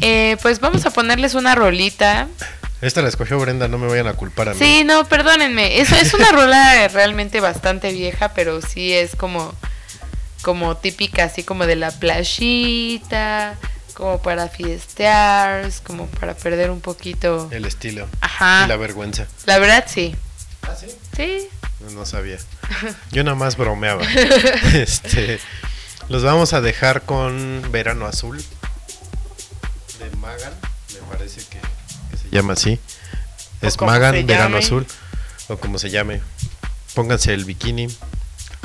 [0.00, 2.26] Eh, pues vamos a ponerles una rolita.
[2.80, 4.58] Esta la escogió Brenda, no me vayan a culpar a mí.
[4.58, 5.80] Sí, no, perdónenme.
[5.80, 9.54] Es, es una rola realmente bastante vieja, pero sí es como,
[10.42, 13.56] como típica, así como de la playita,
[13.94, 17.48] como para fiestear, como para perder un poquito.
[17.52, 18.62] El estilo Ajá.
[18.64, 19.26] y la vergüenza.
[19.44, 20.16] La verdad, sí.
[20.62, 20.86] ¿Ah, sí?
[21.16, 21.48] Sí.
[21.80, 22.38] No, no sabía.
[23.12, 24.02] Yo nada más bromeaba.
[24.74, 25.38] este,
[26.08, 28.42] los vamos a dejar con Verano Azul
[29.98, 30.52] de Magan,
[30.94, 31.58] me parece que,
[32.30, 32.78] llama así.
[33.62, 34.56] O Es Magan, Verano.
[34.58, 34.86] Azul,
[35.48, 36.20] o como se llame.
[36.94, 37.88] Pónganse el bikini,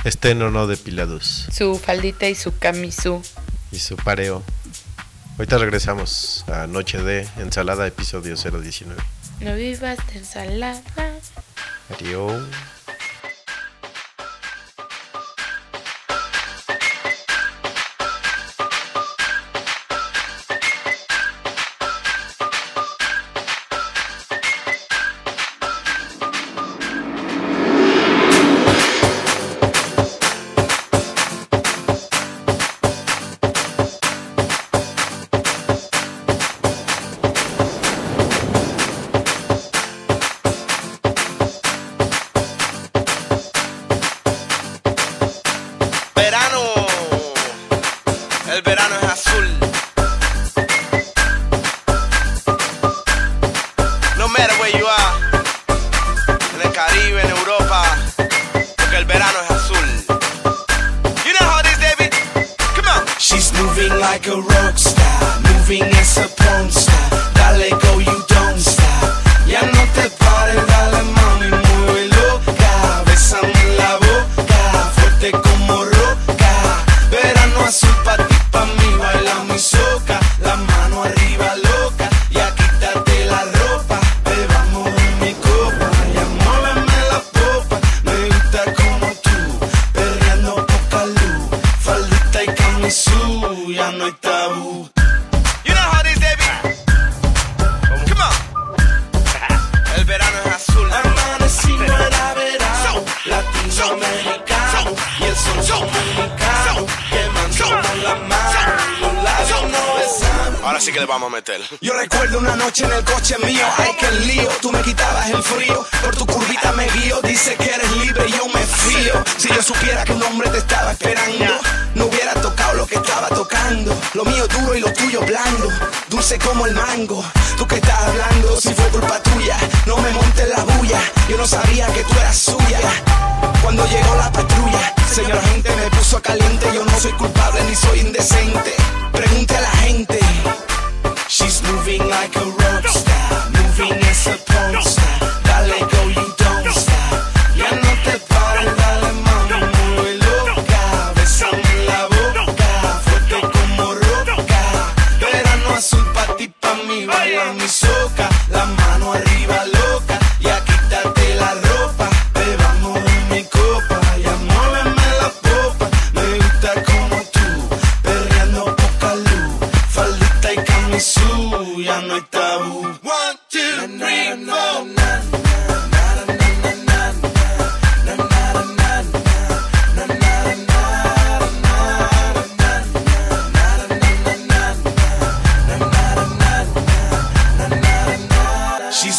[0.03, 3.22] estén o no depilados, Su faldita y su camisú.
[3.72, 4.43] y su pareo.
[5.38, 9.01] Ahorita regresamos a Noche de Ensalada, episodio 019.
[9.41, 10.82] No vivas de ensalada.
[11.89, 12.41] Adiós.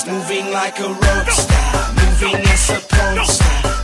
[0.04, 3.75] Moving like a rock star, moving as a porn star.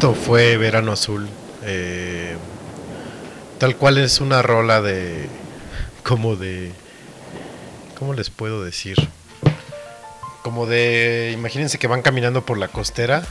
[0.00, 1.28] Esto fue Verano Azul.
[1.62, 2.34] eh,
[3.58, 5.28] tal cual es una rola de.
[6.02, 6.72] como de.
[7.98, 8.96] ¿Cómo les puedo decir?
[10.42, 11.32] Como de.
[11.34, 13.26] Imagínense que van caminando por la costera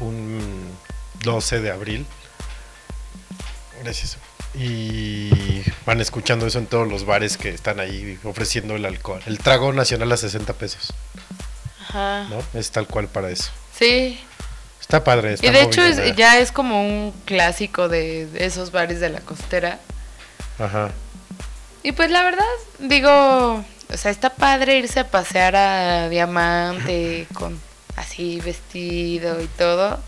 [0.00, 0.40] un
[1.22, 2.06] 12 de abril.
[3.82, 4.16] Gracias.
[4.54, 9.20] Y van escuchando eso en todos los bares que están ahí ofreciendo el alcohol.
[9.26, 10.94] El trago nacional a 60 pesos.
[11.82, 12.26] Ajá.
[12.30, 12.42] ¿No?
[12.58, 13.50] Es tal cual para eso.
[13.78, 14.18] Sí.
[14.86, 15.34] Está padre.
[15.34, 19.20] está Y de hecho es- ya es como un clásico de, esos bares de la
[19.20, 19.80] costera.
[20.60, 20.90] Ajá.
[21.82, 22.44] Y pues la verdad,
[22.78, 27.60] digo, o sea, está padre irse a pasear a Diamante con
[27.96, 29.98] así vestido y todo.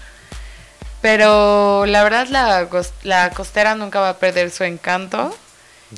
[1.01, 2.69] Pero la verdad la,
[3.03, 5.37] la costera nunca va a perder su encanto.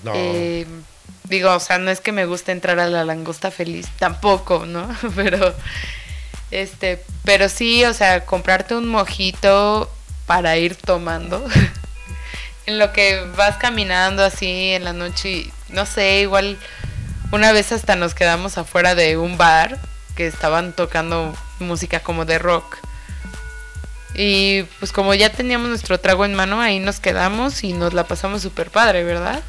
[0.05, 0.13] No.
[0.15, 0.67] Eh,
[1.25, 4.89] digo, o sea, no es que me guste entrar a la langosta feliz, tampoco, ¿no?
[5.17, 5.55] Pero,
[6.51, 9.91] este, pero sí, o sea, comprarte un mojito
[10.27, 11.45] para ir tomando.
[12.67, 16.59] en lo que vas caminando así en la noche, y, no sé, igual
[17.33, 19.79] una vez hasta nos quedamos afuera de un bar
[20.17, 22.79] que estaban tocando música como de rock.
[24.15, 28.05] Y pues como ya teníamos nuestro trago en mano, ahí nos quedamos y nos la
[28.05, 29.41] pasamos súper padre, ¿verdad?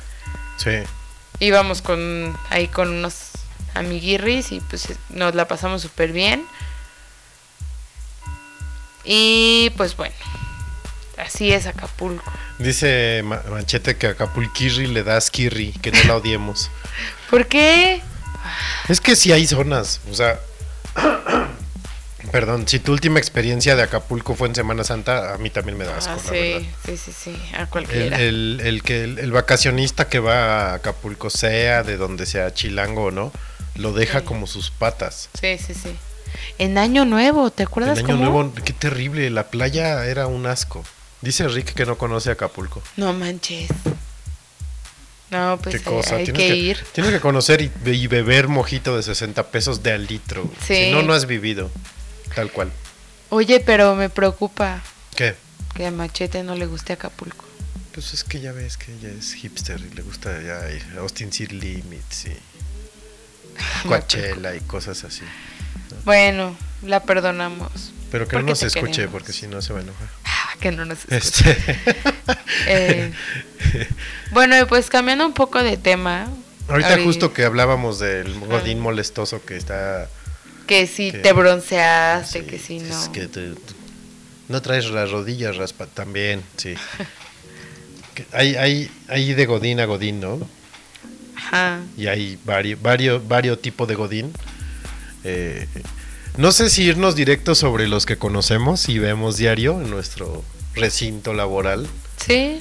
[0.57, 0.83] Sí.
[1.39, 3.31] Íbamos con ahí con unos
[3.73, 6.45] amiguirris y pues nos la pasamos súper bien.
[9.03, 10.15] Y pues bueno,
[11.17, 12.31] así es Acapulco.
[12.59, 16.69] Dice Ma- Machete que Acapulquirri le da skirri, que no la odiemos.
[17.29, 18.01] ¿Por qué?
[18.89, 20.39] es que sí hay zonas, o sea.
[22.31, 25.83] Perdón, si tu última experiencia de Acapulco fue en Semana Santa, a mí también me
[25.85, 26.67] da asco, Ah, la sí, verdad.
[26.85, 31.29] sí, sí, sí, a El, el- el que el, el vacacionista que va a Acapulco,
[31.29, 33.33] sea de donde sea chilango o no,
[33.75, 34.25] lo deja Sí.
[34.25, 35.29] como sus patas.
[35.39, 35.95] Sí, sí, sí.
[36.57, 38.31] En Año Nuevo, ¿te acuerdas año cómo?
[38.31, 40.83] nuevo, qué terrible, la playa era un asco.
[41.21, 42.81] Dice Rick que no conoce Acapulco.
[42.97, 43.69] No manches.
[45.29, 46.83] No, pues qué eh, cosa, hay tienes que, que, ir.
[46.91, 50.49] tienes que conocer y, y beber mojito de 60 pesos de al litro.
[50.67, 50.75] Sí.
[50.75, 51.71] Si no, no has vivido.
[52.35, 52.71] Tal cual.
[53.29, 54.81] Oye, pero me preocupa
[55.15, 55.35] ¿Qué?
[55.73, 57.45] que a Machete no le guste Acapulco.
[57.93, 60.61] Pues es que ya ves que ella es hipster y le gusta ya
[60.99, 62.37] Austin City Limits y
[63.87, 65.23] Coachella y cosas así.
[66.05, 66.55] Bueno,
[66.85, 67.91] la perdonamos.
[68.11, 69.11] Pero que no nos escuche queremos.
[69.13, 70.07] porque si no se va a enojar.
[70.43, 71.51] Ah, que no nos escuche.
[71.51, 71.83] Este,
[72.67, 73.11] Eh,
[74.31, 76.27] bueno, pues cambiando un poco de tema.
[76.67, 80.07] ahorita ahori- justo que hablábamos del godín molestoso que está...
[80.67, 83.11] Que si que- te bronceaste, sí, que si es no.
[83.11, 83.53] que te-
[84.49, 86.73] no traes las rodillas raspa también, sí.
[88.15, 90.39] Que hay, hay, hay de godín a godín, ¿no?
[91.35, 91.79] Ajá.
[91.97, 94.31] y hay varios, varios, varios tipos de Godín.
[95.23, 95.67] Eh,
[96.37, 100.43] no sé si irnos directo sobre los que conocemos y vemos diario en nuestro
[100.73, 101.87] recinto laboral
[102.25, 102.59] Sí.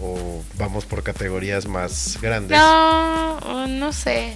[0.00, 2.56] o vamos por categorías más grandes.
[2.58, 4.34] No, no sé.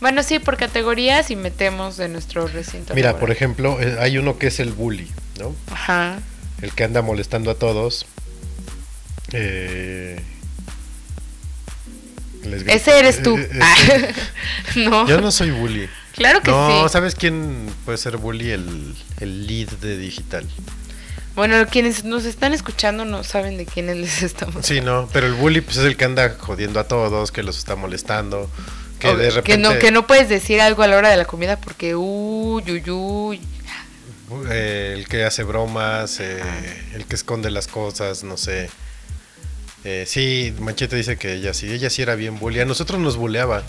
[0.00, 2.94] Bueno, sí, por categorías y metemos de nuestro recinto.
[2.94, 3.20] Mira, laboral.
[3.20, 5.54] por ejemplo, eh, hay uno que es el bully, ¿no?
[5.70, 6.18] Ajá.
[6.62, 8.06] el que anda molestando a todos.
[9.32, 10.20] Eh,
[12.46, 13.38] les Ese eres tú.
[13.60, 13.74] Ah,
[14.76, 15.06] no.
[15.08, 15.88] Yo no soy bully.
[16.14, 16.92] Claro que No, sí.
[16.92, 18.50] ¿sabes quién puede ser bully?
[18.52, 20.46] El, el lead de digital.
[21.34, 25.34] Bueno, quienes nos están escuchando no saben de quiénes les estamos Sí, no, pero el
[25.34, 28.48] bully pues es el que anda jodiendo a todos, que los está molestando,
[29.00, 31.24] que O de repente no, que no puedes decir algo a la hora de la
[31.24, 33.40] comida porque uy, uy, uy.
[34.48, 36.40] eh, el que hace bromas, eh,
[36.94, 38.70] el que esconde las cosas, no sé.
[39.84, 42.60] Eh, sí, Machete dice que ella sí, ella sí era bien bully.
[42.60, 43.62] A nosotros nos buleaba.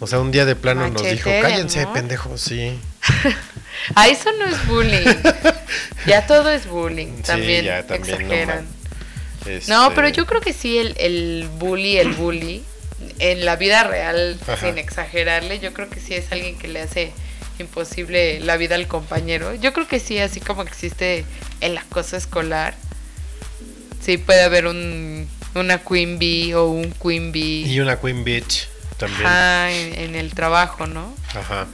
[0.00, 1.94] O sea, un día de plano nos dijo, cállense, amor".
[1.94, 2.78] pendejos, sí.
[3.94, 5.06] Ah, eso no es bullying.
[6.06, 7.16] ya todo es bullying.
[7.18, 8.66] Sí, También, ya, también, no exageran.
[9.46, 12.64] Este, No, pero yo creo que sí, el, el bully, el bully,
[13.20, 14.56] en la vida real, Ajá.
[14.56, 17.12] sin exagerarle, yo creo que sí es alguien que le hace
[17.60, 19.54] imposible la vida al compañero.
[19.54, 21.24] Yo creo que sí, así como existe
[21.60, 22.74] el acoso escolar,
[24.00, 25.28] sí puede haber un,
[25.58, 29.26] una queen bee o un queen bee Y una Queen Bitch también.
[29.26, 31.14] ajá, en, en el trabajo, ¿no?
[31.34, 31.66] Ajá.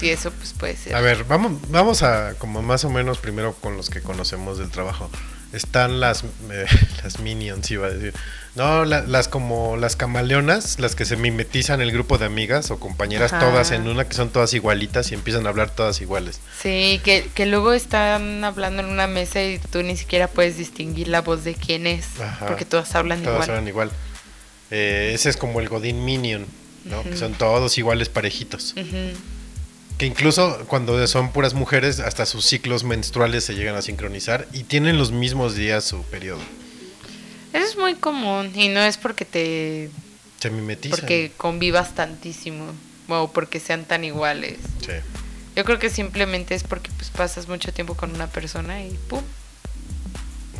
[0.00, 0.94] Y eso pues puede ser.
[0.94, 4.70] A ver, vamos, vamos a como más o menos primero con los que conocemos del
[4.70, 5.10] trabajo.
[5.52, 6.66] Están las, eh,
[7.04, 8.14] las minions, iba a decir.
[8.56, 12.80] No, la- las como las camaleonas, las que se mimetizan el grupo de amigas o
[12.80, 13.46] compañeras Ajá.
[13.48, 16.40] todas en una que son todas igualitas y empiezan a hablar todas iguales.
[16.60, 21.06] Sí, que, que luego están hablando en una mesa y tú ni siquiera puedes distinguir
[21.08, 22.46] la voz de quién es, Ajá.
[22.48, 23.50] porque todas hablan Todas igual.
[23.50, 23.90] hablan igual.
[24.72, 26.44] Eh, ese es como el Godín Minion,
[26.84, 27.02] ¿no?
[27.04, 28.74] Que son todos iguales parejitos.
[29.98, 34.64] Que incluso cuando son puras mujeres, hasta sus ciclos menstruales se llegan a sincronizar y
[34.64, 36.40] tienen los mismos días su periodo.
[37.52, 39.90] Eso es muy común y no es porque te
[40.40, 40.98] Se mimetizan.
[41.00, 42.72] porque convivas tantísimo
[43.08, 44.58] o porque sean tan iguales.
[44.80, 44.92] Sí.
[45.56, 49.22] Yo creo que simplemente es porque pues pasas mucho tiempo con una persona y pum.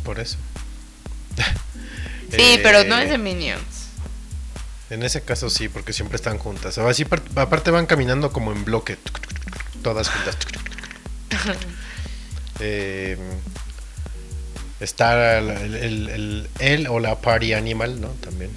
[0.03, 0.37] Por eso.
[2.31, 3.61] Sí, Eh, pero no es de Minions.
[4.89, 6.77] En ese caso sí, porque siempre están juntas.
[6.77, 8.97] O así, par- aparte van caminando como en bloque.
[9.83, 10.37] Todas juntas.
[12.63, 13.17] Eh,
[14.81, 18.09] está el, el- el- él o la party animal, ¿no?
[18.09, 18.51] También.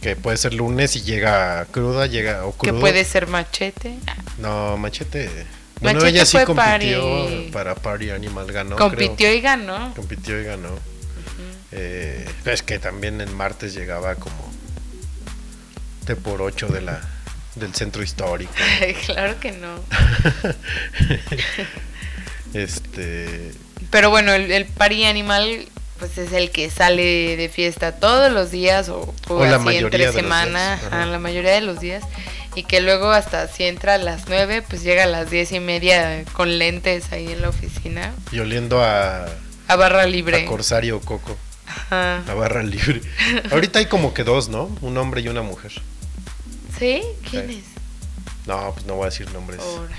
[0.00, 3.94] Que puede ser lunes y llega cruda, llega o Que puede ser machete.
[4.38, 5.30] No, Machete.
[5.80, 7.50] Machete ella sí fue compitió party.
[7.52, 8.76] para Party Animal, ganó.
[8.76, 8.88] creo.
[8.90, 9.94] Compitió y ganó.
[9.94, 10.70] Compitió y ganó.
[11.72, 14.52] Eh, es que también el martes llegaba como
[16.06, 17.00] de por ocho de la
[17.54, 18.52] del centro histórico.
[19.06, 19.78] claro que no.
[22.54, 23.52] Este,
[23.90, 25.66] Pero bueno, el, el party animal
[25.98, 29.76] pues es el que sale de fiesta todos los días o, o O la así
[29.76, 32.02] entre semana, la mayoría de los días
[32.56, 35.60] y que luego hasta si entra a las nueve pues llega a las diez y
[35.60, 39.26] media con lentes ahí en la oficina y oliendo a,
[39.68, 40.44] a barra a libre.
[40.46, 42.24] Corsario Coco, Ajá.
[42.28, 43.00] a barra libre.
[43.52, 44.76] Ahorita hay como que dos, ¿no?
[44.80, 45.70] Un hombre y una mujer.
[46.78, 47.02] ¿Sí?
[47.30, 47.58] ¿Quién Sí.
[47.64, 48.46] es?
[48.48, 49.60] No, pues no voy a decir nombres.
[49.60, 49.94] Ahora.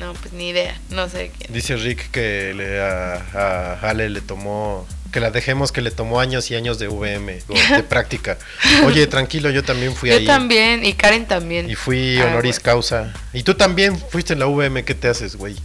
[0.00, 1.52] No, pues ni idea, no sé quién.
[1.52, 6.20] Dice Rick que le, a, a Ale le tomó, que la dejemos que le tomó
[6.20, 7.42] años y años de VM,
[7.76, 8.38] de práctica.
[8.86, 10.24] Oye, tranquilo, yo también fui Yo ahí.
[10.26, 11.68] también y Karen también.
[11.70, 13.12] Y fui Ah, honoris causa.
[13.32, 15.56] Y tú también fuiste en la VM, ¿qué te haces, güey?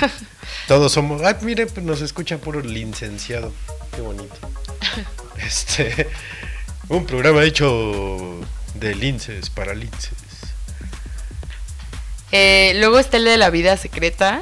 [0.68, 1.22] Todos somos.
[1.22, 3.52] Ay, mire, pues nos escucha puro licenciado.
[3.94, 4.34] Qué bonito.
[5.46, 6.08] Este.
[6.88, 8.40] Un programa hecho
[8.74, 10.10] de linces para linces.
[12.32, 14.40] Eh, luego está el de la vida secreta.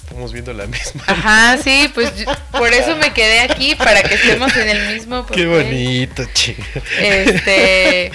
[0.00, 1.02] Estamos viendo la misma.
[1.06, 5.26] Ajá, sí, pues yo- por eso me quedé aquí, para que estemos en el mismo
[5.26, 6.56] Qué bonito, che.
[7.00, 8.12] Este,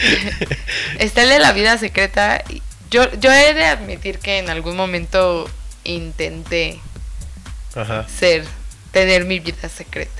[0.99, 2.43] está el de la vida secreta.
[2.89, 5.49] Yo, yo he de admitir que en algún momento
[5.83, 6.79] intenté
[7.75, 8.07] Ajá.
[8.07, 8.45] ser,
[8.91, 10.11] tener mi vida secreta.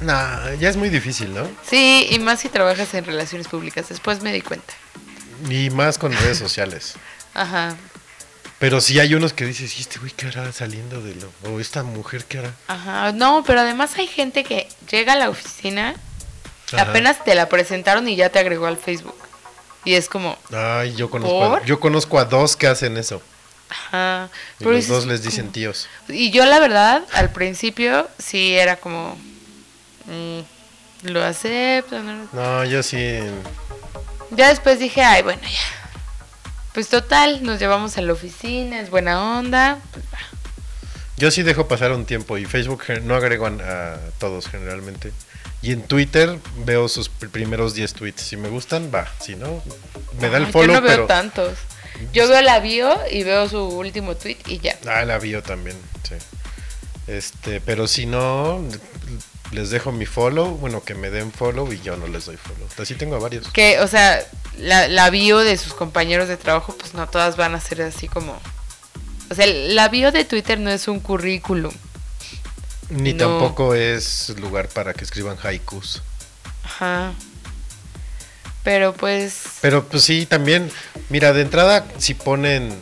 [0.00, 1.48] Nah, ya es muy difícil, ¿no?
[1.68, 3.88] Sí, y más si trabajas en relaciones públicas.
[3.88, 4.72] Después me di cuenta.
[5.48, 6.94] Y más con redes sociales.
[7.40, 7.76] Ajá,
[8.58, 11.30] Pero sí hay unos que dices, ¿y este güey qué hará saliendo de lo.?
[11.50, 12.54] O esta mujer qué hará.
[12.68, 13.12] ajá.
[13.12, 15.94] No, pero además hay gente que llega a la oficina,
[16.72, 16.82] Ajá.
[16.82, 19.16] apenas te la presentaron y ya te agregó al Facebook.
[19.86, 23.22] Y es como, Ay, yo conozco, a, yo conozco a dos que hacen eso.
[23.70, 24.28] ajá.
[24.58, 25.88] Y Pero los dices, dos les dicen tíos.
[26.08, 29.16] Y yo la verdad, al principio sí era como,
[30.04, 30.40] mm,
[31.04, 31.98] lo acepto.
[32.02, 33.20] no No, yo sí.
[34.32, 35.79] Ya después dije, ay, bueno, ya.
[36.74, 39.78] Pues total, nos llevamos a la oficina, es buena onda.
[39.92, 40.04] pues.
[41.16, 45.12] Yo sí dejo pasar un tiempo y Facebook no agrego a, todos generalmente.
[45.62, 48.22] Y en Twitter veo sus pr- primeros 10 tweets.
[48.22, 49.06] Si me gustan, va.
[49.20, 49.62] Si no,
[50.18, 51.06] me da el follow, Yo no veo pero.
[51.06, 51.58] tantos.
[52.14, 54.78] Yo veo la bio y veo su último tweet y ya.
[54.86, 55.76] Ah, la bio también,
[56.08, 56.14] sí.
[57.06, 58.64] Este, pero si no,
[59.52, 62.68] les dejo mi follow, bueno, que me den follow y yo no les doy follow.
[62.78, 63.48] Así tengo a varios.
[63.48, 64.24] Que, o sea,
[64.58, 68.08] la, la bio de sus compañeros de trabajo, pues no todas van a ser así
[68.08, 68.38] como...
[69.30, 71.72] O sea, la bio de Twitter no es un currículum.
[72.90, 73.28] Ni No.
[73.28, 76.02] tampoco es lugar para que escriban haikus.
[76.64, 77.12] Ajá.
[78.64, 79.42] Pero pues...
[79.60, 80.70] Pero pues sí, también,
[81.08, 82.76] mira, de entrada, si ponen,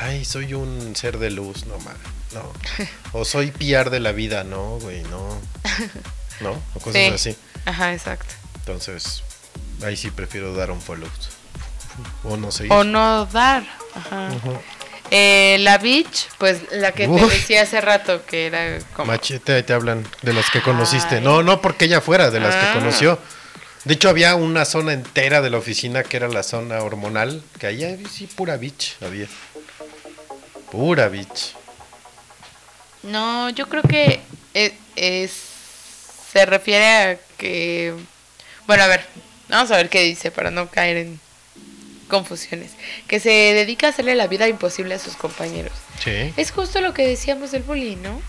[0.00, 2.00] ay, soy un ser de luz, no mames,
[2.32, 2.52] no.
[3.12, 5.38] O soy PR de la vida, no, güey, no.
[6.40, 6.50] ¿No?
[6.74, 7.30] O cosas Sí.
[7.30, 7.36] así.
[7.66, 8.34] Ajá, exacto.
[8.60, 9.22] Entonces,
[9.84, 11.08] ahí sí prefiero dar un follow.
[12.24, 12.66] O no sé.
[12.70, 13.64] O no dar.
[13.94, 14.30] Ajá.
[15.10, 19.10] Eh, la Beach, pues la que te decía hace rato que era como...
[19.12, 21.16] Machete, ahí te hablan de las que conociste.
[21.16, 21.20] Ay.
[21.20, 22.72] No, no porque ella fuera, de las Ah.
[22.72, 23.18] que conoció.
[23.84, 27.66] De hecho, había una zona entera de la oficina que era la zona hormonal, que
[27.66, 29.26] ahí sí, pura bitch había.
[30.70, 31.54] Pura bitch.
[33.02, 34.20] No, yo creo que
[34.54, 35.32] es, es-
[36.32, 37.94] se refiere a que...
[38.66, 39.04] Bueno, a ver,
[39.48, 41.20] vamos a ver qué dice para no caer en
[42.08, 42.72] confusiones.
[43.08, 45.72] Que se dedica a hacerle la vida imposible a sus compañeros.
[46.04, 46.32] Sí.
[46.36, 48.20] Es justo lo que decíamos del bullying, ¿no?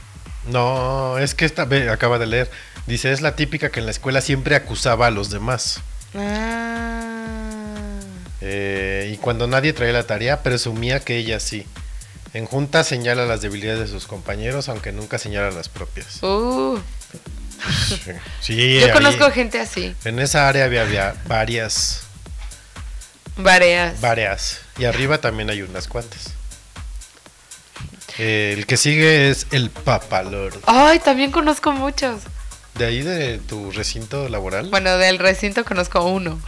[0.47, 2.49] No, es que esta ve, acaba de leer.
[2.87, 5.81] Dice, es la típica que en la escuela siempre acusaba a los demás.
[6.15, 7.99] Ah.
[8.41, 11.65] Eh, y cuando nadie traía la tarea, presumía que ella sí.
[12.33, 16.21] En junta señala las debilidades de sus compañeros, aunque nunca señala las propias.
[16.23, 16.79] Uh,
[17.87, 22.01] Sí, sí, yo conozco gente así, En esa área había, había varias,
[23.37, 24.01] varias.
[24.01, 24.61] varias.
[24.79, 26.31] Y arriba también hay unas cuantas.
[28.17, 30.55] Eh, el que sigue es el Papalord.
[30.65, 32.21] Ay, también conozco muchos.
[32.75, 34.69] De ahí de tu recinto laboral.
[34.69, 36.39] Bueno, del recinto conozco uno.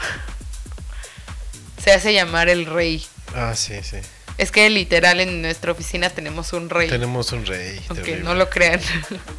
[1.84, 3.06] Se hace llamar el rey.
[3.36, 3.98] Ah, sí, sí.
[4.38, 6.90] Es que literal en nuestra oficina tenemos un rey.
[6.90, 7.80] Tenemos un rey.
[7.90, 8.24] aunque terrible.
[8.24, 8.80] no lo crean.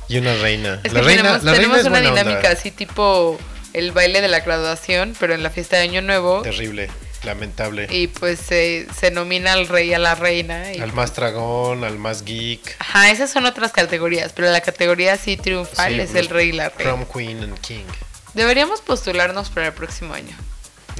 [0.09, 0.81] Y una reina.
[0.85, 1.53] Es la que reina, tenemos, la
[1.91, 2.23] una onda.
[2.23, 3.39] dinámica así tipo
[3.73, 6.43] el baile de la graduación, pero en la fiesta de Año Nuevo.
[6.43, 6.89] Terrible,
[7.25, 7.89] lamentable.
[7.91, 10.73] Y pues se, se nomina al rey y a la reina.
[10.73, 12.77] y- Al más dragón, al más geek.
[12.79, 16.53] Ajá, esas son otras categorías, pero la categoría así triunfal Sí, es el rey y
[16.53, 16.85] la reina.
[16.95, 17.85] Prom Queen and King.
[18.35, 20.37] Deberíamos postularnos para el próximo año.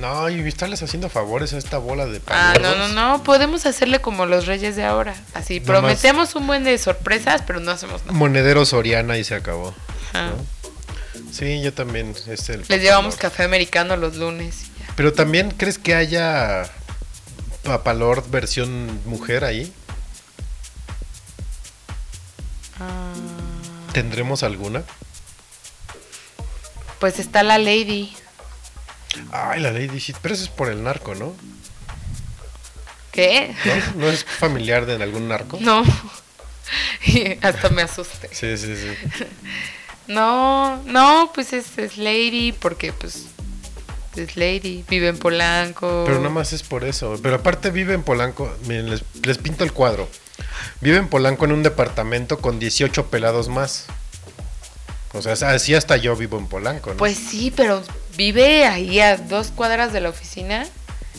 [0.01, 4.01] No, y estarles haciendo favores a esta bola de Ah, no, no, no, podemos hacerle
[4.01, 5.15] como los reyes de ahora.
[5.35, 8.13] Así, Nomás- prometemos un buen de sorpresas, pero no hacemos nada.
[8.13, 9.73] Monedero Soriana y se acabó.
[10.13, 10.33] Ajá.
[11.33, 12.15] Sí, yo también.
[12.27, 14.63] Es el Les llevamos café americano los lunes.
[14.77, 14.87] y ya.
[14.97, 16.65] Pero también, ¿crees que haya
[17.63, 19.73] Papalord versión mujer ahí?
[22.81, 23.13] Ah,
[23.93, 24.83] ¿Tendremos alguna?
[26.99, 28.17] pues está la lady.
[29.33, 31.35] Ay, la Lady sí, pero eso es por el narco, ¿no?
[33.13, 33.55] ¿Qué?
[33.65, 35.59] ¿No, ¿No es familiar de algún narco?
[35.61, 35.85] No.
[37.07, 38.31] Y Hasta me asusté.
[38.33, 39.25] Sí, sí, sí.
[40.07, 43.27] No, no, pues es, es lady porque pues
[44.17, 46.05] es lady, vive en Polanco.
[46.07, 47.19] Pero nada más es por eso.
[47.23, 48.55] Pero aparte vive en Polanco.
[48.67, 50.09] Miren, les, les pinto el cuadro.
[50.81, 53.87] Vive en Polanco en un departamento con 18 pelados más.
[55.15, 56.97] O sea, así hasta yo vivo en Polanco, ¿no?
[56.97, 57.83] Pues sí, pero
[58.17, 60.67] vive ahí a dos cuadras de la oficina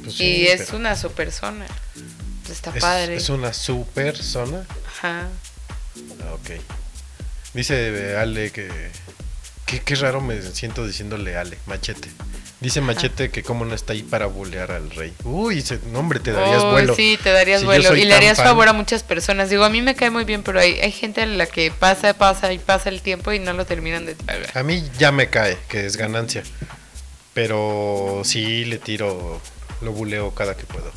[0.04, 1.66] Pues y es una super zona.
[2.44, 3.16] Pues está es, padre.
[3.16, 4.66] es una super zona.
[4.88, 5.30] Ajá.
[6.22, 6.62] Ah, ok.
[7.54, 8.70] Dice eh, Ale que.
[9.66, 12.10] Qué raro me siento diciéndole Ale, machete.
[12.62, 15.14] Dice machete que cómo no está ahí para bolear al rey.
[15.24, 16.96] Uy, ese nombre te darías Oh, vuelo.
[16.96, 17.96] Sí, te darías Si vuelo.
[17.96, 18.46] Y le harías fan.
[18.48, 19.50] favor a muchas personas.
[19.50, 22.14] Digo, a mí me cae muy bien, pero hay, hay gente a la que pasa,
[22.14, 24.58] pasa y pasa el tiempo y no lo terminan de tragar.
[24.58, 26.44] A mí ya me cae, que es ganancia.
[27.34, 29.42] Pero sí le tiro,
[29.82, 30.92] lo buleo cada que puedo.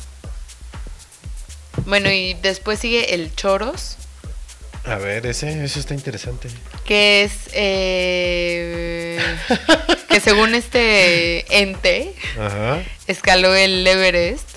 [1.85, 3.97] Bueno, y después sigue el Choros,
[4.85, 6.49] A ver, ese, eso está interesante.
[6.85, 7.31] que es.
[7.53, 9.19] eh,
[10.09, 12.81] que según este ente, Ajá.
[13.07, 14.47] escaló el Everest.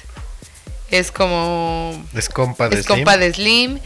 [0.90, 2.04] Es como.
[2.14, 3.20] Es compa de es compa Slim.
[3.20, 3.78] de Slim.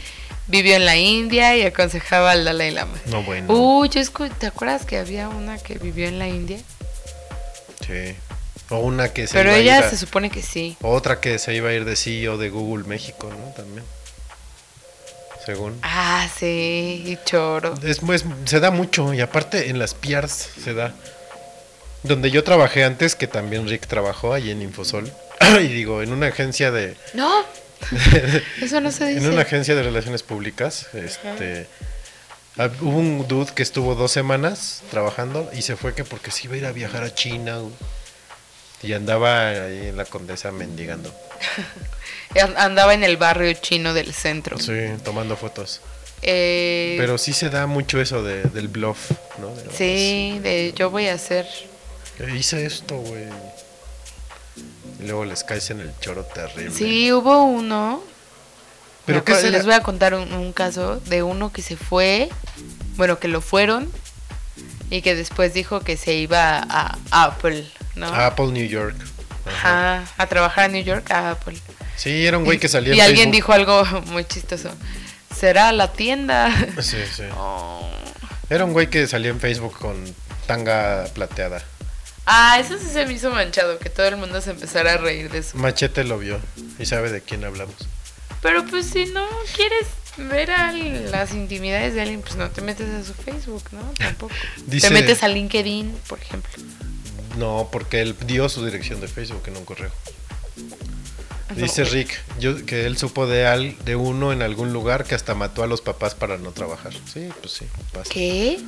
[0.48, 2.96] Vivió en la India y aconsejaba al Dalai Lama.
[3.06, 3.52] No, bueno.
[3.52, 6.58] Uy, yo escu- ¿te acuerdas que había una que vivió en la India?
[7.84, 8.14] Sí.
[8.68, 10.76] O una que se Pero iba a ir ella a- se supone que sí.
[10.82, 13.52] Otra que se iba a ir de CEO de Google México, ¿no?
[13.54, 13.84] También.
[15.46, 15.78] Según.
[15.82, 17.74] Ah, sí, y choro.
[17.84, 18.00] Es,
[18.46, 20.92] se da mucho y aparte en las PRs se da.
[22.02, 25.10] Donde yo trabajé antes, que también Rick trabajó allí en Infosol.
[25.60, 26.96] y digo, en una agencia de...
[27.14, 27.44] No,
[28.60, 29.24] eso no se dice.
[29.24, 31.68] en una agencia de relaciones públicas, este...
[32.80, 36.54] Hubo un dude que estuvo dos semanas trabajando y se fue que porque se iba
[36.54, 37.58] a ir a viajar a China
[38.82, 41.12] y andaba ahí en la condesa mendigando.
[42.40, 44.58] An- Andaba en el barrio chino del centro.
[44.58, 44.72] Sí,
[45.04, 45.80] tomando fotos.
[46.22, 49.54] Eh, Pero sí se da mucho eso de, del bluff, ¿no?
[49.54, 51.46] De, sí, de yo voy a hacer.
[52.34, 53.24] hice esto, güey.
[55.00, 56.70] Y luego les caes en el choro terrible.
[56.70, 58.02] Sí, hubo uno.
[59.04, 59.34] ¿Pero qué?
[59.50, 62.28] Les voy a contar un, un caso de uno que se fue,
[62.96, 63.90] bueno, que lo fueron
[64.90, 67.66] y que después dijo que se iba a Apple,
[67.96, 68.06] ¿no?
[68.06, 68.94] Apple New York.
[69.46, 69.98] Ajá.
[69.98, 71.56] Ajá, a trabajar a New York, a Apple.
[71.96, 73.34] Sí, era un güey que salía y en alguien Facebook.
[73.34, 74.70] dijo algo muy chistoso.
[75.34, 76.50] ¿Será la tienda?
[76.80, 77.22] Sí, sí.
[77.36, 77.88] Oh.
[78.48, 79.96] Era un güey que salía en Facebook con
[80.46, 81.62] tanga plateada.
[82.26, 85.30] Ah, eso sí se me hizo manchado, que todo el mundo se empezara a reír
[85.30, 85.56] de eso.
[85.58, 86.40] Machete lo vio
[86.78, 87.74] y sabe de quién hablamos.
[88.42, 89.86] Pero pues si no quieres
[90.16, 93.80] ver a las intimidades de alguien, pues no te metes a su Facebook, ¿no?
[93.98, 94.32] Tampoco.
[94.66, 96.50] Dice- Te metes a LinkedIn, por ejemplo.
[97.36, 99.90] No, porque él dio su dirección de Facebook en un correo.
[101.54, 101.90] Dice No.
[101.90, 105.62] Rick yo, que él supo de, al, de uno en algún lugar que hasta mató
[105.62, 106.92] a los papás para no trabajar.
[107.12, 108.10] Sí, pues sí, pasa.
[108.12, 108.58] ¿Qué?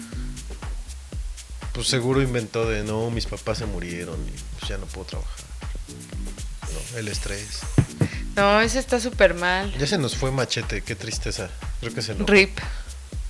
[1.72, 5.44] Pues seguro inventó de no, mis papás se murieron y pues ya no puedo trabajar.
[6.92, 7.60] No, el estrés.
[8.36, 9.72] No, eso está súper mal.
[9.78, 11.50] Ya se nos fue Machete, qué tristeza.
[11.80, 12.58] Creo que se nos RIP.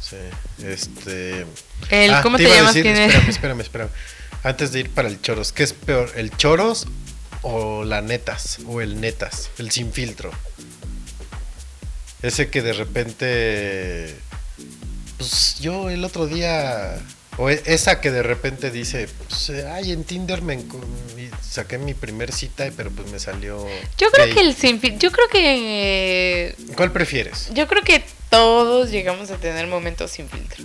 [0.01, 0.17] Sí,
[0.65, 1.47] este.
[1.91, 2.75] El, Ah, ¿Cómo te, a llamas?
[2.75, 3.15] decir- ¿Quién es?
[3.29, 3.91] espérame, espérame, espérame.
[4.43, 6.11] Antes de ir para el choros, ¿qué es peor?
[6.17, 6.87] ¿El choros
[7.43, 8.59] o la netas?
[8.67, 10.31] O el netas, el sin filtro.
[12.23, 14.15] Ese que de repente.
[15.19, 16.99] Pues yo el otro día.
[17.37, 20.59] O e- esa que de repente dice, pues, ay, en Tinder me
[21.41, 23.65] saqué mi primer cita, pero pues me salió.
[23.97, 24.35] Yo creo gay".
[24.35, 27.49] que el sin fin- yo creo que ¿Cuál prefieres?
[27.55, 30.65] yo creo que todos llegamos a tener momentos sin filtro.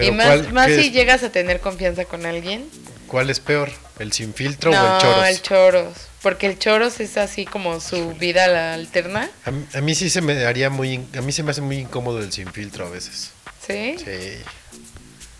[0.00, 2.68] Y más, ¿cuál, más si llegas a tener confianza con alguien.
[3.06, 3.70] ¿Cuál es peor?
[3.98, 5.28] ¿El sin filtro no, o el choros?
[5.28, 9.80] el choros, porque el choros es así como su vida la alterna, A mí, a
[9.80, 12.50] mí sí se me haría muy, a mí se me hace muy incómodo el sin
[12.52, 13.32] filtro a veces.
[13.66, 13.96] ¿sí?
[13.98, 14.38] Sí.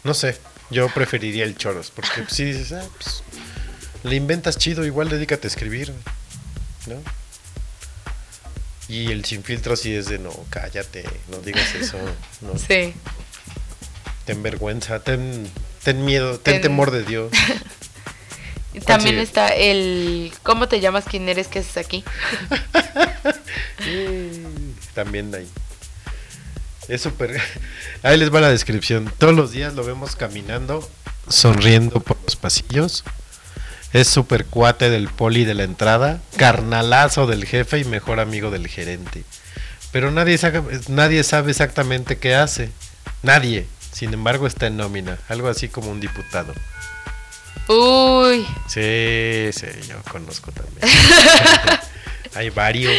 [0.05, 0.37] No sé,
[0.71, 3.23] yo preferiría el choros, porque si dices, ah, pues,
[4.03, 5.93] le inventas chido, igual dedícate a escribir,
[6.87, 6.97] ¿no?
[8.89, 11.97] Y el sin filtro sí es de, no, cállate, no digas eso,
[12.43, 12.95] no, Sí.
[14.25, 15.49] Ten vergüenza, ten,
[15.83, 17.33] ten miedo, ten, Ten- temor de Dios.
[18.87, 19.23] También sigue?
[19.23, 21.05] está el ¿cómo te llamas?
[21.09, 21.47] ¿Quién eres?
[21.49, 22.03] ¿Qué haces aquí?
[24.95, 25.47] También hay.
[26.89, 27.41] Es súper.
[28.03, 29.13] Ahí les va la descripción.
[29.19, 30.89] Todos los días lo vemos caminando,
[31.29, 33.05] sonriendo por los pasillos.
[33.93, 38.67] Es súper cuate del poli de la entrada, carnalazo del jefe y mejor amigo del
[38.69, 39.25] gerente.
[39.91, 42.71] Pero nadie sabe, nadie sabe exactamente qué hace.
[43.23, 43.67] Nadie.
[43.93, 45.19] Sin embargo, está en nómina.
[45.29, 46.55] Algo así como un diputado.
[47.69, 50.81] Uy, Sí, sí, yo conozco también.
[52.35, 52.93] Hay varios.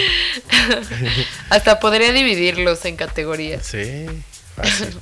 [1.49, 3.65] hasta podría dividirlos en categorías.
[3.65, 4.06] Sí,
[4.56, 4.98] fácil.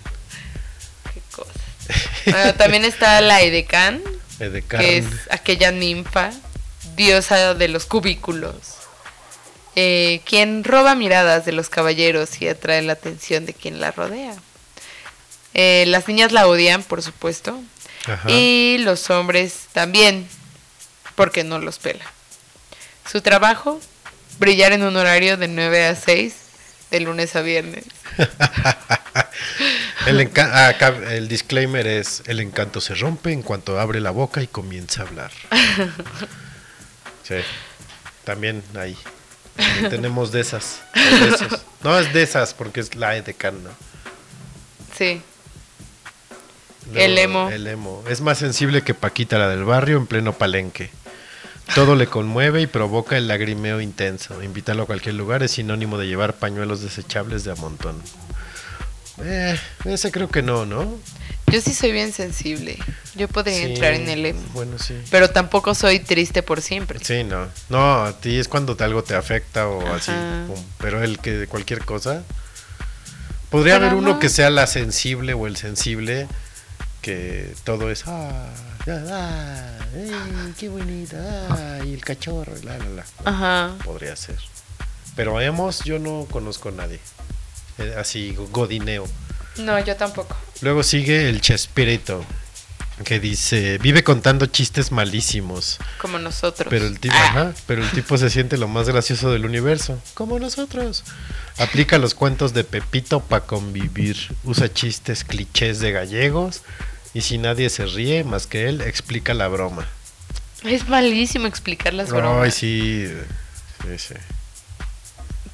[1.13, 2.31] Qué.
[2.31, 4.01] Bueno, también está la Edecán,
[4.39, 4.79] Edecán.
[4.79, 6.31] que es aquella ninfa,
[6.95, 8.53] diosa de los cubículos,
[9.75, 14.35] eh, quien roba miradas de los caballeros y atrae la atención de quien la rodea.
[15.53, 17.61] Eh, las niñas la odian, por supuesto,
[18.05, 18.29] Ajá.
[18.31, 20.27] y los hombres también,
[21.15, 22.05] porque no los pela.
[23.09, 23.79] Su trabajo,
[24.39, 26.35] brillar en un horario de 9 a 6,
[26.91, 27.85] de lunes a viernes.
[30.07, 30.73] El, ah,
[31.11, 35.07] el disclaimer es, el encanto se rompe en cuanto abre la boca y comienza a
[35.07, 35.31] hablar.
[37.23, 37.35] Sí,
[38.25, 38.97] también ahí.
[39.55, 40.81] También tenemos de esas.
[40.93, 41.61] de esos.
[41.83, 43.69] No es de esas porque es la edecán, ¿no?
[44.97, 45.21] Sí.
[46.93, 47.49] El emo.
[47.49, 48.03] El emo.
[48.09, 50.89] Es más sensible que Paquita, la del barrio, en pleno palenque.
[51.75, 54.41] Todo le conmueve y provoca el lagrimeo intenso.
[54.43, 58.01] Invitarlo a cualquier lugar es sinónimo de llevar pañuelos desechables de a montón.
[59.23, 60.97] Eh, ese creo que no, ¿no?
[61.47, 62.77] Yo sí soy bien sensible.
[63.15, 64.41] Yo podría Sí, entrar en el emo.
[64.53, 64.95] Bueno, sí.
[65.11, 66.99] Pero tampoco soy triste por siempre.
[67.03, 67.47] Sí, no.
[67.69, 69.95] No, a ti es cuando algo te afecta o Ajá.
[69.95, 70.11] así.
[70.47, 70.61] pum.
[70.79, 72.23] Pero el que de cualquier cosa.
[73.49, 74.19] Podría Pero haber uno no.
[74.19, 76.27] que sea la sensible o el sensible
[77.01, 78.03] que todo es.
[78.07, 78.47] Ah,
[78.87, 81.17] ah, ah, ey, qué bonita.
[81.49, 82.53] Ah, y el cachorro.
[82.63, 83.05] La, la, la.
[83.25, 83.75] Ajá.
[83.83, 84.37] Podría ser.
[85.15, 86.99] Pero hemos, yo no conozco a nadie.
[87.77, 89.05] Eh, así, godineo.
[89.57, 90.35] No, yo tampoco.
[90.61, 92.23] Luego sigue el Chespirito.
[93.03, 95.79] Que dice, vive contando chistes malísimos.
[95.99, 96.67] Como nosotros.
[96.69, 99.99] Pero el, tipo, Ah, ajá, pero el tipo se siente lo más gracioso del universo,
[100.13, 101.03] como nosotros.
[101.57, 104.17] Aplica los cuentos de Pepito para convivir.
[104.43, 106.61] Usa chistes clichés de gallegos.
[107.13, 109.87] Y si nadie se ríe más que él, explica la broma.
[110.63, 112.45] Es malísimo explicar las bromas.
[112.45, 113.07] Ay, sí.
[113.83, 114.13] sí, sí.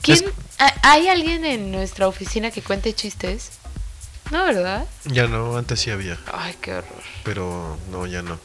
[0.01, 0.23] ¿Quién, es-
[0.59, 3.49] ¿Ha- ¿Hay alguien en nuestra oficina que cuente chistes?
[4.31, 4.85] No, ¿verdad?
[5.05, 7.01] Ya no, antes sí había, Ay, qué horror.
[7.23, 8.37] pero no, ya no.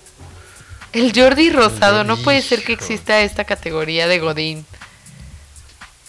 [0.93, 4.64] El Jordi Rosado, no Jordi, puede ser que exista esta categoría de Godín.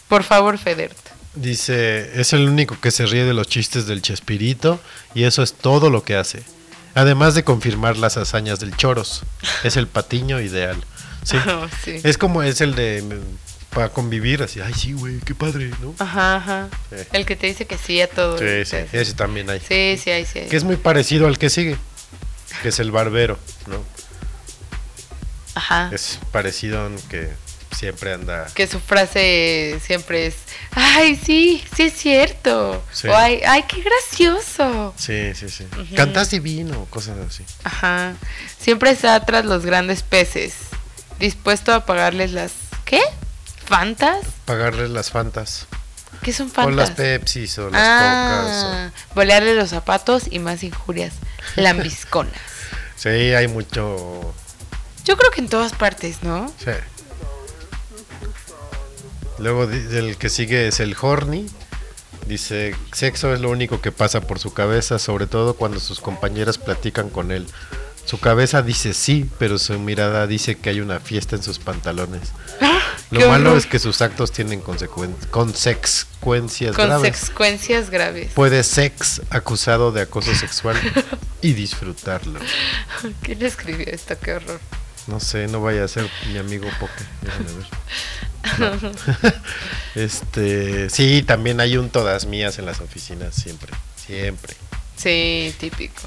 [0.08, 0.98] Por favor, Federt.
[1.36, 4.80] Dice, es el único que se ríe de los chistes del Chespirito
[5.16, 6.44] y eso es todo lo que hace.
[6.96, 9.24] Además de confirmar las hazañas del Choros.
[9.64, 10.84] Es el patiño ideal.
[11.24, 11.38] Sí.
[11.48, 12.00] Oh, sí.
[12.04, 13.22] Es como es el de
[13.74, 15.96] para convivir así, ay sí, güey, qué padre, ¿no?
[15.98, 16.68] Ajá, ajá.
[16.92, 16.98] Sí.
[17.12, 18.38] El que te dice que sí a todo.
[18.38, 19.60] Sí, sí, Sí, ese también hay.
[19.60, 20.40] sí, sí, hay, sí.
[20.40, 20.48] hay.
[20.48, 21.78] Que es muy parecido al que sigue,
[22.62, 23.78] que es el barbero, ¿no?
[25.56, 25.90] Ajá.
[25.92, 27.30] Es parecido en que
[27.74, 30.36] siempre anda Que su frase siempre es,
[30.72, 32.84] ay, sí, sí es cierto.
[32.92, 33.08] Sí.
[33.08, 34.94] O ay, ay, qué gracioso.
[34.98, 35.66] Sí, sí, sí.
[35.80, 35.96] Ujú.
[35.96, 37.44] Cantas divino, cosas así.
[37.64, 38.14] Ajá.
[38.60, 40.54] Siempre está tras los grandes peces,
[41.20, 42.52] dispuesto a pagarles las...
[42.86, 43.02] ¿Qué?
[43.66, 44.20] ¿Fantas?
[44.46, 45.68] Pagarles las fantas.
[46.22, 46.76] ¿Qué son O fantas?
[46.76, 48.66] las Pepsis o las Cocas.
[48.66, 51.14] ah, bolearle los zapatos y más injurias.
[51.56, 52.34] Lambisconas.
[52.34, 54.34] o- Sí, hay mucho.
[55.04, 56.50] Yo creo que en todas partes, ¿no?
[56.64, 56.72] Sí.
[59.40, 61.48] Luego el que sigue es el Horny.
[62.28, 66.58] Dice, sexo es lo único que pasa por su cabeza, sobre todo cuando sus compañeras
[66.58, 67.46] platican con él.
[68.06, 72.22] Su cabeza dice sí, pero su mirada dice que hay una fiesta en sus pantalones.
[73.12, 73.58] Lo ¡Qué malo horror!
[73.58, 77.12] es que sus actos tienen consecuen- consecuencias Con graves.
[77.20, 78.32] consecuencias graves.
[78.34, 80.78] Puede sex acusado de acoso sexual
[81.42, 82.40] y disfrutarlo.
[83.22, 84.16] ¿Quién escribió esto?
[84.22, 84.60] Qué horror.
[85.08, 87.04] No sé, no vaya a ser mi amigo Poke.
[87.22, 87.68] Déjame ver.
[88.60, 88.92] No.
[89.96, 94.56] este, sí, también hay un todas mías en las oficinas, siempre, siempre.
[94.98, 96.02] Sí, típico.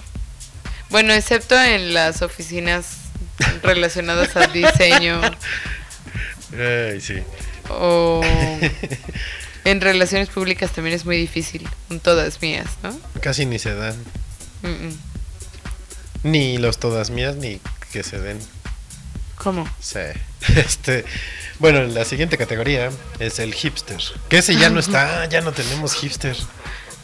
[0.91, 2.99] Bueno, excepto en las oficinas
[3.63, 5.21] relacionadas al diseño
[6.53, 7.17] Ay, sí.
[7.69, 8.23] o
[9.65, 11.69] en relaciones públicas también es muy difícil.
[11.91, 12.99] Un todas mías, ¿no?
[13.21, 13.97] Casi ni se dan.
[14.63, 14.99] Mm, mm.
[16.23, 17.61] Ni los todas mías ni
[17.93, 18.39] que se den.
[19.37, 19.69] ¿Cómo?
[19.81, 20.01] Sí.
[20.57, 21.05] Este,
[21.59, 23.99] bueno, la siguiente categoría es el hipster.
[24.29, 26.37] Que ese ya no está, ya no tenemos hipster.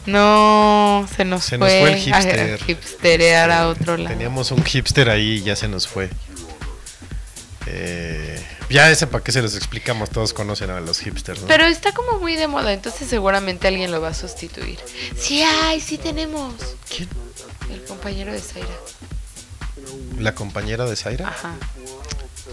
[0.07, 2.61] No, se nos Se nos fue, fue el hipster.
[2.61, 4.11] a hipsterear a otro lado.
[4.11, 6.11] Teníamos un hipster ahí y ya se nos fue.
[7.67, 11.47] Eh, ya ese para qué se los explicamos, todos conocen a los hipsters, ¿no?
[11.47, 14.79] Pero está como muy de moda, entonces seguramente alguien lo va a sustituir.
[15.17, 16.55] Sí hay, sí tenemos.
[16.95, 17.09] ¿Quién?
[17.71, 18.69] El compañero de Zaira.
[20.19, 21.29] ¿La compañera de Zaira?
[21.29, 21.55] Ajá.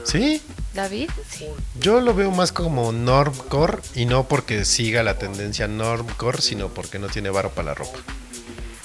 [0.04, 0.42] Sí,
[0.74, 1.10] ¿David?
[1.30, 1.46] Sí.
[1.80, 7.00] yo lo veo más como normcore y no porque siga la tendencia normcore, sino porque
[7.00, 7.98] no tiene varo para la ropa.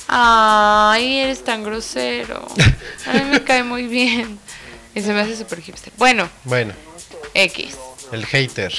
[0.09, 2.47] Ay, eres tan grosero.
[3.07, 4.39] A mí me cae muy bien.
[4.95, 5.93] Y se me hace súper hipster.
[5.97, 6.73] Bueno, Bueno,
[7.35, 7.75] X.
[8.13, 8.73] el hater.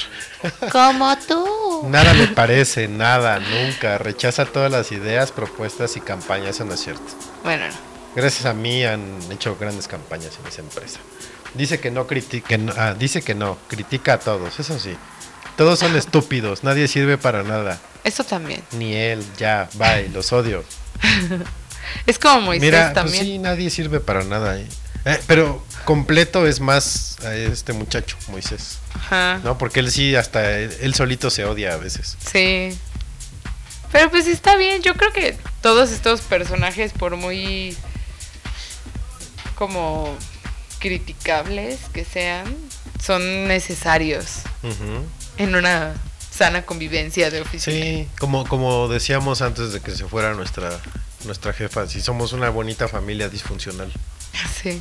[0.72, 1.82] Como tú.
[1.88, 3.98] Nada le parece, nada, nunca.
[3.98, 7.02] Rechaza todas las ideas, propuestas y campañas, eso no es cierto.
[7.44, 7.74] Bueno, no.
[8.14, 11.00] Gracias a mí han hecho grandes campañas en esa empresa.
[11.56, 14.96] Dice que no critica, ah, dice que no, critica a todos, eso sí.
[15.56, 17.78] Todos son estúpidos, nadie sirve para nada.
[18.04, 18.62] Eso también.
[18.72, 20.64] Ni él, ya, bye, los odio.
[22.04, 23.24] Es como Moisés Mira, pues también.
[23.24, 24.58] sí, nadie sirve para nada.
[24.58, 24.66] eh.
[25.04, 28.78] Eh, pero completo es más a este muchacho, Moisés.
[28.94, 29.40] Ajá.
[29.44, 29.56] ¿No?
[29.56, 32.16] Porque él sí, hasta él, él solito se odia a veces.
[32.18, 32.76] Sí.
[33.92, 34.82] Pero pues está bien.
[34.82, 37.76] Yo creo que todos estos personajes, por muy
[39.54, 40.16] como
[40.86, 42.54] criticables que sean,
[43.02, 44.42] son necesarios
[45.36, 45.94] en una
[46.30, 47.76] sana convivencia de oficina.
[47.76, 50.70] Sí, como, como decíamos antes de que se fuera nuestra,
[51.24, 53.92] nuestra jefa, si somos una bonita familia disfuncional.
[54.62, 54.80] Sí.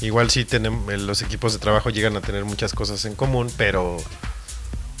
[0.00, 3.98] Igual sí tenemos, los equipos de trabajo llegan a tener muchas cosas en común, pero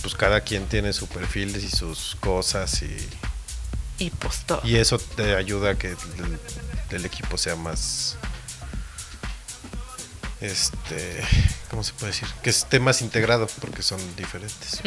[0.02, 2.94] pues cada quien tiene su perfil y sus cosas y,
[3.98, 4.60] Y postó.
[4.62, 5.96] y eso te ayuda a que el,
[6.90, 8.16] el equipo sea más
[10.46, 11.22] este
[11.70, 12.28] ¿cómo se puede decir?
[12.42, 14.80] que esté más integrado porque son diferentes.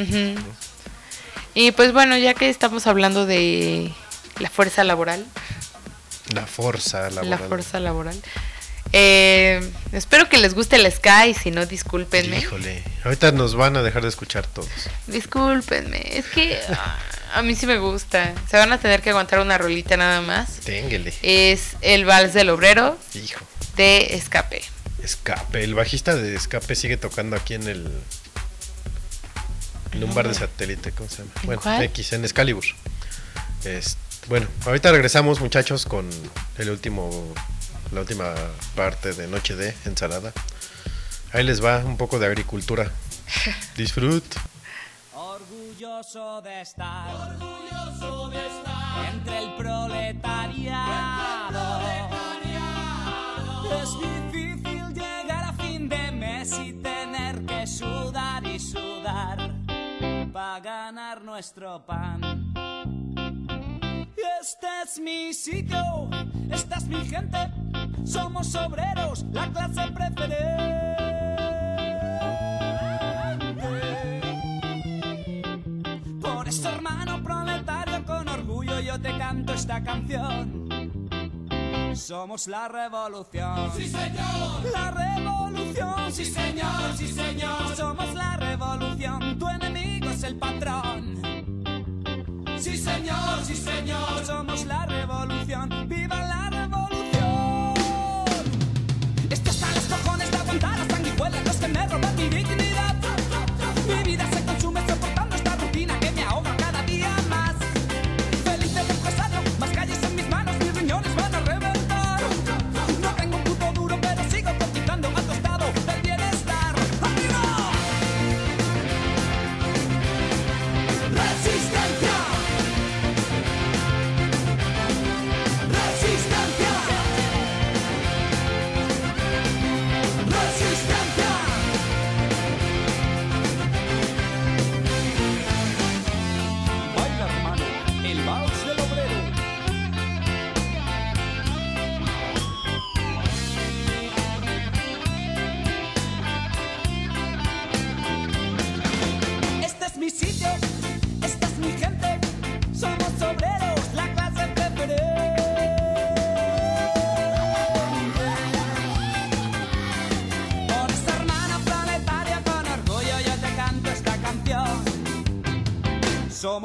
[1.53, 3.91] Y pues bueno, ya que estamos hablando de
[4.39, 5.25] la fuerza laboral,
[6.33, 7.47] La fuerza la laboral.
[7.47, 8.21] fuerza laboral,
[8.93, 9.59] eh,
[9.91, 12.37] espero que les guste el Sky, si no, discúlpenme.
[12.37, 14.69] Híjole, ahorita nos van a dejar de escuchar todos.
[15.07, 16.97] Discúlpenme, es que ah,
[17.33, 18.33] a mí sí me gusta.
[18.49, 20.59] Se van a tener que aguantar una rolita nada más.
[20.63, 21.13] Ténguele.
[21.23, 23.43] Es el Vals del Obrero Hijo.
[23.75, 24.61] de Escape.
[25.03, 27.91] Escape, el bajista de Escape sigue tocando aquí en el
[29.93, 31.31] en un bar de satélite, ¿cómo se llama?
[31.41, 31.83] ¿En Bueno, cuál?
[31.83, 32.65] X, en Excalibur.
[33.63, 33.97] Es-
[34.27, 36.09] bueno, ahorita regresamos muchachos con
[36.57, 37.33] el último
[37.93, 38.33] la última
[38.75, 40.33] parte de Noche de Ensalada.
[41.31, 42.91] Ahí les va un poco de agricultura.
[43.77, 44.25] Disfrut.
[45.13, 50.36] Orgullo orgulloso de estar, orgulloso de estar entre el proletariado.
[56.53, 59.37] Y tener que sudar y sudar
[60.31, 62.53] para ganar nuestro pan.
[64.41, 66.09] Este es mi sitio,
[66.49, 67.37] esta es mi gente,
[68.05, 70.95] somos obreros, la clase preferente.
[76.21, 81.06] Por eso, hermano proletario, con orgullo yo te canto esta canción.
[81.97, 83.71] Somos la revolución.
[83.75, 84.71] Sí, señor.
[84.71, 86.11] La revolución.
[86.11, 87.75] Sí, señor, sí, señor.
[87.75, 89.37] Somos la revolución.
[89.39, 91.21] Tu enemigo es el patrón.
[92.59, 94.25] Sí, señor, sí, señor.
[94.25, 95.69] Somos la revolución.
[95.89, 96.66] ¡Viva la revolución!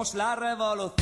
[0.02, 1.01] La revolución.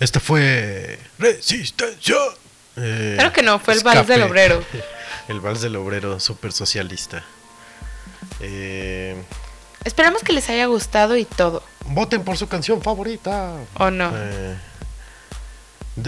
[0.00, 2.16] Esta fue Resistencia.
[2.76, 4.62] Eh, Claro que no, fue el vals del obrero.
[5.28, 7.22] El vals del obrero, súper socialista.
[8.40, 9.14] Eh,
[9.84, 11.62] Esperamos que les haya gustado y todo.
[11.86, 13.54] voten por su canción favorita.
[13.78, 14.10] ¿O no?
[14.14, 14.56] Eh,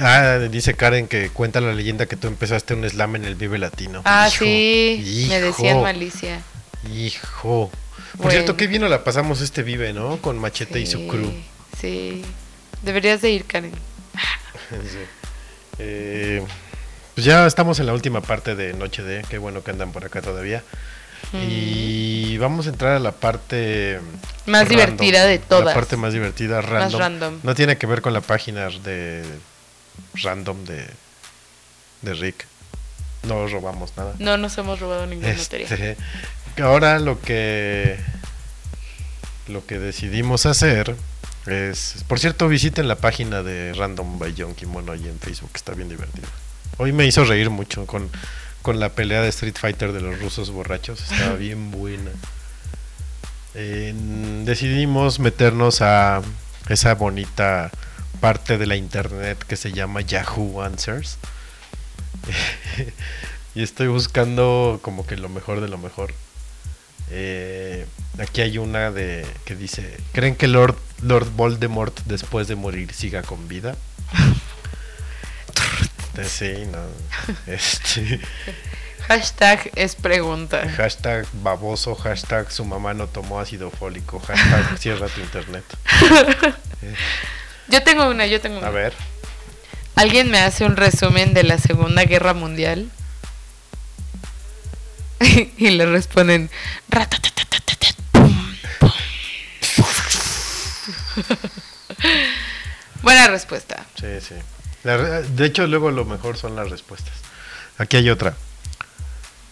[0.01, 3.59] ah, dice Karen que cuenta la leyenda que tú empezaste un slam en el Vive
[3.59, 4.03] Latino.
[4.05, 5.27] ah, Hijo, sí.
[5.29, 6.41] Me decían malicia.
[6.93, 7.71] Hijo.
[8.21, 10.17] Por cierto, qué bien nos la pasamos este vive, ¿no?
[10.19, 11.33] Con Machete y su crew.
[11.81, 12.25] Sí.
[12.83, 13.73] Deberías de ir, Karen.
[14.71, 14.99] Sí.
[15.79, 16.43] Eh,
[17.15, 20.05] pues ya estamos en la última parte de Noche de, qué bueno que andan por
[20.05, 20.63] acá todavía.
[21.35, 24.01] Y vamos a entrar a la parte
[24.47, 25.75] Más divertida de La todas.
[25.75, 27.01] parte más divertida, random.
[27.01, 27.41] random.
[27.43, 29.25] No tiene que ver con la página de
[30.15, 30.87] random de,
[32.03, 32.47] de Rick.
[33.23, 34.15] No robamos nada.
[34.19, 35.67] No nos hemos robado ninguna materia.
[35.71, 35.97] Este,
[36.63, 37.99] ahora lo que
[39.49, 40.97] lo que decidimos hacer
[41.47, 45.73] es, por cierto, visiten la página de Random by John Kimono ahí en Facebook, está
[45.75, 46.29] bien divertido.
[46.79, 48.11] Hoy me hizo reír mucho con,
[48.63, 52.11] con la pelea de Street Fighter de los rusos borrachos, estaba bien buena.
[53.55, 56.23] En- decidimos meternos a
[56.69, 57.71] esa bonita
[58.21, 61.19] parte de la internet que se llama Yahoo Answers.
[63.55, 66.15] y estoy buscando como que lo mejor de lo mejor.
[67.15, 67.87] Eh,
[68.19, 73.23] aquí hay una de que dice, ¿creen que Lord, Lord Voldemort después de morir siga
[73.23, 73.77] con vida?
[76.19, 76.79] Eh, sí, no.
[77.47, 78.21] Este,
[79.09, 80.69] Hashtag es pregunta.
[80.77, 85.65] hashtag baboso, hashtag su mamá no tomó ácido fólico, hashtag cierra tu internet.
[87.69, 88.69] Yo tengo una, yo tengo una.
[88.69, 88.93] A ver,
[89.95, 92.91] ¿Alguien me hace un resumen de la Segunda Guerra Mundial?
[95.57, 96.51] y le responden.
[103.03, 103.85] Buena respuesta.
[103.95, 104.35] sí, sí.
[104.85, 107.15] De hecho, luego lo mejor son las respuestas.
[107.79, 108.35] Aquí hay otra.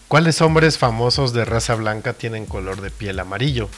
[0.07, 3.69] ¿Cuáles hombres famosos de raza blanca tienen color de piel amarillo?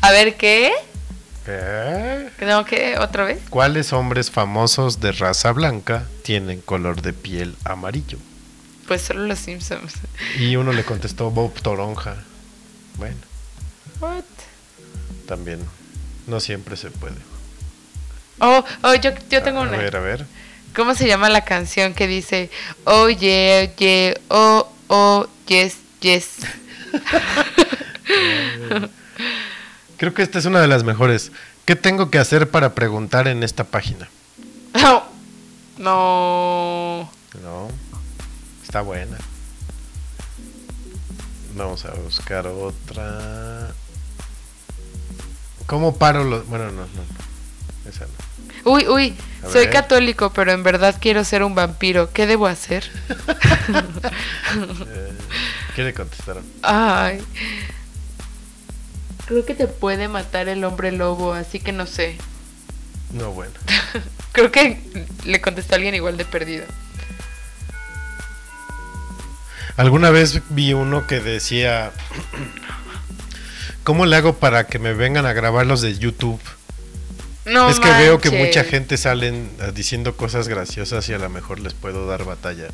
[0.00, 0.72] A ver, ¿qué?
[1.44, 2.30] ¿Qué?
[2.44, 2.98] ¿No, qué?
[2.98, 3.40] ¿Otra vez?
[3.50, 8.18] ¿Cuáles hombres famosos de raza blanca tienen color de piel amarillo?
[8.88, 9.92] Pues solo los Simpsons.
[10.38, 12.16] Y uno le contestó Bob Toronja.
[12.96, 13.16] Bueno,
[14.00, 14.24] What?
[15.26, 15.60] también
[16.26, 17.16] no siempre se puede.
[18.40, 19.72] Oh, oh, yo, yo tengo a una.
[19.76, 20.26] ver, a ver.
[20.74, 22.50] ¿Cómo se llama la canción que dice
[22.84, 26.36] Oh yeah, yeah, oh, oh, yes, yes?
[29.96, 31.32] Creo que esta es una de las mejores.
[31.64, 34.08] ¿Qué tengo que hacer para preguntar en esta página?
[34.74, 35.04] No.
[35.78, 37.10] No.
[37.42, 37.68] No,
[38.68, 39.16] está buena.
[41.56, 43.70] Vamos a buscar otra.
[45.64, 46.46] ¿Cómo paro los.?
[46.48, 47.88] Bueno, no, no.
[47.88, 48.70] Esa no.
[48.70, 49.70] Uy, uy, A soy ver.
[49.70, 52.12] católico, pero en verdad quiero ser un vampiro.
[52.12, 52.84] ¿Qué debo hacer?
[54.86, 55.12] Eh,
[55.76, 56.44] ¿Qué le contestaron?
[56.62, 57.22] Ay.
[59.26, 62.16] Creo que te puede matar el hombre lobo, así que no sé.
[63.12, 63.52] No, bueno.
[64.32, 64.80] Creo que
[65.24, 66.64] le contestó a alguien igual de perdido.
[69.78, 71.92] Alguna vez vi uno que decía,
[73.84, 76.40] ¿cómo le hago para que me vengan a grabar los de YouTube?
[77.46, 81.30] No es que veo que mucha gente salen eh, diciendo cosas graciosas y a lo
[81.30, 82.66] mejor les puedo dar batalla.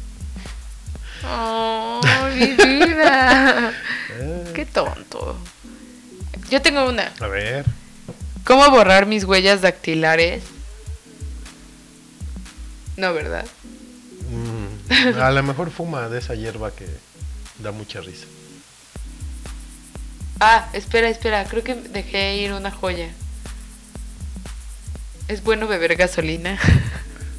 [1.31, 2.01] Oh,
[2.35, 2.47] mi
[2.87, 3.73] vida.
[4.19, 5.39] Eh, Qué tonto.
[6.51, 7.13] Yo tengo una.
[7.21, 7.65] a ver,
[8.45, 10.43] ¿Cómo borrar mis huellas dactilares?
[12.97, 13.45] No, ¿verdad?
[14.31, 16.87] mm, a lo mejor fuma de esa hierba que
[17.59, 18.27] da mucha risa.
[20.41, 21.45] Ah, espera, espera.
[21.45, 23.09] Creo que dejé ir una joya.
[25.29, 26.59] ¿Es bueno beber gasolina?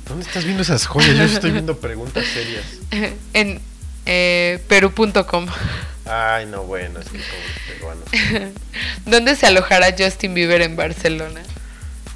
[0.07, 1.15] ¿Dónde estás viendo esas joyas?
[1.15, 2.65] Yo estoy viendo preguntas serias.
[3.33, 3.61] en
[4.05, 5.47] eh, peru.com.
[6.05, 8.53] Ay, no, bueno, es que como los peruanos.
[9.05, 11.41] ¿Dónde se alojará Justin Bieber en Barcelona?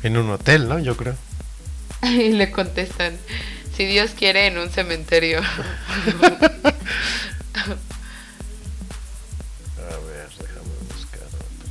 [0.03, 0.80] En un hotel, ¿no?
[0.80, 1.15] Yo creo.
[2.03, 3.18] Y le contestan,
[3.80, 5.39] si Dios quiere, en un cementerio.
[5.39, 5.43] A
[10.06, 11.69] ver, déjame buscar otra.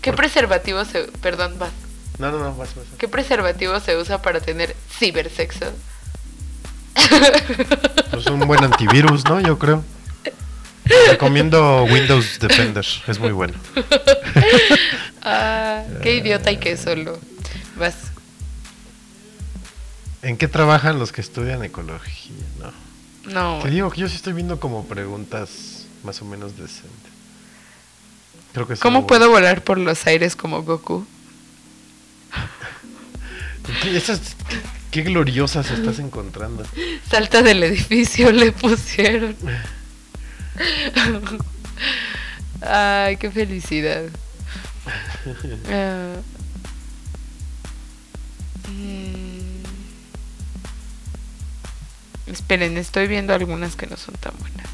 [0.00, 1.02] ¿Qué preservativo se...
[1.20, 1.72] Perdón, vas.
[2.18, 2.86] No, no, no, vas, vas.
[2.96, 5.66] ¿Qué preservativo se usa para tener cibersexo?
[8.10, 9.38] Pues un buen antivirus, ¿no?
[9.38, 9.84] Yo creo.
[11.08, 13.54] Recomiendo Windows Defender, es muy bueno.
[15.24, 17.16] Ah, qué idiota y qué solo.
[17.76, 17.94] Vas.
[20.22, 22.34] ¿En qué trabajan los que estudian ecología?
[22.58, 22.72] No.
[23.32, 23.62] No.
[23.62, 27.12] Te digo que yo sí estoy viendo como preguntas más o menos decentes.
[28.52, 31.06] Creo que ¿Cómo puedo volar por los aires como Goku?
[33.82, 34.20] ¿Qué, esas,
[34.90, 36.64] qué gloriosas estás encontrando.
[37.08, 39.36] Salta del edificio, le pusieron.
[42.60, 44.04] Ay, qué felicidad.
[45.70, 46.16] Ah.
[48.68, 49.62] Mm.
[52.26, 54.66] Esperen, estoy viendo algunas que no son tan buenas.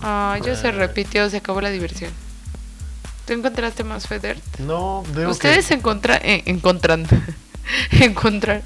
[0.00, 0.72] Ah, ya se Eh.
[0.72, 2.10] repitió, se acabó la diversión.
[3.26, 4.38] ¿Tú encontraste más Feder?
[4.58, 5.74] No, veo Ustedes que...
[5.74, 7.06] encontran, eh, encontran,
[7.92, 8.62] encontrar.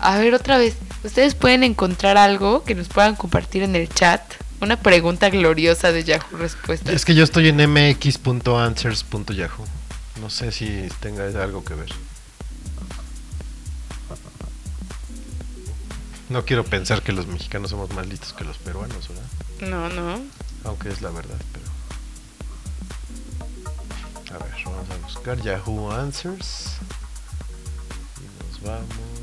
[0.00, 0.74] A ver otra vez.
[1.04, 4.22] Ustedes pueden encontrar algo que nos puedan compartir en el chat.
[4.60, 6.92] Una pregunta gloriosa de Yahoo Respuestas.
[6.92, 9.64] Es que yo estoy en mx.answers.yahoo.
[10.20, 11.90] No sé si tenga algo que ver.
[16.28, 19.24] No quiero pensar que los mexicanos somos más listos que los peruanos, ¿verdad?
[19.60, 20.20] No, no.
[20.64, 21.66] Aunque es la verdad, pero...
[24.34, 26.72] A ver, vamos a buscar Yahoo Answers.
[28.20, 29.17] Y nos vamos...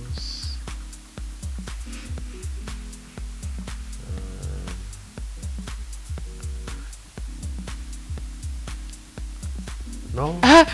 [10.16, 10.40] No.
[10.42, 10.66] Ah,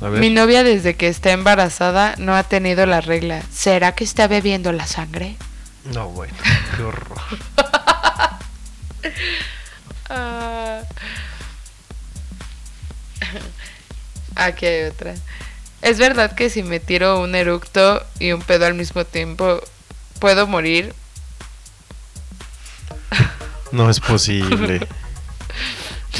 [0.00, 0.20] A ver.
[0.20, 3.42] mi novia desde que está embarazada no ha tenido la regla.
[3.52, 5.36] ¿Será que está bebiendo la sangre?
[5.92, 6.34] No, bueno,
[6.76, 7.18] qué horror.
[10.10, 10.80] Ah.
[14.36, 15.14] Aquí hay otra.
[15.82, 19.60] ¿Es verdad que si me tiro un eructo y un pedo al mismo tiempo,
[20.18, 20.94] puedo morir?
[23.70, 24.86] No es posible.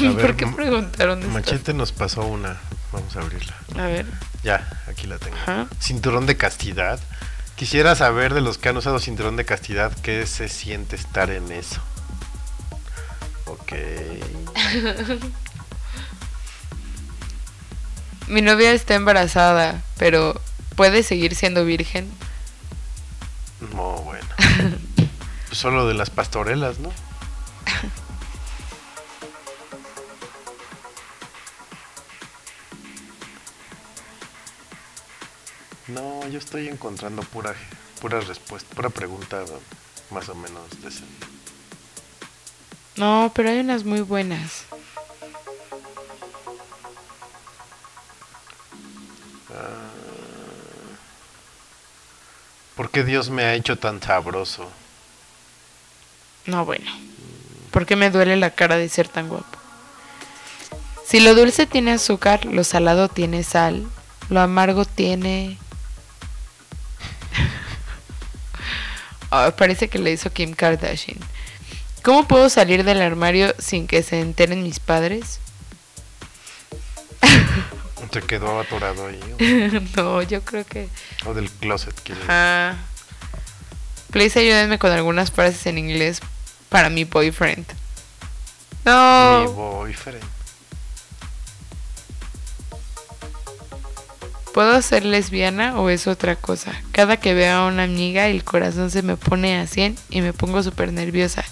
[0.07, 1.31] A ver, ¿Por qué preguntaron esto?
[1.31, 2.57] Machete nos pasó una.
[2.91, 3.55] Vamos a abrirla.
[3.77, 4.05] A ver.
[4.43, 5.35] Ya, aquí la tengo.
[5.37, 5.67] Ajá.
[5.79, 6.99] Cinturón de castidad.
[7.55, 11.51] Quisiera saber de los que han usado cinturón de castidad qué se siente estar en
[11.51, 11.81] eso.
[13.45, 13.73] Ok.
[18.27, 20.39] Mi novia está embarazada, pero
[20.75, 22.09] ¿puede seguir siendo virgen?
[23.75, 24.27] No, bueno.
[25.49, 26.91] Pues solo de las pastorelas, ¿no?
[36.31, 37.55] Yo estoy encontrando pura,
[38.01, 39.43] pura respuesta, pura pregunta
[40.11, 41.27] más o menos decente.
[42.95, 44.65] No, pero hay unas muy buenas.
[52.75, 54.69] ¿Por qué Dios me ha hecho tan sabroso?
[56.45, 56.89] No, bueno.
[57.71, 59.57] ¿Por qué me duele la cara de ser tan guapo?
[61.05, 63.87] Si lo dulce tiene azúcar, lo salado tiene sal,
[64.29, 65.57] lo amargo tiene...
[69.31, 71.19] Ah, parece que le hizo Kim Kardashian.
[72.01, 75.39] ¿Cómo puedo salir del armario sin que se enteren mis padres?
[78.11, 79.19] Se quedó atorado ahí.
[79.95, 80.89] no, yo creo que...
[81.27, 82.31] O, del closet, quiere decir.
[82.31, 82.77] Ajá.
[84.09, 86.19] Please ayúdenme con algunas frases en inglés
[86.69, 87.67] para mi boyfriend.
[87.67, 89.51] Mi No.
[89.51, 90.23] boyfriend.
[94.59, 96.73] ¿Puedo ser lesbiana o es otra cosa?
[96.91, 100.33] Cada que veo a una amiga el corazón se me pone a 100 y me
[100.33, 101.45] pongo súper nerviosa.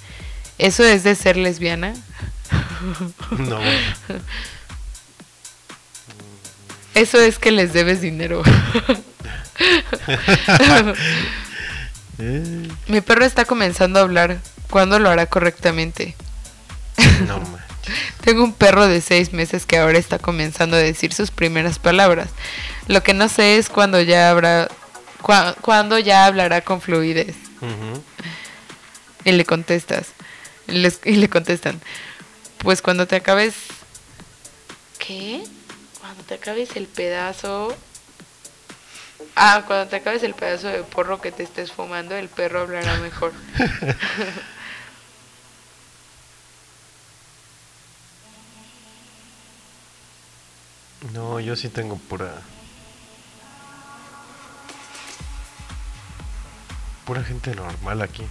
[0.57, 1.93] ¿Eso es de ser lesbiana?
[3.37, 3.59] No.
[6.95, 8.43] Eso es que les debes dinero.
[12.87, 14.39] Mi perro está comenzando a hablar.
[14.69, 16.13] ¿Cuándo lo hará correctamente?
[17.25, 17.66] no, man.
[18.21, 22.29] Tengo un perro de seis meses que ahora está comenzando a decir sus primeras palabras.
[22.87, 24.67] Lo que no sé es cuándo ya habrá,
[25.61, 27.35] cuándo ya hablará con fluidez.
[29.23, 30.07] Y le contestas.
[30.67, 31.81] Les- y le contestan.
[32.59, 33.53] Pues cuando te acabes.
[34.99, 35.43] ¿Qué?
[35.99, 37.75] Cuando te acabes el pedazo.
[39.35, 42.97] Ah, cuando te acabes el pedazo de porro que te estés fumando, el perro hablará
[42.97, 43.33] mejor.
[51.17, 52.31] No, yo sí tengo pura.
[57.07, 58.23] Pura gente normal aquí.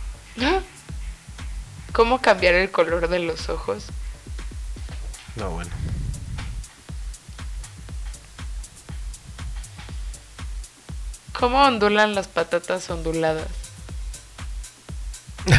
[1.92, 3.86] ¿Cómo cambiar el color de los ojos?
[5.34, 5.72] No, bueno.
[11.32, 13.48] ¿Cómo ondulan las patatas onduladas?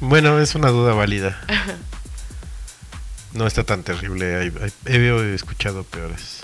[0.00, 1.40] Bueno, es una duda válida.
[3.34, 4.36] No está tan terrible.
[4.36, 6.40] hay- hay- He escuchado peores.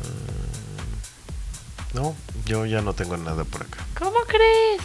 [0.00, 2.14] Mm, No,
[2.44, 3.78] yo ya no tengo nada por acá.
[3.98, 4.82] ¿Cómo crees?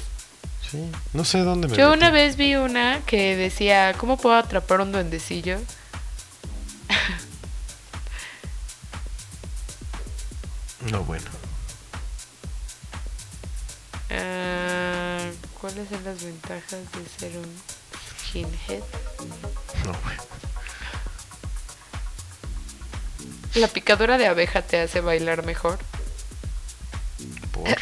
[0.69, 1.97] Sí, no sé dónde me Yo metí.
[1.97, 5.57] una vez vi una que decía, ¿cómo puedo atrapar un duendecillo?
[10.91, 11.25] No, bueno.
[14.09, 17.61] Ah, ¿Cuáles son las ventajas de ser un
[18.19, 18.83] skinhead?
[19.85, 20.17] No, güey.
[23.55, 25.79] ¿La picadura de abeja te hace bailar mejor?
[27.51, 27.63] Por-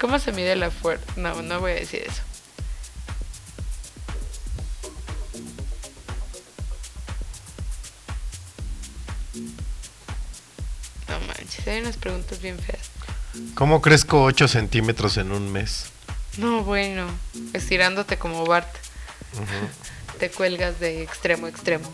[0.00, 1.04] ¿Cómo se mide la fuerza?
[1.16, 2.22] No, no voy a decir eso.
[11.66, 12.90] Hay unas preguntas bien feas.
[13.54, 15.86] ¿Cómo crezco 8 centímetros en un mes?
[16.38, 17.06] No, bueno,
[17.52, 18.68] estirándote como Bart.
[20.18, 21.90] Te cuelgas de extremo a extremo.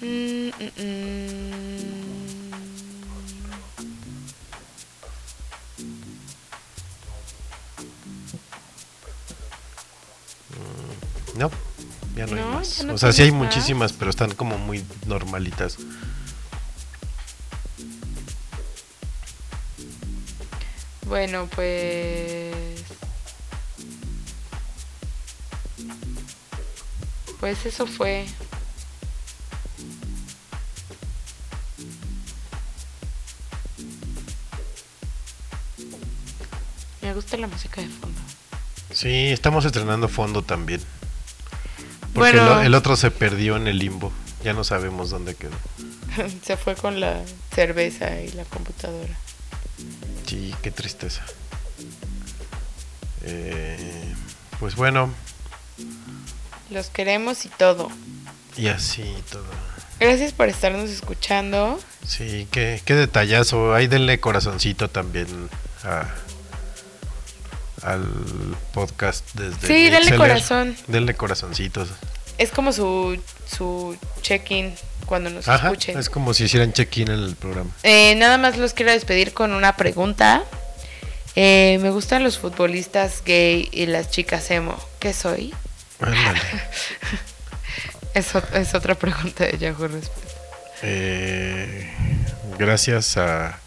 [0.00, 1.30] Mm, mm, mm.
[11.36, 11.50] No,
[12.16, 12.84] ya no, hay más.
[12.84, 13.44] no o sea, sí hay más.
[13.44, 15.78] muchísimas, pero están como muy normalitas.
[21.10, 22.54] Bueno, pues.
[27.40, 28.26] Pues eso fue.
[37.02, 38.20] Me gusta la música de fondo.
[38.92, 40.80] Sí, estamos estrenando fondo también.
[42.14, 42.60] Porque Bueno.
[42.60, 44.12] el, el otro se perdió en el limbo.
[44.44, 45.52] Ya no sabemos dónde quedó.
[46.44, 47.20] Se fue con la
[47.54, 49.14] cerveza y la computadora.
[50.26, 51.22] Sí, qué tristeza.
[53.22, 54.14] Eh,
[54.58, 55.10] pues bueno,
[56.70, 57.90] Los queremos y todo.
[58.56, 59.44] y así todo.
[59.98, 61.78] Gracias por estarnos escuchando.
[62.06, 63.74] Sí, qué, qué detallazo.
[63.74, 65.26] Ahí denle corazoncito también
[65.84, 66.08] a-
[67.82, 68.04] al
[68.72, 70.76] podcast desde Sí, denle corazón.
[70.86, 71.88] Denle corazoncitos.
[72.38, 74.74] Es como su, su check-in
[75.06, 75.98] cuando nos Ajá, escuchen.
[75.98, 77.70] es como si hicieran check-in en el programa.
[77.82, 80.44] Eh, nada más los quiero despedir con una pregunta.
[81.36, 84.76] Eh, me gustan los futbolistas gay y las chicas emo.
[84.98, 85.54] ¿Qué soy?
[86.00, 86.40] Ándale.
[88.14, 90.34] Es otra pregunta de Yahoo Respuesta.
[90.82, 91.88] Eh,
[92.58, 93.59] gracias a,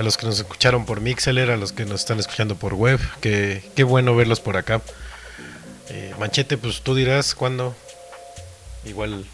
[0.00, 2.98] a los que nos escucharon por Mixeler, a los que nos están escuchando por web.
[3.20, 4.80] Que, qué bueno verlos por acá.
[5.90, 7.76] Eh, Manchete, pues tú dirás cuándo.
[8.86, 9.26] Igual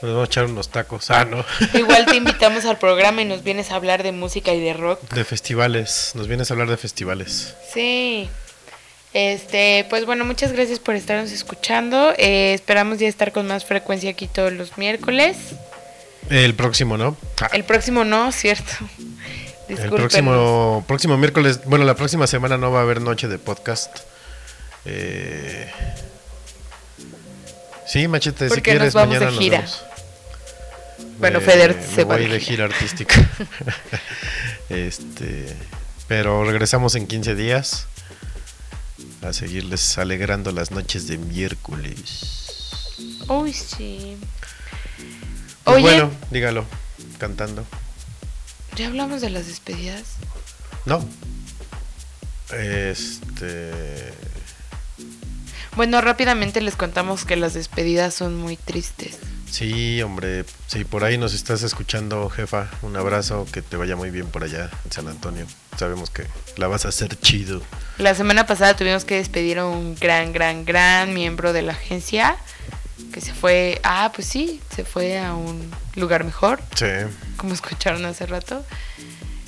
[0.00, 1.10] nos vamos a echar unos tacos.
[1.10, 1.44] Ah, no.
[1.78, 4.98] Igual te invitamos al programa y nos vienes a hablar de música y de rock.
[5.12, 6.12] De festivales.
[6.14, 7.54] Nos vienes a hablar de festivales.
[7.74, 8.30] Sí.
[9.12, 12.14] Este, pues bueno, muchas gracias por estarnos escuchando.
[12.16, 15.36] Eh, esperamos ya estar con más frecuencia aquí todos los miércoles.
[16.30, 17.14] El próximo, ¿no?
[17.42, 18.72] Ah, El próximo no, ¿cierto?
[19.78, 21.60] El próximo, próximo miércoles.
[21.66, 23.94] Bueno, la próxima semana no va a haber noche de podcast.
[24.84, 25.70] Eh,
[27.86, 29.58] sí, Machete, si Porque nos quieres, vamos de mañana nos gira.
[29.58, 29.84] vemos.
[31.18, 33.14] Bueno, Eh, Feder me se va voy de de gira artística.
[34.70, 35.54] este,
[36.08, 37.86] pero regresamos en 15 días
[39.22, 42.70] a seguirles alegrando las noches de miércoles.
[43.28, 44.16] Uy, sí.
[45.64, 46.64] Pues Oye, bueno, dígalo,
[47.18, 47.64] cantando.
[48.76, 50.02] ¿Ya hablamos de las despedidas?
[50.86, 51.04] No.
[52.52, 54.12] Este,
[55.76, 59.18] Bueno, rápidamente les contamos que las despedidas son muy tristes.
[59.50, 64.10] sí, hombre, si por ahí nos estás escuchando, jefa, un abrazo, que te vaya muy
[64.10, 65.46] bien por allá en San Antonio.
[65.78, 66.26] Sabemos que
[66.56, 67.62] la vas a hacer chido.
[67.98, 72.36] La semana pasada tuvimos que despedir a un gran, gran, gran miembro de la agencia
[73.12, 76.86] que se fue, ah, pues sí, se fue a un lugar mejor, Sí.
[77.36, 78.64] como escucharon hace rato.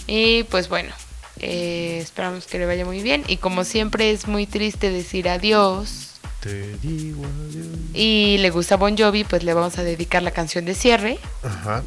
[0.07, 0.93] Y pues bueno,
[1.39, 3.25] eh, esperamos que le vaya muy bien.
[3.29, 6.09] Y como siempre es muy triste decir adiós
[6.41, 7.67] Te digo adiós.
[7.95, 11.19] y le gusta Bon Jovi, pues le vamos a dedicar la canción de cierre.
[11.45, 11.83] Ajá.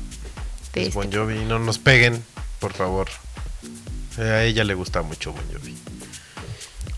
[0.74, 2.24] De Es este- Bon Jovi, no nos peguen,
[2.60, 3.08] por favor.
[4.18, 5.76] Eh, A ella le gusta mucho Bon Jovi.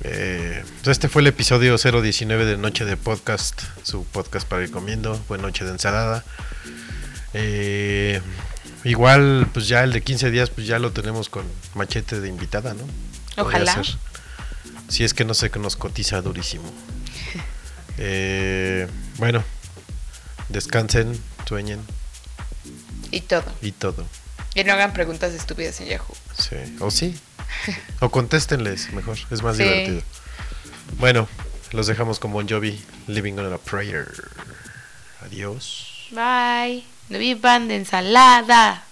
[0.09, 5.21] Eh, este fue el episodio 019 de Noche de Podcast, su podcast para ir comiendo.
[5.27, 6.23] Buena noche de ensalada.
[7.34, 8.21] Eh,
[8.85, 12.73] igual, pues ya el de 15 días, pues ya lo tenemos con machete de invitada,
[12.73, 12.84] ¿no?
[13.35, 13.81] Ojalá.
[14.88, 16.71] Si es que no sé que nos cotiza durísimo.
[17.99, 19.43] Eh, bueno,
[20.49, 21.79] descansen, sueñen
[23.09, 23.51] Y todo.
[23.59, 24.05] y todo.
[24.53, 26.15] Y no hagan preguntas estúpidas en Yahoo.
[26.38, 26.57] Sí.
[26.79, 27.17] O sí.
[27.99, 29.17] O contéstenles mejor.
[29.31, 29.63] Es más Sí.
[29.63, 30.01] divertido.
[30.99, 31.27] Bueno,
[31.71, 32.81] los dejamos con Bon Jovi.
[33.07, 34.07] Living on a Prayer.
[35.25, 36.07] Adiós.
[36.11, 36.83] Bye.
[37.09, 38.83] No vivan de ensalada.